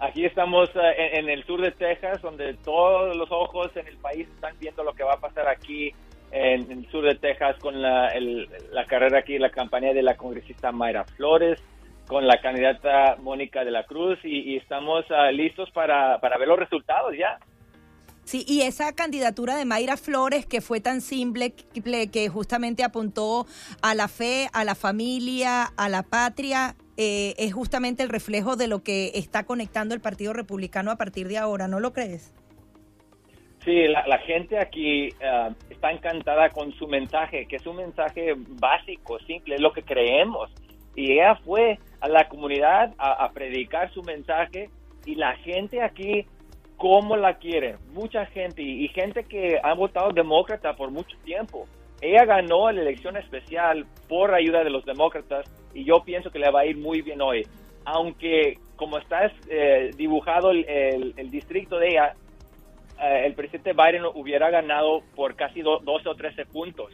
Aquí 0.00 0.24
estamos 0.24 0.70
ah, 0.76 0.92
en, 0.96 1.28
el 1.28 1.44
sur 1.44 1.60
de 1.60 1.72
Texas, 1.72 2.22
donde 2.22 2.54
todos 2.54 3.16
los 3.16 3.32
ojos 3.32 3.76
en 3.76 3.88
el 3.88 3.96
país 3.96 4.28
están 4.28 4.54
viendo 4.60 4.84
lo 4.84 4.92
que 4.92 5.02
va 5.02 5.14
a 5.14 5.20
pasar 5.20 5.48
aquí 5.48 5.92
en, 6.30 6.70
el 6.70 6.88
sur 6.88 7.04
de 7.04 7.16
Texas 7.16 7.56
con 7.58 7.82
la, 7.82 8.12
la 8.70 8.86
carrera 8.86 9.18
aquí, 9.18 9.40
la 9.40 9.50
campaña 9.50 9.92
de 9.92 10.02
la 10.02 10.16
congresista 10.16 10.70
Mayra 10.70 11.02
Flores 11.02 11.60
con 12.08 12.26
la 12.26 12.40
candidata 12.40 13.16
Mónica 13.20 13.64
de 13.64 13.70
la 13.70 13.84
Cruz 13.84 14.18
y, 14.24 14.56
estamos 14.56 15.04
ah, 15.10 15.30
listos 15.30 15.70
para, 15.70 16.18
para 16.18 16.38
ver 16.38 16.48
los 16.48 16.58
resultados 16.58 17.14
ya. 17.16 17.38
Sí, 18.24 18.44
y 18.46 18.62
esa 18.62 18.94
candidatura 18.94 19.56
de 19.56 19.64
Mayra 19.64 19.96
Flores 19.96 20.44
que 20.44 20.60
fue 20.60 20.80
tan 20.80 21.00
simple, 21.00 21.54
que 21.54 22.28
justamente 22.28 22.84
apuntó 22.84 23.46
a 23.80 23.94
la 23.94 24.08
fe, 24.08 24.48
a 24.52 24.64
la 24.64 24.74
familia, 24.74 25.68
a 25.78 25.88
la 25.88 26.02
patria, 26.02 26.74
eh, 26.98 27.34
es 27.38 27.54
justamente 27.54 28.02
el 28.02 28.10
reflejo 28.10 28.56
de 28.56 28.68
lo 28.68 28.82
que 28.82 29.12
está 29.14 29.46
conectando 29.46 29.94
el 29.94 30.02
Partido 30.02 30.32
Republicano 30.32 30.90
a 30.90 30.96
partir 30.96 31.28
de 31.28 31.38
ahora, 31.38 31.68
¿no 31.68 31.80
lo 31.80 31.92
crees? 31.92 32.34
Sí, 33.64 33.86
la, 33.86 34.18
gente 34.18 34.58
aquí 34.58 35.08
ah, 35.22 35.50
está 35.70 35.90
encantada 35.90 36.50
con 36.50 36.72
su 36.72 36.86
mensaje, 36.86 37.46
que 37.46 37.56
es 37.56 37.66
un 37.66 37.76
mensaje 37.76 38.34
básico, 38.36 39.18
simple, 39.20 39.54
es 39.54 39.60
lo 39.60 39.72
que 39.72 39.82
creemos. 39.82 40.50
Y 40.98 41.12
ella 41.12 41.36
fue 41.44 41.78
a 42.00 42.08
la 42.08 42.28
comunidad 42.28 42.92
a, 42.98 43.30
predicar 43.30 43.88
su 43.92 44.02
mensaje 44.02 44.68
y 45.06 45.14
la 45.14 45.36
gente 45.36 45.80
aquí 45.80 46.26
cómo 46.76 47.16
la 47.16 47.34
quiere, 47.34 47.76
mucha 47.92 48.26
gente 48.26 48.62
y, 48.62 48.88
gente 48.88 49.22
que 49.22 49.60
ha 49.62 49.74
votado 49.74 50.10
demócrata 50.10 50.74
por 50.74 50.90
mucho 50.90 51.16
tiempo. 51.24 51.68
Ella 52.00 52.24
ganó 52.24 52.72
la 52.72 52.80
elección 52.80 53.16
especial 53.16 53.86
por 54.08 54.34
ayuda 54.34 54.64
de 54.64 54.70
los 54.70 54.84
demócratas 54.84 55.48
y 55.72 55.84
yo 55.84 56.02
pienso 56.04 56.32
que 56.32 56.40
le 56.40 56.50
va 56.50 56.62
a 56.62 56.66
ir 56.66 56.76
muy 56.76 57.00
bien 57.00 57.22
hoy. 57.22 57.46
Aunque 57.84 58.58
como 58.74 58.98
está 58.98 59.30
eh, 59.48 59.92
dibujado 59.96 60.50
el, 60.50 61.30
distrito 61.30 61.78
de 61.78 61.90
ella, 61.90 62.14
eh, 63.00 63.22
el 63.24 63.34
presidente 63.34 63.72
Biden 63.72 64.02
hubiera 64.14 64.50
ganado 64.50 65.02
por 65.14 65.36
casi 65.36 65.62
12 65.62 66.08
o 66.08 66.14
13 66.16 66.44
puntos. 66.46 66.92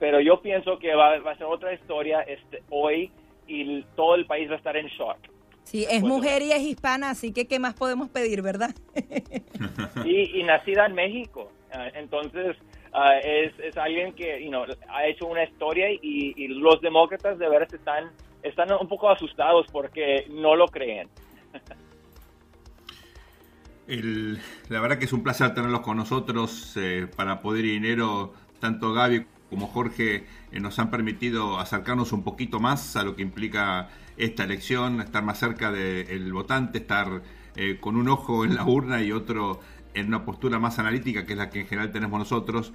Pero 0.00 0.18
yo 0.20 0.40
pienso 0.40 0.78
que 0.78 0.94
va, 0.94 1.18
va 1.18 1.32
a 1.32 1.36
ser 1.36 1.46
otra 1.46 1.74
historia 1.74 2.22
este, 2.22 2.62
hoy 2.70 3.10
y 3.46 3.82
todo 3.96 4.14
el 4.14 4.26
país 4.26 4.48
va 4.48 4.54
a 4.54 4.58
estar 4.58 4.76
en 4.76 4.86
shock. 4.86 5.18
Sí, 5.64 5.86
es 5.90 6.02
mujer 6.02 6.42
y 6.42 6.52
es 6.52 6.60
hispana, 6.60 7.10
así 7.10 7.32
que 7.32 7.46
¿qué 7.46 7.58
más 7.58 7.74
podemos 7.74 8.08
pedir, 8.10 8.42
verdad? 8.42 8.74
y, 10.04 10.40
y 10.40 10.42
nacida 10.44 10.86
en 10.86 10.94
México. 10.94 11.50
Ah, 11.74 11.88
entonces, 11.94 12.56
ah, 12.92 13.18
es, 13.18 13.52
es, 13.58 13.76
alguien 13.76 14.14
que 14.14 14.48
ha 14.88 15.06
hecho 15.06 15.26
una 15.26 15.42
historia 15.42 15.88
y, 15.90 16.46
los 16.48 16.80
demócratas 16.80 17.36
de 17.38 17.48
veras 17.48 17.72
están, 17.72 18.12
están 18.42 18.70
un 18.72 18.86
poco 18.86 19.10
asustados 19.10 19.66
porque 19.72 20.26
no 20.30 20.54
lo 20.54 20.68
creen. 20.68 21.08
la 24.68 24.80
verdad 24.80 24.98
que 24.98 25.06
es 25.06 25.12
un 25.12 25.24
placer 25.24 25.52
tenerlos 25.52 25.80
con 25.80 25.96
nosotros 25.96 26.76
eh, 26.76 27.08
para 27.16 27.40
Poder 27.40 27.64
y 27.64 27.72
Dinero, 27.72 28.32
tanto 28.60 28.92
Gaby 28.92 29.26
como 29.50 29.66
Jorge 29.66 30.26
nos 30.60 30.78
han 30.78 30.90
permitido 30.90 31.58
acercarnos 31.58 32.12
un 32.12 32.22
poquito 32.22 32.60
más 32.60 32.96
a 32.96 33.02
lo 33.02 33.16
que 33.16 33.22
implica 33.22 33.88
esta 34.16 34.44
elección, 34.44 35.00
estar 35.00 35.24
más 35.24 35.38
cerca 35.38 35.72
del 35.72 36.32
votante, 36.32 36.78
estar 36.78 37.22
eh, 37.56 37.78
con 37.80 37.96
un 37.96 38.08
ojo 38.08 38.44
en 38.44 38.54
la 38.54 38.64
urna 38.64 39.02
y 39.02 39.12
otro 39.12 39.60
en 39.94 40.08
una 40.08 40.24
postura 40.24 40.58
más 40.58 40.78
analítica, 40.78 41.24
que 41.24 41.32
es 41.32 41.38
la 41.38 41.50
que 41.50 41.60
en 41.60 41.66
general 41.66 41.92
tenemos 41.92 42.18
nosotros. 42.18 42.72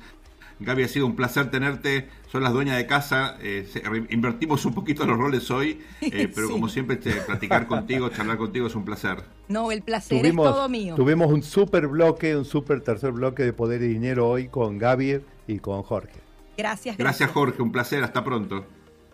Gaby, 0.61 0.83
ha 0.83 0.87
sido 0.89 1.05
un 1.05 1.15
placer 1.15 1.49
tenerte. 1.51 2.09
Son 2.29 2.43
las 2.43 2.51
dueñas 2.51 2.75
de 2.75 2.85
casa. 2.85 3.37
Eh, 3.41 3.65
invertimos 4.09 4.65
un 4.65 4.73
poquito 4.73 5.05
los 5.05 5.17
roles 5.17 5.49
hoy, 5.51 5.79
pero 6.35 6.49
como 6.49 6.67
siempre, 6.67 6.95
este, 6.95 7.13
platicar 7.21 7.65
contigo, 7.67 8.09
charlar 8.09 8.37
contigo 8.37 8.67
es 8.67 8.75
un 8.75 8.83
placer. 8.83 9.23
No, 9.47 9.71
el 9.71 9.81
placer 9.81 10.25
es 10.25 10.35
todo 10.35 10.67
mío. 10.67 10.95
Tuvimos 10.95 11.31
un 11.31 11.43
super 11.43 11.87
bloque, 11.87 12.35
un 12.35 12.45
super 12.45 12.81
tercer 12.81 13.13
bloque 13.13 13.43
de 13.43 13.53
Poder 13.53 13.81
y 13.81 13.87
Dinero 13.87 14.27
hoy 14.27 14.49
con 14.49 14.77
Gaby 14.77 15.21
y 15.47 15.59
con 15.59 15.81
Jorge. 15.83 16.28
Gracias, 16.59 16.97
gracias. 16.97 17.31
Jorge, 17.31 17.61
un 17.61 17.71
placer, 17.71 18.03
hasta 18.03 18.21
pronto. 18.21 18.65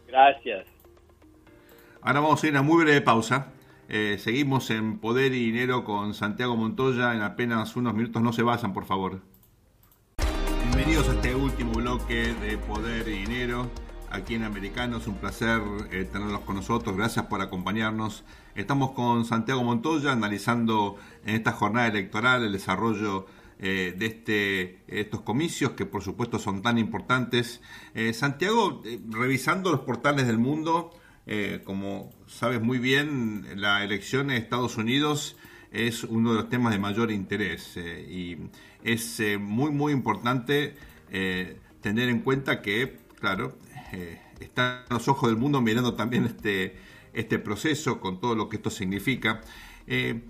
Gracias. 0.07 0.65
Ahora 2.01 2.19
vamos 2.19 2.43
a 2.43 2.47
ir 2.47 2.57
a 2.57 2.61
una 2.61 2.67
muy 2.67 2.83
breve 2.83 3.01
pausa. 3.01 3.51
Eh, 3.87 4.17
seguimos 4.19 4.71
en 4.71 4.97
Poder 4.97 5.31
y 5.31 5.45
Dinero 5.45 5.83
con 5.83 6.15
Santiago 6.15 6.57
Montoya. 6.57 7.13
En 7.13 7.21
apenas 7.21 7.75
unos 7.75 7.93
minutos 7.93 8.19
no 8.23 8.33
se 8.33 8.41
vayan, 8.41 8.73
por 8.73 8.85
favor. 8.85 9.21
Bienvenidos 10.63 11.07
a 11.07 11.13
este 11.13 11.35
último 11.35 11.73
bloque 11.73 12.33
de 12.33 12.57
Poder 12.57 13.07
y 13.09 13.25
Dinero. 13.25 13.69
aquí 14.09 14.33
en 14.33 14.43
Americano. 14.43 14.97
Es 14.97 15.05
un 15.05 15.17
placer 15.17 15.61
eh, 15.91 16.03
tenerlos 16.11 16.39
con 16.41 16.55
nosotros. 16.55 16.97
Gracias 16.97 17.27
por 17.27 17.41
acompañarnos. 17.41 18.23
Estamos 18.55 18.93
con 18.93 19.23
Santiago 19.23 19.63
Montoya 19.63 20.13
analizando 20.13 20.97
en 21.25 21.35
esta 21.35 21.51
jornada 21.51 21.87
electoral 21.89 22.43
el 22.43 22.53
desarrollo 22.53 23.27
eh, 23.59 23.95
de 23.97 24.05
este, 24.05 24.81
estos 24.87 25.21
comicios 25.21 25.71
que 25.71 25.85
por 25.85 26.03
supuesto 26.03 26.39
son 26.39 26.61
tan 26.61 26.77
importantes. 26.77 27.61
Eh, 27.93 28.13
Santiago, 28.13 28.81
revisando 29.09 29.71
los 29.71 29.81
portales 29.81 30.27
del 30.27 30.37
mundo, 30.37 30.91
como 31.63 32.11
sabes 32.27 32.61
muy 32.61 32.77
bien, 32.77 33.47
la 33.55 33.83
elección 33.83 34.29
en 34.29 34.37
Estados 34.37 34.77
Unidos 34.77 35.37
es 35.71 36.03
uno 36.03 36.29
de 36.33 36.35
los 36.41 36.49
temas 36.49 36.71
de 36.71 36.77
mayor 36.77 37.11
interés 37.11 37.77
y 37.77 38.37
es 38.83 39.19
muy 39.39 39.71
muy 39.71 39.91
importante 39.91 40.75
tener 41.81 42.09
en 42.09 42.21
cuenta 42.21 42.61
que, 42.61 42.97
claro, 43.19 43.57
eh, 43.91 44.19
están 44.39 44.85
los 44.89 45.07
ojos 45.07 45.29
del 45.29 45.37
mundo 45.37 45.61
mirando 45.61 45.93
también 45.93 46.25
este, 46.25 46.75
este 47.13 47.39
proceso 47.39 47.99
con 47.99 48.19
todo 48.19 48.35
lo 48.35 48.49
que 48.49 48.57
esto 48.57 48.69
significa. 48.69 49.41
Eh, 49.87 50.23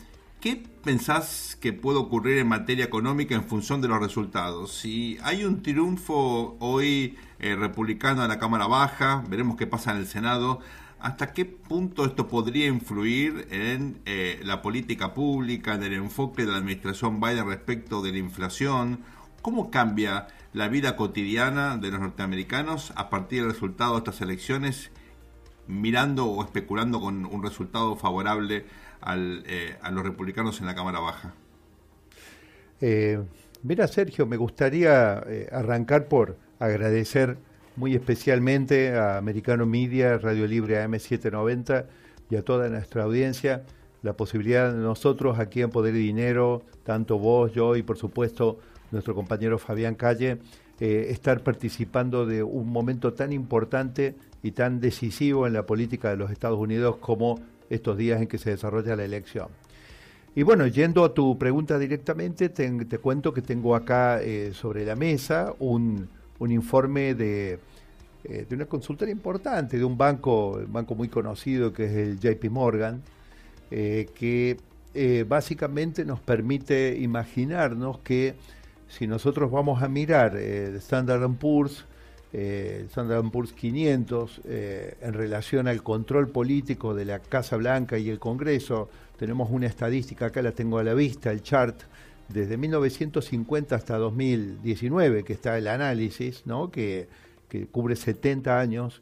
¿Qué 0.45 0.61
pensás 0.83 1.57
que 1.59 1.73
puede 1.73 1.97
ocurrir 1.97 2.37
en 2.37 2.47
materia 2.47 2.85
económica 2.85 3.33
en 3.33 3.45
función 3.45 3.81
de 3.81 3.87
los 3.87 3.99
resultados? 3.99 4.77
Si 4.77 5.17
hay 5.23 5.43
un 5.43 5.63
triunfo 5.63 6.55
hoy 6.59 7.17
eh, 7.39 7.55
republicano 7.55 8.21
en 8.21 8.29
la 8.29 8.37
Cámara 8.37 8.67
Baja, 8.67 9.23
veremos 9.27 9.57
qué 9.57 9.65
pasa 9.65 9.89
en 9.89 9.97
el 9.97 10.05
Senado. 10.05 10.59
¿Hasta 10.99 11.33
qué 11.33 11.45
punto 11.45 12.05
esto 12.05 12.27
podría 12.27 12.67
influir 12.67 13.47
en 13.49 13.99
la 14.43 14.61
política 14.61 15.15
pública, 15.15 15.73
en 15.73 15.81
el 15.81 15.93
enfoque 15.93 16.45
de 16.45 16.51
la 16.51 16.59
administración 16.59 17.19
Biden 17.19 17.47
respecto 17.47 18.03
de 18.03 18.11
la 18.11 18.19
inflación? 18.19 18.99
¿Cómo 19.41 19.71
cambia 19.71 20.27
la 20.53 20.67
vida 20.67 20.95
cotidiana 20.95 21.77
de 21.77 21.89
los 21.89 21.99
norteamericanos 21.99 22.93
a 22.95 23.09
partir 23.09 23.41
del 23.41 23.51
resultado 23.51 23.93
de 23.93 23.97
estas 23.97 24.21
elecciones, 24.21 24.91
mirando 25.67 26.25
o 26.25 26.43
especulando 26.43 26.99
con 26.99 27.25
un 27.25 27.43
resultado 27.43 27.95
favorable 27.95 28.65
eh, 29.45 29.77
a 29.81 29.91
los 29.91 30.03
republicanos 30.03 30.59
en 30.59 30.67
la 30.67 30.75
Cámara 30.75 30.99
Baja? 30.99 31.33
Eh, 32.81 33.19
mira, 33.63 33.87
Sergio, 33.87 34.25
me 34.25 34.37
gustaría 34.37 35.23
eh, 35.27 35.49
arrancar 35.51 36.07
por 36.07 36.37
agradecer 36.59 37.37
muy 37.75 37.93
especialmente 37.95 38.95
a 38.95 39.17
Americano 39.17 39.65
Media, 39.65 40.17
Radio 40.17 40.47
Libre 40.47 40.83
AM790 40.83 41.85
y 42.29 42.35
a 42.35 42.43
toda 42.43 42.69
nuestra 42.69 43.03
audiencia 43.03 43.63
la 44.01 44.13
posibilidad 44.13 44.71
de 44.71 44.79
nosotros 44.79 45.39
aquí 45.39 45.61
en 45.61 45.71
Poder 45.71 45.95
y 45.95 45.99
Dinero, 45.99 46.61
tanto 46.83 47.17
vos, 47.17 47.51
yo 47.53 47.75
y 47.75 47.81
por 47.81 47.97
supuesto 47.97 48.59
nuestro 48.91 49.15
compañero 49.15 49.57
Fabián 49.57 49.95
Calle, 49.95 50.37
eh, 50.81 51.07
estar 51.11 51.41
participando 51.41 52.25
de 52.25 52.43
un 52.43 52.69
momento 52.69 53.13
tan 53.13 53.31
importante 53.31 54.13
y 54.43 54.51
tan 54.51 54.81
decisivo 54.81 55.47
en 55.47 55.53
la 55.53 55.65
política 55.65 56.09
de 56.09 56.17
los 56.17 56.31
Estados 56.31 56.59
Unidos 56.59 56.97
como 56.97 57.39
estos 57.69 57.97
días 57.97 58.21
en 58.21 58.27
que 58.27 58.37
se 58.37 58.49
desarrolla 58.49 58.97
la 58.97 59.05
elección. 59.05 59.47
Y 60.35 60.43
bueno, 60.43 60.67
yendo 60.67 61.05
a 61.05 61.13
tu 61.13 61.37
pregunta 61.37 61.79
directamente, 61.79 62.49
te, 62.49 62.97
cuento 62.97 63.33
que 63.33 63.41
tengo 63.41 63.73
acá 63.73 64.21
eh, 64.21 64.51
sobre 64.53 64.85
la 64.85 64.97
mesa 64.97 65.53
un, 65.59 66.09
informe 66.41 67.15
de, 67.15 67.57
eh, 68.25 68.45
de 68.49 68.55
una 68.55 68.65
consultora 68.65 69.09
importante, 69.09 69.77
de 69.77 69.85
un 69.85 69.97
banco, 69.97 70.57
un 70.57 70.73
banco 70.73 70.93
muy 70.93 71.07
conocido 71.07 71.71
que 71.71 71.85
es 71.85 71.91
el 71.93 72.19
JP 72.19 72.51
Morgan, 72.51 73.01
que 73.69 74.57
básicamente 75.25 76.05
nos 76.05 76.19
permite 76.19 76.97
imaginarnos 76.97 77.99
que 77.99 78.35
si 78.97 79.07
nosotros 79.07 79.51
vamos 79.51 79.83
a 79.83 79.89
mirar 79.89 80.37
el 80.37 80.77
Standard 80.77 81.29
Poor's, 81.35 81.83
eh, 82.31 82.85
Standard 82.87 83.29
Poor's 83.29 83.51
500, 83.51 84.41
eh, 84.45 84.95
en 85.01 85.13
relación 85.13 85.67
al 85.67 85.83
control 85.83 86.29
político 86.29 86.95
de 86.95 87.03
la 87.03 87.19
Casa 87.19 87.57
Blanca 87.57 87.97
y 87.97 88.09
el 88.09 88.19
Congreso, 88.19 88.87
tenemos 89.17 89.49
una 89.51 89.67
estadística, 89.67 90.27
acá 90.27 90.41
la 90.41 90.53
tengo 90.53 90.77
a 90.77 90.83
la 90.85 90.93
vista, 90.93 91.29
el 91.29 91.41
chart, 91.41 91.77
desde 92.29 92.55
1950 92.55 93.75
hasta 93.75 93.97
2019, 93.97 95.25
que 95.25 95.33
está 95.33 95.57
el 95.57 95.67
análisis, 95.67 96.43
¿no? 96.45 96.71
que, 96.71 97.09
que 97.49 97.67
cubre 97.67 97.97
70 97.97 98.57
años. 98.57 99.01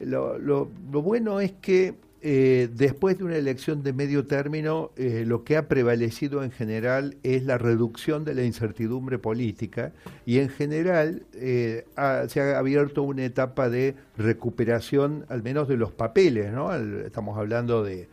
Lo, 0.00 0.38
lo 0.38 0.66
bueno 1.02 1.38
es 1.38 1.52
que 1.52 1.94
eh, 2.22 2.68
después 2.74 3.16
de 3.16 3.24
una 3.24 3.36
elección 3.36 3.82
de 3.82 3.94
medio 3.94 4.26
término, 4.26 4.90
eh, 4.96 5.24
lo 5.26 5.42
que 5.42 5.56
ha 5.56 5.68
prevalecido 5.68 6.44
en 6.44 6.50
general 6.50 7.16
es 7.22 7.44
la 7.44 7.56
reducción 7.56 8.26
de 8.26 8.34
la 8.34 8.42
incertidumbre 8.42 9.18
política 9.18 9.92
y 10.26 10.38
en 10.38 10.50
general 10.50 11.22
eh, 11.34 11.86
se 12.28 12.40
ha 12.40 12.58
abierto 12.58 13.04
una 13.04 13.24
etapa 13.24 13.70
de 13.70 13.94
recuperación, 14.18 15.24
al 15.30 15.42
menos 15.42 15.66
de 15.66 15.78
los 15.78 15.92
papeles, 15.92 16.52
¿no? 16.52 16.74
estamos 16.74 17.38
hablando 17.38 17.82
de, 17.82 18.06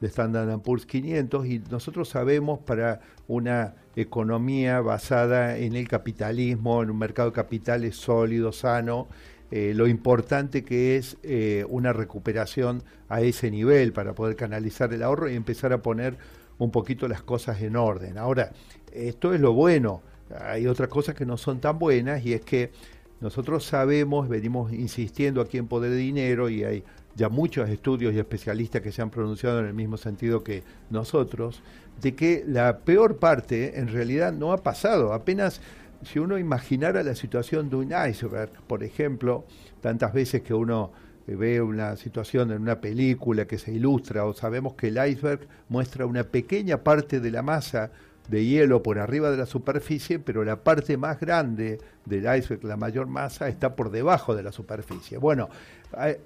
de 0.00 0.08
Standard 0.08 0.60
Poor's 0.60 0.84
500 0.84 1.46
y 1.46 1.62
nosotros 1.70 2.10
sabemos 2.10 2.60
para 2.60 3.00
una 3.28 3.74
economía 3.96 4.82
basada 4.82 5.56
en 5.56 5.74
el 5.74 5.88
capitalismo, 5.88 6.82
en 6.82 6.90
un 6.90 6.98
mercado 6.98 7.30
de 7.30 7.34
capitales 7.34 7.96
sólido, 7.96 8.52
sano, 8.52 9.08
eh, 9.56 9.72
lo 9.72 9.86
importante 9.86 10.64
que 10.64 10.96
es 10.96 11.16
eh, 11.22 11.64
una 11.68 11.92
recuperación 11.92 12.82
a 13.08 13.20
ese 13.20 13.52
nivel 13.52 13.92
para 13.92 14.12
poder 14.12 14.34
canalizar 14.34 14.92
el 14.92 15.00
ahorro 15.00 15.30
y 15.30 15.36
empezar 15.36 15.72
a 15.72 15.80
poner 15.80 16.16
un 16.58 16.72
poquito 16.72 17.06
las 17.06 17.22
cosas 17.22 17.62
en 17.62 17.76
orden. 17.76 18.18
Ahora, 18.18 18.50
esto 18.92 19.32
es 19.32 19.40
lo 19.40 19.52
bueno. 19.52 20.02
Hay 20.40 20.66
otras 20.66 20.88
cosas 20.88 21.14
que 21.14 21.24
no 21.24 21.36
son 21.36 21.60
tan 21.60 21.78
buenas 21.78 22.26
y 22.26 22.32
es 22.32 22.40
que 22.40 22.72
nosotros 23.20 23.64
sabemos, 23.64 24.28
venimos 24.28 24.72
insistiendo 24.72 25.40
aquí 25.40 25.56
en 25.58 25.68
Poder 25.68 25.92
de 25.92 25.98
Dinero 25.98 26.48
y 26.48 26.64
hay 26.64 26.82
ya 27.14 27.28
muchos 27.28 27.70
estudios 27.70 28.12
y 28.12 28.18
especialistas 28.18 28.82
que 28.82 28.90
se 28.90 29.02
han 29.02 29.10
pronunciado 29.10 29.60
en 29.60 29.66
el 29.66 29.74
mismo 29.74 29.98
sentido 29.98 30.42
que 30.42 30.64
nosotros, 30.90 31.62
de 32.00 32.16
que 32.16 32.42
la 32.44 32.78
peor 32.78 33.18
parte 33.18 33.78
en 33.78 33.86
realidad 33.86 34.32
no 34.32 34.52
ha 34.52 34.64
pasado. 34.64 35.12
Apenas 35.12 35.60
si 36.02 36.18
uno 36.18 36.38
imaginara 36.38 37.02
la 37.02 37.14
situación 37.14 37.70
de 37.70 37.76
un 37.76 37.92
iceberg, 38.08 38.50
por 38.66 38.82
ejemplo, 38.82 39.44
tantas 39.80 40.12
veces 40.12 40.42
que 40.42 40.54
uno 40.54 40.92
eh, 41.26 41.34
ve 41.34 41.60
una 41.60 41.96
situación 41.96 42.50
en 42.50 42.62
una 42.62 42.80
película 42.80 43.46
que 43.46 43.58
se 43.58 43.72
ilustra 43.72 44.24
o 44.24 44.34
sabemos 44.34 44.74
que 44.74 44.88
el 44.88 44.98
iceberg 45.06 45.46
muestra 45.68 46.06
una 46.06 46.24
pequeña 46.24 46.82
parte 46.82 47.20
de 47.20 47.30
la 47.30 47.42
masa 47.42 47.90
de 48.28 48.44
hielo 48.44 48.82
por 48.82 48.98
arriba 48.98 49.30
de 49.30 49.36
la 49.36 49.46
superficie, 49.46 50.18
pero 50.18 50.44
la 50.44 50.62
parte 50.62 50.96
más 50.96 51.20
grande 51.20 51.78
del 52.06 52.24
iceberg, 52.36 52.64
la 52.64 52.76
mayor 52.76 53.06
masa, 53.06 53.48
está 53.48 53.76
por 53.76 53.90
debajo 53.90 54.34
de 54.34 54.42
la 54.42 54.52
superficie. 54.52 55.18
Bueno, 55.18 55.48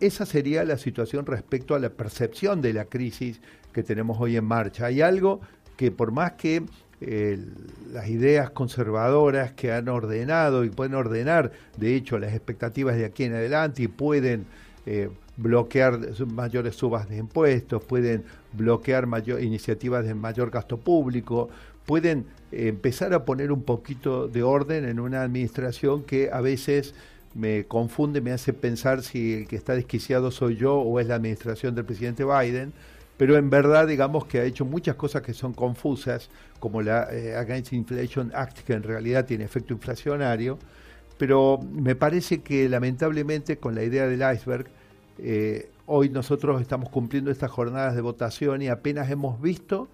esa 0.00 0.24
sería 0.24 0.64
la 0.64 0.78
situación 0.78 1.26
respecto 1.26 1.74
a 1.74 1.78
la 1.78 1.90
percepción 1.90 2.60
de 2.62 2.72
la 2.72 2.84
crisis 2.84 3.40
que 3.72 3.82
tenemos 3.82 4.18
hoy 4.20 4.36
en 4.36 4.44
marcha. 4.44 4.86
Hay 4.86 5.00
algo 5.00 5.40
que 5.76 5.90
por 5.90 6.12
más 6.12 6.32
que 6.32 6.62
las 7.00 8.08
ideas 8.08 8.50
conservadoras 8.50 9.52
que 9.52 9.72
han 9.72 9.88
ordenado 9.88 10.64
y 10.64 10.70
pueden 10.70 10.94
ordenar, 10.94 11.52
de 11.76 11.94
hecho, 11.94 12.18
las 12.18 12.32
expectativas 12.32 12.96
de 12.96 13.04
aquí 13.04 13.24
en 13.24 13.34
adelante 13.34 13.82
y 13.82 13.88
pueden 13.88 14.46
eh, 14.86 15.08
bloquear 15.36 16.00
mayores 16.26 16.74
subas 16.74 17.08
de 17.08 17.18
impuestos, 17.18 17.84
pueden 17.84 18.24
bloquear 18.52 19.06
mayor, 19.06 19.42
iniciativas 19.42 20.04
de 20.04 20.14
mayor 20.14 20.50
gasto 20.50 20.76
público, 20.78 21.48
pueden 21.86 22.26
empezar 22.50 23.14
a 23.14 23.24
poner 23.24 23.52
un 23.52 23.62
poquito 23.62 24.26
de 24.26 24.42
orden 24.42 24.84
en 24.84 24.98
una 24.98 25.22
administración 25.22 26.02
que 26.02 26.30
a 26.32 26.40
veces 26.40 26.94
me 27.34 27.64
confunde, 27.66 28.20
me 28.20 28.32
hace 28.32 28.52
pensar 28.52 29.02
si 29.02 29.34
el 29.34 29.46
que 29.46 29.56
está 29.56 29.74
desquiciado 29.74 30.30
soy 30.30 30.56
yo 30.56 30.74
o 30.76 30.98
es 30.98 31.06
la 31.06 31.14
administración 31.14 31.74
del 31.74 31.84
presidente 31.84 32.24
Biden 32.24 32.72
pero 33.18 33.36
en 33.36 33.50
verdad 33.50 33.86
digamos 33.86 34.24
que 34.24 34.38
ha 34.38 34.44
hecho 34.44 34.64
muchas 34.64 34.94
cosas 34.94 35.20
que 35.20 35.34
son 35.34 35.52
confusas, 35.52 36.30
como 36.60 36.80
la 36.80 37.12
eh, 37.12 37.36
Against 37.36 37.74
Inflation 37.74 38.32
Act, 38.34 38.60
que 38.60 38.72
en 38.72 38.84
realidad 38.84 39.26
tiene 39.26 39.44
efecto 39.44 39.74
inflacionario, 39.74 40.58
pero 41.18 41.58
me 41.72 41.96
parece 41.96 42.40
que 42.40 42.68
lamentablemente 42.68 43.58
con 43.58 43.74
la 43.74 43.82
idea 43.82 44.06
del 44.06 44.22
iceberg, 44.34 44.68
eh, 45.18 45.68
hoy 45.86 46.08
nosotros 46.10 46.60
estamos 46.62 46.88
cumpliendo 46.90 47.30
estas 47.30 47.50
jornadas 47.50 47.96
de 47.96 48.00
votación 48.00 48.62
y 48.62 48.68
apenas 48.68 49.10
hemos 49.10 49.40
visto 49.42 49.88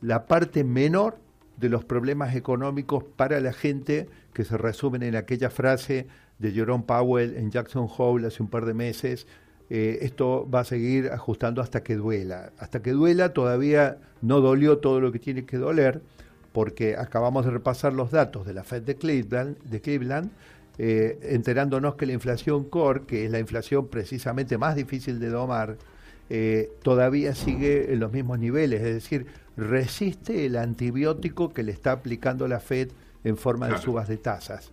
la 0.00 0.26
parte 0.26 0.64
menor 0.64 1.18
de 1.58 1.68
los 1.68 1.84
problemas 1.84 2.34
económicos 2.34 3.04
para 3.04 3.38
la 3.40 3.52
gente 3.52 4.08
que 4.32 4.44
se 4.44 4.56
resumen 4.56 5.02
en 5.02 5.14
aquella 5.14 5.50
frase 5.50 6.06
de 6.38 6.50
Jerome 6.52 6.84
Powell 6.84 7.36
en 7.36 7.50
Jackson 7.50 7.86
Hole 7.96 8.26
hace 8.26 8.42
un 8.42 8.48
par 8.48 8.64
de 8.64 8.74
meses, 8.74 9.26
eh, 9.74 10.04
esto 10.04 10.46
va 10.54 10.60
a 10.60 10.64
seguir 10.64 11.08
ajustando 11.12 11.62
hasta 11.62 11.82
que 11.82 11.96
duela. 11.96 12.52
Hasta 12.58 12.82
que 12.82 12.90
duela 12.90 13.32
todavía 13.32 13.96
no 14.20 14.42
dolió 14.42 14.76
todo 14.80 15.00
lo 15.00 15.12
que 15.12 15.18
tiene 15.18 15.46
que 15.46 15.56
doler, 15.56 16.02
porque 16.52 16.94
acabamos 16.98 17.46
de 17.46 17.52
repasar 17.52 17.94
los 17.94 18.10
datos 18.10 18.44
de 18.44 18.52
la 18.52 18.64
Fed 18.64 18.82
de 18.82 18.96
Cleveland, 18.96 19.56
de 19.64 19.80
Cleveland 19.80 20.30
eh, 20.76 21.18
enterándonos 21.22 21.94
que 21.94 22.04
la 22.04 22.12
inflación 22.12 22.64
core, 22.64 23.04
que 23.06 23.24
es 23.24 23.30
la 23.30 23.38
inflación 23.38 23.88
precisamente 23.88 24.58
más 24.58 24.76
difícil 24.76 25.18
de 25.18 25.30
domar, 25.30 25.78
eh, 26.28 26.70
todavía 26.82 27.34
sigue 27.34 27.94
en 27.94 28.00
los 28.00 28.12
mismos 28.12 28.38
niveles, 28.38 28.82
es 28.82 28.92
decir, 28.92 29.24
resiste 29.56 30.44
el 30.44 30.56
antibiótico 30.56 31.54
que 31.54 31.62
le 31.62 31.72
está 31.72 31.92
aplicando 31.92 32.46
la 32.46 32.60
Fed 32.60 32.90
en 33.24 33.38
forma 33.38 33.68
de 33.68 33.78
subas 33.78 34.06
de 34.06 34.18
tasas. 34.18 34.70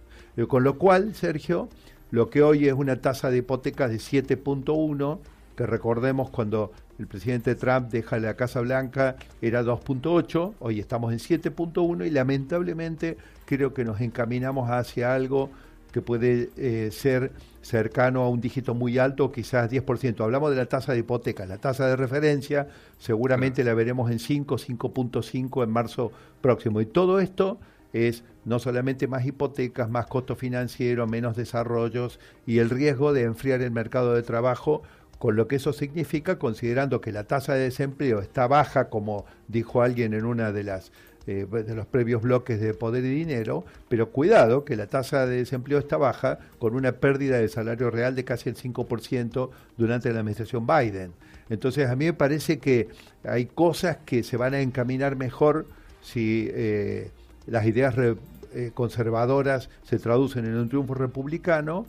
con 0.50 0.66
lo 0.66 0.78
cual, 0.78 1.16
Sergio, 1.16 1.70
lo 2.12 2.30
que 2.30 2.41
hoy 2.41 2.68
es 2.68 2.74
una 2.74 3.01
tasa 3.01 3.30
de 3.30 3.38
hipotecas 3.38 3.91
de 3.91 3.97
7.1, 3.97 5.20
que 5.55 5.66
recordemos 5.66 6.30
cuando 6.30 6.72
el 6.97 7.07
presidente 7.07 7.55
Trump 7.55 7.89
deja 7.89 8.20
la 8.20 8.36
Casa 8.36 8.62
Blanca 8.62 9.16
era 9.41 9.64
2.8, 9.64 10.53
hoy 10.60 10.80
estamos 10.80 11.12
en 11.12 11.20
7.1 11.20 12.07
y 12.07 12.10
lamentablemente 12.10 13.18
creo 13.45 13.74
que 13.74 13.86
nos 13.86 14.01
encaminamos 14.01 14.70
hacia 14.70 15.14
algo 15.14 15.49
que 15.91 16.01
puede 16.01 16.49
eh, 16.55 16.91
ser 16.91 17.32
cercano 17.62 18.22
a 18.22 18.30
un 18.30 18.41
dígito 18.41 18.74
muy 18.74 18.97
alto, 18.97 19.32
quizás 19.32 19.70
10%. 19.72 20.22
Hablamos 20.24 20.51
de 20.51 20.57
la 20.57 20.66
tasa 20.66 20.93
de 20.93 20.99
hipoteca, 20.99 21.45
la 21.45 21.57
tasa 21.57 21.88
de 21.88 21.95
referencia 21.95 22.68
seguramente 22.99 23.64
la 23.64 23.74
veremos 23.74 24.12
en 24.12 24.20
5, 24.20 24.57
5.5 24.57 25.64
en 25.64 25.70
marzo 25.70 26.12
próximo. 26.41 26.80
Y 26.82 26.86
todo 26.86 27.20
esto 27.20 27.60
es 27.94 28.24
no 28.46 28.60
solamente 28.60 29.08
más 29.08 29.26
hipotecas, 29.26 29.90
más 29.90 30.08
costo 30.08 30.36
financiero, 30.36 31.08
menos 31.08 31.36
desarrollos 31.36 32.20
y 32.46 32.60
el 32.60 32.70
riesgo 32.70 33.14
de 33.14 33.24
enfriar 33.24 33.62
el 33.62 33.72
mercado 33.72 34.14
de 34.14 34.24
trabajo, 34.24 34.84
con 35.18 35.36
lo 35.36 35.48
que 35.48 35.58
eso 35.58 35.74
significa, 35.74 36.40
considerando 36.40 37.02
que 37.02 37.12
la 37.12 37.26
tasa 37.26 37.54
de 37.54 37.62
desempleo 37.62 38.20
está 38.20 38.48
baja, 38.48 38.90
como 38.90 39.26
dijo 39.48 39.82
alguien 39.82 40.14
en 40.14 40.26
una 40.26 40.52
de 40.52 40.64
las 40.64 40.92
eh, 41.28 41.46
de 41.46 41.76
los 41.76 41.86
previos 41.86 42.24
bloques 42.24 42.60
de 42.60 42.74
poder 42.74 43.06
y 43.06 43.10
dinero, 43.10 43.64
pero 43.88 44.10
cuidado 44.10 44.66
que 44.66 44.76
la 44.76 44.88
tasa 44.88 45.28
de 45.28 45.36
desempleo 45.36 45.78
está 45.78 45.98
baja 45.98 46.40
con 46.58 46.74
una 46.74 46.94
pérdida 46.94 47.38
de 47.38 47.50
salario 47.50 47.92
real 47.92 48.16
de 48.16 48.24
casi 48.24 48.50
el 48.50 48.56
5% 48.56 49.50
durante 49.78 50.12
la 50.12 50.22
administración 50.22 50.66
Biden. 50.66 51.12
Entonces 51.50 51.88
a 51.88 51.96
mí 51.96 52.06
me 52.06 52.14
parece 52.14 52.58
que 52.58 52.88
hay 53.24 53.46
cosas 53.46 53.98
que 54.06 54.24
se 54.24 54.38
van 54.38 54.56
a 54.56 54.62
encaminar 54.62 55.18
mejor 55.18 55.68
si 56.02 56.50
eh, 56.52 57.12
las 57.50 57.66
ideas 57.66 57.95
eh, 57.97 58.72
conservadoras 58.74 59.70
se 59.84 60.00
traducen 60.00 60.45
en 60.45 60.56
un 60.56 60.70
triunfo 60.70 60.93
republicano, 60.93 61.86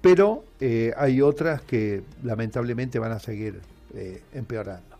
pero 0.00 0.44
hay 0.96 1.20
otras 1.20 1.60
que 1.60 2.02
lamentablemente 2.22 2.98
van 2.98 3.12
a 3.12 3.18
seguir 3.18 3.60
empeorando. 4.32 4.90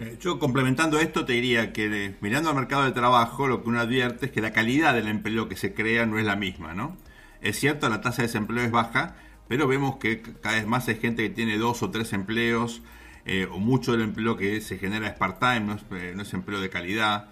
Eh, 0.00 0.16
yo 0.18 0.38
complementando 0.38 0.98
esto 0.98 1.26
te 1.26 1.34
diría 1.34 1.74
que 1.74 2.06
eh, 2.06 2.16
mirando 2.22 2.48
al 2.48 2.56
mercado 2.56 2.84
de 2.84 2.92
trabajo 2.92 3.46
lo 3.46 3.62
que 3.62 3.68
uno 3.68 3.80
advierte 3.80 4.26
es 4.26 4.32
que 4.32 4.40
la 4.40 4.50
calidad 4.50 4.94
del 4.94 5.08
empleo 5.08 5.46
que 5.46 5.56
se 5.56 5.74
crea 5.74 6.06
no 6.06 6.18
es 6.18 6.24
la 6.24 6.36
misma, 6.36 6.72
¿no? 6.72 6.96
Es 7.42 7.60
cierto, 7.60 7.86
la 7.90 8.00
tasa 8.00 8.22
de 8.22 8.28
desempleo 8.28 8.64
es 8.64 8.70
baja, 8.70 9.14
pero 9.46 9.68
vemos 9.68 9.96
que 9.96 10.22
cada 10.22 10.56
vez 10.56 10.66
más 10.66 10.88
hay 10.88 10.94
gente 10.94 11.22
que 11.24 11.28
tiene 11.28 11.58
dos 11.58 11.82
o 11.82 11.90
tres 11.90 12.14
empleos, 12.14 12.80
eh, 13.26 13.46
o 13.50 13.58
mucho 13.58 13.92
del 13.92 14.00
empleo 14.00 14.38
que 14.38 14.62
se 14.62 14.78
genera 14.78 15.06
es 15.06 15.14
part-time, 15.18 15.60
no, 15.60 16.22
es 16.22 16.32
empleo 16.32 16.62
de 16.62 16.70
calidad, 16.70 17.28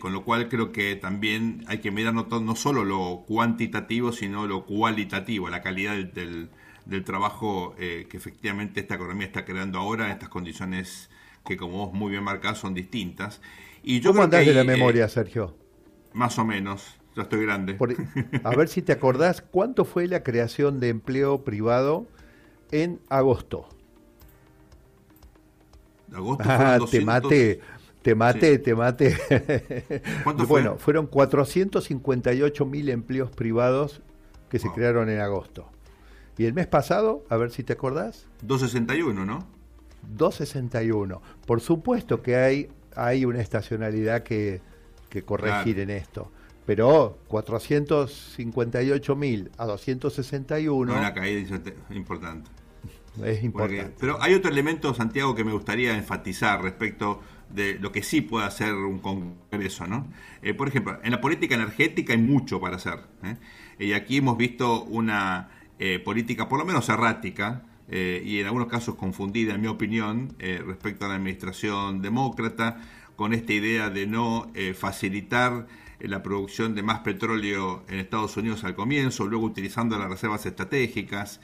con 0.00 0.12
lo 0.12 0.24
cual 0.24 0.48
creo 0.48 0.72
que 0.72 0.96
también 0.96 1.64
hay 1.66 1.78
que 1.78 1.90
mirar 1.90 2.12
no, 2.14 2.26
no, 2.40 2.56
solo 2.56 2.84
lo 2.84 3.24
cuantitativo, 3.26 4.12
sino 4.12 4.46
lo 4.46 4.66
cualitativo, 4.66 5.48
la 5.48 5.62
calidad 5.62 5.94
del, 5.96 6.50
del 6.86 7.04
trabajo 7.04 7.74
que 7.76 8.08
efectivamente 8.12 8.80
esta 8.80 8.96
economía 8.96 9.26
está 9.26 9.44
creando 9.44 9.78
ahora 9.78 10.06
en 10.06 10.12
estas 10.12 10.28
condiciones 10.28 11.10
que 11.44 11.56
como 11.56 11.86
vos 11.86 11.92
muy 11.92 12.10
bien 12.10 12.24
marcás 12.24 12.58
son 12.58 12.74
distintas. 12.74 13.40
Y 13.82 14.00
yo 14.00 14.10
¿Cómo 14.10 14.22
andás 14.22 14.44
de 14.44 14.54
la 14.54 14.64
memoria, 14.64 15.08
Sergio? 15.08 15.56
Más 16.12 16.38
o 16.38 16.44
menos, 16.44 16.98
yo 17.16 17.22
estoy 17.22 17.42
grande. 17.44 17.76
a 18.44 18.50
ver 18.50 18.68
si 18.68 18.82
te 18.82 18.92
acordás, 18.92 19.40
¿cuánto 19.40 19.84
fue 19.84 20.06
la 20.06 20.22
creación 20.22 20.80
de 20.80 20.88
empleo 20.88 21.44
privado 21.44 22.06
en 22.70 23.00
agosto? 23.08 23.68
Agosto 26.12 26.44
ah, 26.46 26.78
te 26.90 27.00
maté, 27.02 27.60
te 28.02 28.14
maté, 28.14 28.58
te 28.58 28.74
maté. 28.74 29.16
¿Cuánto 30.24 30.46
fue? 30.46 30.62
Bueno, 30.62 30.78
fueron 30.78 31.06
458 31.06 32.66
mil 32.66 32.88
empleos 32.88 33.30
privados 33.30 34.00
que 34.48 34.58
se 34.58 34.70
crearon 34.72 35.10
en 35.10 35.20
agosto. 35.20 35.68
Y 36.38 36.46
el 36.46 36.54
mes 36.54 36.66
pasado, 36.66 37.24
a 37.28 37.36
ver 37.36 37.50
si 37.50 37.62
te 37.62 37.74
acordás. 37.74 38.26
261, 38.42 39.26
¿no? 39.26 39.46
261. 40.16 41.20
Por 41.46 41.60
supuesto 41.60 42.22
que 42.22 42.36
hay, 42.36 42.68
hay 42.96 43.26
una 43.26 43.40
estacionalidad 43.40 44.22
que, 44.22 44.62
corregir 45.26 45.80
en 45.80 45.90
esto. 45.90 46.32
Pero 46.64 47.18
458 47.28 49.16
mil 49.16 49.50
a 49.58 49.66
261. 49.66 50.92
Una 50.92 51.12
caída 51.12 51.60
importante. 51.90 52.50
Es 53.24 53.42
importante. 53.42 53.92
pero 53.98 54.22
hay 54.22 54.34
otro 54.34 54.52
elemento, 54.52 54.94
Santiago, 54.94 55.34
que 55.34 55.42
me 55.44 55.52
gustaría 55.52 55.96
enfatizar 55.96 56.62
respecto 56.62 57.20
de 57.54 57.78
lo 57.78 57.92
que 57.92 58.02
sí 58.02 58.20
puede 58.20 58.46
hacer 58.46 58.74
un 58.74 58.98
Congreso. 58.98 59.86
¿no? 59.86 60.06
Eh, 60.42 60.54
por 60.54 60.68
ejemplo, 60.68 60.98
en 61.02 61.10
la 61.10 61.20
política 61.20 61.54
energética 61.54 62.12
hay 62.12 62.18
mucho 62.20 62.60
para 62.60 62.76
hacer. 62.76 63.00
¿eh? 63.24 63.36
Y 63.78 63.92
aquí 63.92 64.18
hemos 64.18 64.36
visto 64.36 64.84
una 64.84 65.50
eh, 65.78 65.98
política, 65.98 66.48
por 66.48 66.58
lo 66.58 66.64
menos 66.64 66.88
errática, 66.88 67.64
eh, 67.92 68.22
y 68.24 68.38
en 68.38 68.46
algunos 68.46 68.68
casos 68.68 68.94
confundida, 68.94 69.54
en 69.54 69.60
mi 69.60 69.66
opinión, 69.66 70.34
eh, 70.38 70.62
respecto 70.64 71.04
a 71.04 71.08
la 71.08 71.16
administración 71.16 72.00
demócrata, 72.00 72.80
con 73.16 73.34
esta 73.34 73.52
idea 73.52 73.90
de 73.90 74.06
no 74.06 74.50
eh, 74.54 74.74
facilitar 74.74 75.66
la 75.98 76.22
producción 76.22 76.74
de 76.74 76.82
más 76.82 77.00
petróleo 77.00 77.82
en 77.88 77.98
Estados 77.98 78.36
Unidos 78.36 78.64
al 78.64 78.74
comienzo, 78.74 79.26
luego 79.26 79.44
utilizando 79.44 79.98
las 79.98 80.08
reservas 80.08 80.46
estratégicas, 80.46 81.40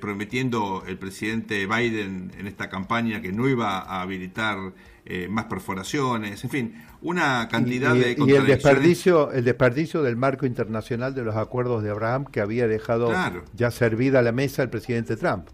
prometiendo 0.00 0.84
el 0.86 0.98
presidente 0.98 1.66
Biden 1.66 2.32
en 2.38 2.46
esta 2.46 2.68
campaña 2.68 3.20
que 3.20 3.32
no 3.32 3.48
iba 3.48 3.78
a 3.78 4.02
habilitar 4.02 4.72
más 5.28 5.44
perforaciones, 5.44 6.42
en 6.44 6.50
fin, 6.50 6.74
una 7.04 7.48
cantidad 7.48 7.94
de 7.94 8.16
y 8.18 8.32
el 8.32 8.46
desperdicio 8.46 9.30
el 9.30 9.44
desperdicio 9.44 10.02
del 10.02 10.16
marco 10.16 10.46
internacional 10.46 11.14
de 11.14 11.22
los 11.22 11.36
acuerdos 11.36 11.82
de 11.82 11.90
Abraham 11.90 12.24
que 12.24 12.40
había 12.40 12.66
dejado 12.66 13.12
ya 13.52 13.70
servida 13.70 14.22
la 14.22 14.32
mesa 14.32 14.62
el 14.62 14.70
presidente 14.70 15.16
Trump. 15.16 15.48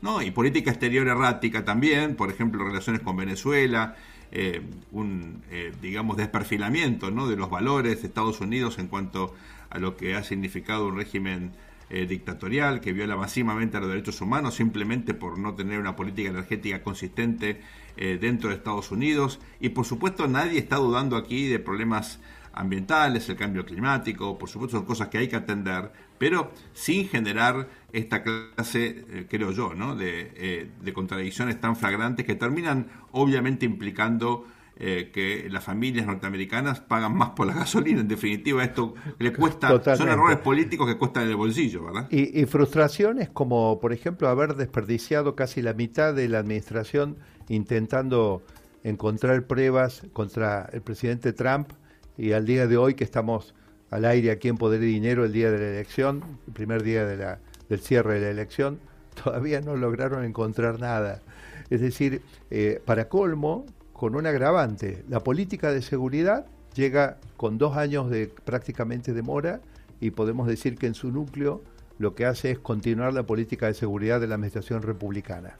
No 0.00 0.22
y 0.22 0.30
política 0.30 0.70
exterior 0.70 1.08
errática 1.08 1.64
también 1.64 2.14
por 2.14 2.30
ejemplo 2.30 2.64
relaciones 2.64 3.02
con 3.02 3.16
Venezuela 3.16 3.96
eh, 4.30 4.62
un 4.92 5.42
eh, 5.50 5.72
digamos 5.82 6.16
desperfilamiento 6.16 7.10
¿no? 7.10 7.28
de 7.28 7.34
los 7.34 7.50
valores 7.50 8.02
de 8.02 8.06
Estados 8.06 8.40
Unidos 8.40 8.78
en 8.78 8.86
cuanto 8.86 9.34
a 9.70 9.80
lo 9.80 9.96
que 9.96 10.14
ha 10.14 10.22
significado 10.22 10.86
un 10.86 10.96
régimen 10.96 11.50
eh, 11.92 12.06
dictatorial 12.06 12.80
que 12.80 12.92
viola 12.92 13.16
masivamente 13.16 13.80
los 13.80 13.88
derechos 13.88 14.20
humanos 14.20 14.54
simplemente 14.54 15.12
por 15.12 15.38
no 15.38 15.54
tener 15.56 15.80
una 15.80 15.96
política 15.96 16.30
energética 16.30 16.84
consistente 16.84 17.60
eh, 17.96 18.16
dentro 18.20 18.48
de 18.48 18.54
Estados 18.54 18.92
Unidos. 18.92 19.40
Y 19.58 19.70
por 19.70 19.84
supuesto 19.84 20.28
nadie 20.28 20.60
está 20.60 20.76
dudando 20.76 21.16
aquí 21.16 21.48
de 21.48 21.58
problemas 21.58 22.20
ambientales, 22.52 23.28
el 23.28 23.34
cambio 23.34 23.64
climático, 23.64 24.38
por 24.38 24.48
supuesto 24.48 24.76
son 24.76 24.86
cosas 24.86 25.08
que 25.08 25.18
hay 25.18 25.26
que 25.26 25.34
atender, 25.34 25.90
pero 26.16 26.52
sin 26.74 27.08
generar 27.08 27.68
esta 27.92 28.22
clase, 28.22 29.04
eh, 29.08 29.26
creo 29.28 29.50
yo, 29.50 29.74
¿no? 29.74 29.96
de, 29.96 30.70
de 30.80 30.92
contradicciones 30.92 31.60
tan 31.60 31.74
flagrantes 31.74 32.24
que 32.24 32.36
terminan 32.36 32.86
obviamente 33.10 33.66
implicando 33.66 34.46
eh, 34.82 35.10
que 35.12 35.46
las 35.50 35.62
familias 35.62 36.06
norteamericanas 36.06 36.80
pagan 36.80 37.14
más 37.14 37.30
por 37.30 37.46
la 37.46 37.52
gasolina. 37.60 38.00
En 38.00 38.08
definitiva, 38.08 38.64
esto 38.64 38.94
le 39.18 39.30
cuesta, 39.30 39.68
son 39.94 40.08
errores 40.08 40.38
políticos 40.38 40.88
que 40.88 40.96
cuestan 40.96 41.28
el 41.28 41.36
bolsillo, 41.36 41.84
¿verdad? 41.84 42.10
Y, 42.10 42.46
frustraciones 42.46 43.28
como, 43.28 43.78
por 43.78 43.92
ejemplo, 43.92 44.26
haber 44.30 44.54
desperdiciado 44.54 45.36
casi 45.36 45.60
la 45.60 45.74
mitad 45.74 46.14
de 46.14 46.28
la 46.30 46.38
administración 46.38 47.18
intentando 47.50 48.42
encontrar 48.82 49.46
pruebas 49.46 50.02
contra 50.14 50.70
el 50.72 50.80
presidente 50.80 51.34
Trump 51.34 51.72
y 52.16 52.32
al 52.32 52.46
día 52.46 52.66
de 52.66 52.78
hoy 52.78 52.94
que 52.94 53.04
estamos 53.04 53.54
al 53.90 54.06
aire 54.06 54.30
aquí 54.30 54.48
en 54.48 54.56
Poder 54.56 54.82
y 54.82 54.86
Dinero 54.86 55.26
el 55.26 55.32
día 55.34 55.50
de 55.50 55.58
la 55.58 55.68
elección, 55.72 56.22
el 56.46 56.54
primer 56.54 56.82
día 56.82 57.04
de 57.04 57.18
la, 57.18 57.38
del 57.68 57.80
cierre 57.80 58.14
de 58.14 58.20
la 58.20 58.30
elección, 58.30 58.80
todavía 59.22 59.60
no 59.60 59.76
lograron 59.76 60.24
encontrar 60.24 60.80
nada. 60.80 61.20
Es 61.68 61.82
decir, 61.82 62.22
eh, 62.50 62.80
para 62.86 63.10
colmo, 63.10 63.66
con 64.00 64.16
un 64.16 64.26
agravante. 64.26 65.04
La 65.10 65.20
política 65.20 65.70
de 65.70 65.82
seguridad 65.82 66.46
llega 66.74 67.18
con 67.36 67.58
dos 67.58 67.76
años 67.76 68.08
de 68.08 68.32
prácticamente 68.46 69.12
demora 69.12 69.60
y 70.00 70.12
podemos 70.12 70.48
decir 70.48 70.78
que 70.78 70.86
en 70.86 70.94
su 70.94 71.12
núcleo 71.12 71.62
lo 71.98 72.14
que 72.14 72.24
hace 72.24 72.52
es 72.52 72.58
continuar 72.58 73.12
la 73.12 73.24
política 73.24 73.66
de 73.66 73.74
seguridad 73.74 74.18
de 74.18 74.26
la 74.26 74.36
administración 74.36 74.80
republicana. 74.80 75.58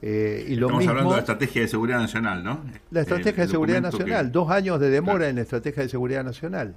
Eh, 0.00 0.46
y 0.48 0.54
lo 0.56 0.68
Estamos 0.68 0.88
hablando 0.88 1.10
de 1.10 1.16
la 1.16 1.20
estrategia 1.20 1.60
de 1.60 1.68
seguridad 1.68 1.98
nacional, 2.00 2.42
¿no? 2.42 2.60
La 2.90 3.02
estrategia 3.02 3.44
de 3.44 3.50
seguridad 3.50 3.82
nacional, 3.82 4.32
dos 4.32 4.50
años 4.50 4.80
de 4.80 4.88
demora 4.88 5.28
en 5.28 5.36
la 5.36 5.42
estrategia 5.42 5.82
de 5.82 5.90
seguridad 5.90 6.24
nacional. 6.24 6.74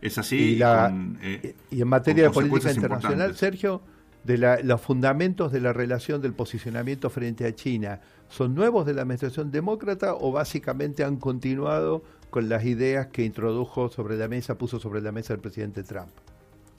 Es 0.00 0.16
así. 0.16 0.56
Y, 0.56 0.62
eh, 0.62 1.54
y 1.70 1.82
en 1.82 1.88
materia 1.88 2.24
de 2.24 2.30
política 2.30 2.72
internacional, 2.72 3.36
Sergio, 3.36 3.82
de 4.24 4.62
los 4.62 4.80
fundamentos 4.80 5.50
de 5.50 5.60
la 5.60 5.72
relación 5.72 6.22
del 6.22 6.32
posicionamiento 6.32 7.10
frente 7.10 7.44
a 7.44 7.54
China 7.54 8.00
son 8.28 8.54
nuevos 8.54 8.86
de 8.86 8.94
la 8.94 9.02
administración 9.02 9.50
demócrata 9.50 10.14
o 10.14 10.32
básicamente 10.32 11.04
han 11.04 11.16
continuado 11.16 12.02
con 12.30 12.48
las 12.48 12.64
ideas 12.64 13.08
que 13.08 13.24
introdujo 13.24 13.90
sobre 13.90 14.16
la 14.16 14.28
mesa, 14.28 14.56
puso 14.56 14.80
sobre 14.80 15.02
la 15.02 15.12
mesa 15.12 15.34
el 15.34 15.40
presidente 15.40 15.82
Trump? 15.82 16.08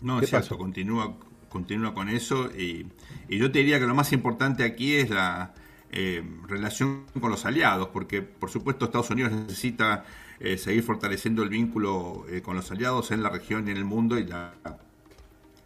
No, 0.01 0.19
es 0.19 0.29
cierto, 0.29 0.57
continúa, 0.57 1.15
continúa 1.49 1.93
con 1.93 2.09
eso 2.09 2.49
y, 2.57 2.87
yo 3.29 3.51
te 3.51 3.59
diría 3.59 3.79
que 3.79 3.85
lo 3.85 3.93
más 3.93 4.13
importante 4.13 4.63
aquí 4.63 4.95
es 4.95 5.09
la 5.09 5.53
eh, 5.91 6.23
relación 6.47 7.05
con 7.19 7.29
los 7.29 7.45
aliados, 7.45 7.89
porque 7.89 8.23
por 8.23 8.49
supuesto 8.49 8.85
Estados 8.85 9.11
Unidos 9.11 9.31
necesita 9.31 10.05
eh, 10.39 10.57
seguir 10.57 10.81
fortaleciendo 10.81 11.43
el 11.43 11.49
vínculo 11.49 12.25
eh, 12.29 12.41
con 12.41 12.55
los 12.55 12.71
aliados 12.71 13.11
en 13.11 13.21
la 13.21 13.29
región 13.29 13.67
y 13.67 13.71
en 13.71 13.77
el 13.77 13.85
mundo 13.85 14.17
y 14.17 14.25
la, 14.25 14.55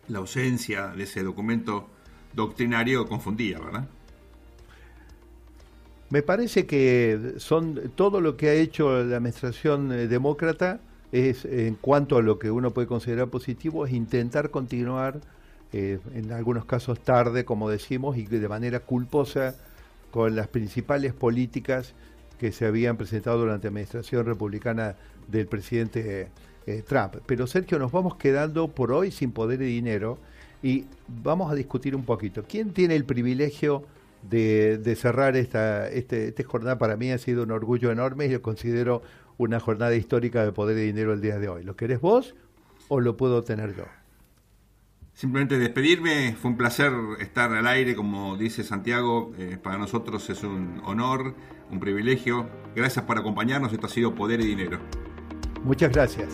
la 0.08 0.20
ausencia 0.20 0.88
de 0.88 1.03
ese 1.03 1.24
documento 1.24 1.88
doctrinario 2.34 3.08
confundía, 3.08 3.60
¿verdad? 3.60 3.88
Me 6.10 6.22
parece 6.22 6.66
que 6.66 7.34
son 7.38 7.91
todo 7.95 8.22
lo 8.22 8.38
que 8.38 8.49
ha 8.49 8.53
hecho 8.53 9.03
la 9.03 9.18
administración 9.18 9.91
eh, 9.91 10.08
demócrata 10.08 10.80
es 11.12 11.45
en 11.45 11.76
cuanto 11.76 12.18
a 12.18 12.22
lo 12.22 12.39
que 12.39 12.51
uno 12.51 12.72
puede 12.72 12.88
considerar 12.88 13.28
positivo 13.28 13.86
es 13.86 13.93
intentar 13.93 14.49
continuar 14.49 15.20
eh, 15.74 15.99
en 16.14 16.32
algunos 16.32 16.66
casos 16.66 16.99
tarde, 16.99 17.43
como 17.43 17.70
decimos, 17.70 18.18
y 18.18 18.26
de 18.26 18.47
manera 18.47 18.80
culposa 18.80 19.55
con 20.12 20.36
las 20.36 20.47
principales 20.47 21.14
políticas 21.14 21.93
que 22.39 22.51
se 22.51 22.66
habían 22.66 22.95
presentado 22.95 23.39
durante 23.39 23.68
la 23.68 23.70
administración 23.70 24.26
republicana 24.26 24.95
del 25.28 25.47
presidente 25.47 26.30
eh, 26.68 26.84
Trump. 26.86 27.15
Pero 27.26 27.47
Sergio, 27.47 27.80
nos 27.80 27.91
vamos 27.91 28.18
quedando 28.18 28.68
por 28.68 28.91
hoy 28.91 29.09
sin 29.09 29.32
poder 29.32 29.61
y 29.61 29.65
dinero 29.65 30.20
y 30.61 30.86
vamos 31.07 31.49
a 31.49 31.55
discutir 31.55 31.95
un 31.95 32.03
poquito. 32.03 32.43
¿Quién 32.43 32.74
tiene 32.74 32.95
el 32.95 33.05
privilegio 33.05 33.86
de, 34.30 34.95
cerrar 34.99 35.38
esta, 35.38 35.88
este, 35.88 36.28
esta 36.28 36.43
jornada? 36.43 36.78
Para 36.78 36.97
mí 36.97 37.09
ha 37.11 37.18
sido 37.18 37.43
un 37.43 37.51
orgullo 37.51 37.91
enorme 37.91 38.26
y 38.26 38.30
lo 38.30 38.41
considero 38.41 39.01
una 39.38 39.59
jornada 39.59 39.95
histórica 39.95 40.43
de 40.43 40.51
poder 40.51 40.78
y 40.78 40.82
dinero 40.82 41.13
el 41.13 41.22
día 41.22 41.39
de 41.39 41.47
hoy. 41.47 41.63
¿Lo 41.63 41.76
querés 41.76 42.01
vos 42.01 42.36
o 42.89 42.99
lo 42.99 43.15
puedo 43.15 43.43
tener 43.43 43.76
yo? 43.76 43.86
Simplemente 45.13 45.57
despedirme, 45.57 46.36
fue 46.39 46.51
un 46.51 46.57
placer 46.57 46.91
estar 47.20 47.51
al 47.51 47.65
aire, 47.65 47.95
como 47.95 48.38
dice 48.38 48.63
Santiago, 48.63 49.32
eh, 49.39 49.57
para 49.61 49.78
nosotros 49.78 50.30
es 50.30 50.43
un 50.43 50.82
honor, 50.86 51.34
un 51.72 51.80
privilegio. 51.80 52.47
Gracias 52.76 53.03
por 53.05 53.18
acompañarnos, 53.18 53.74
esto 53.74 53.88
ha 53.88 53.89
sido 53.89 54.13
Poder 54.13 54.41
y 54.41 54.45
Dinero. 54.45 54.80
Muchas 55.63 55.91
gracias. 55.91 56.28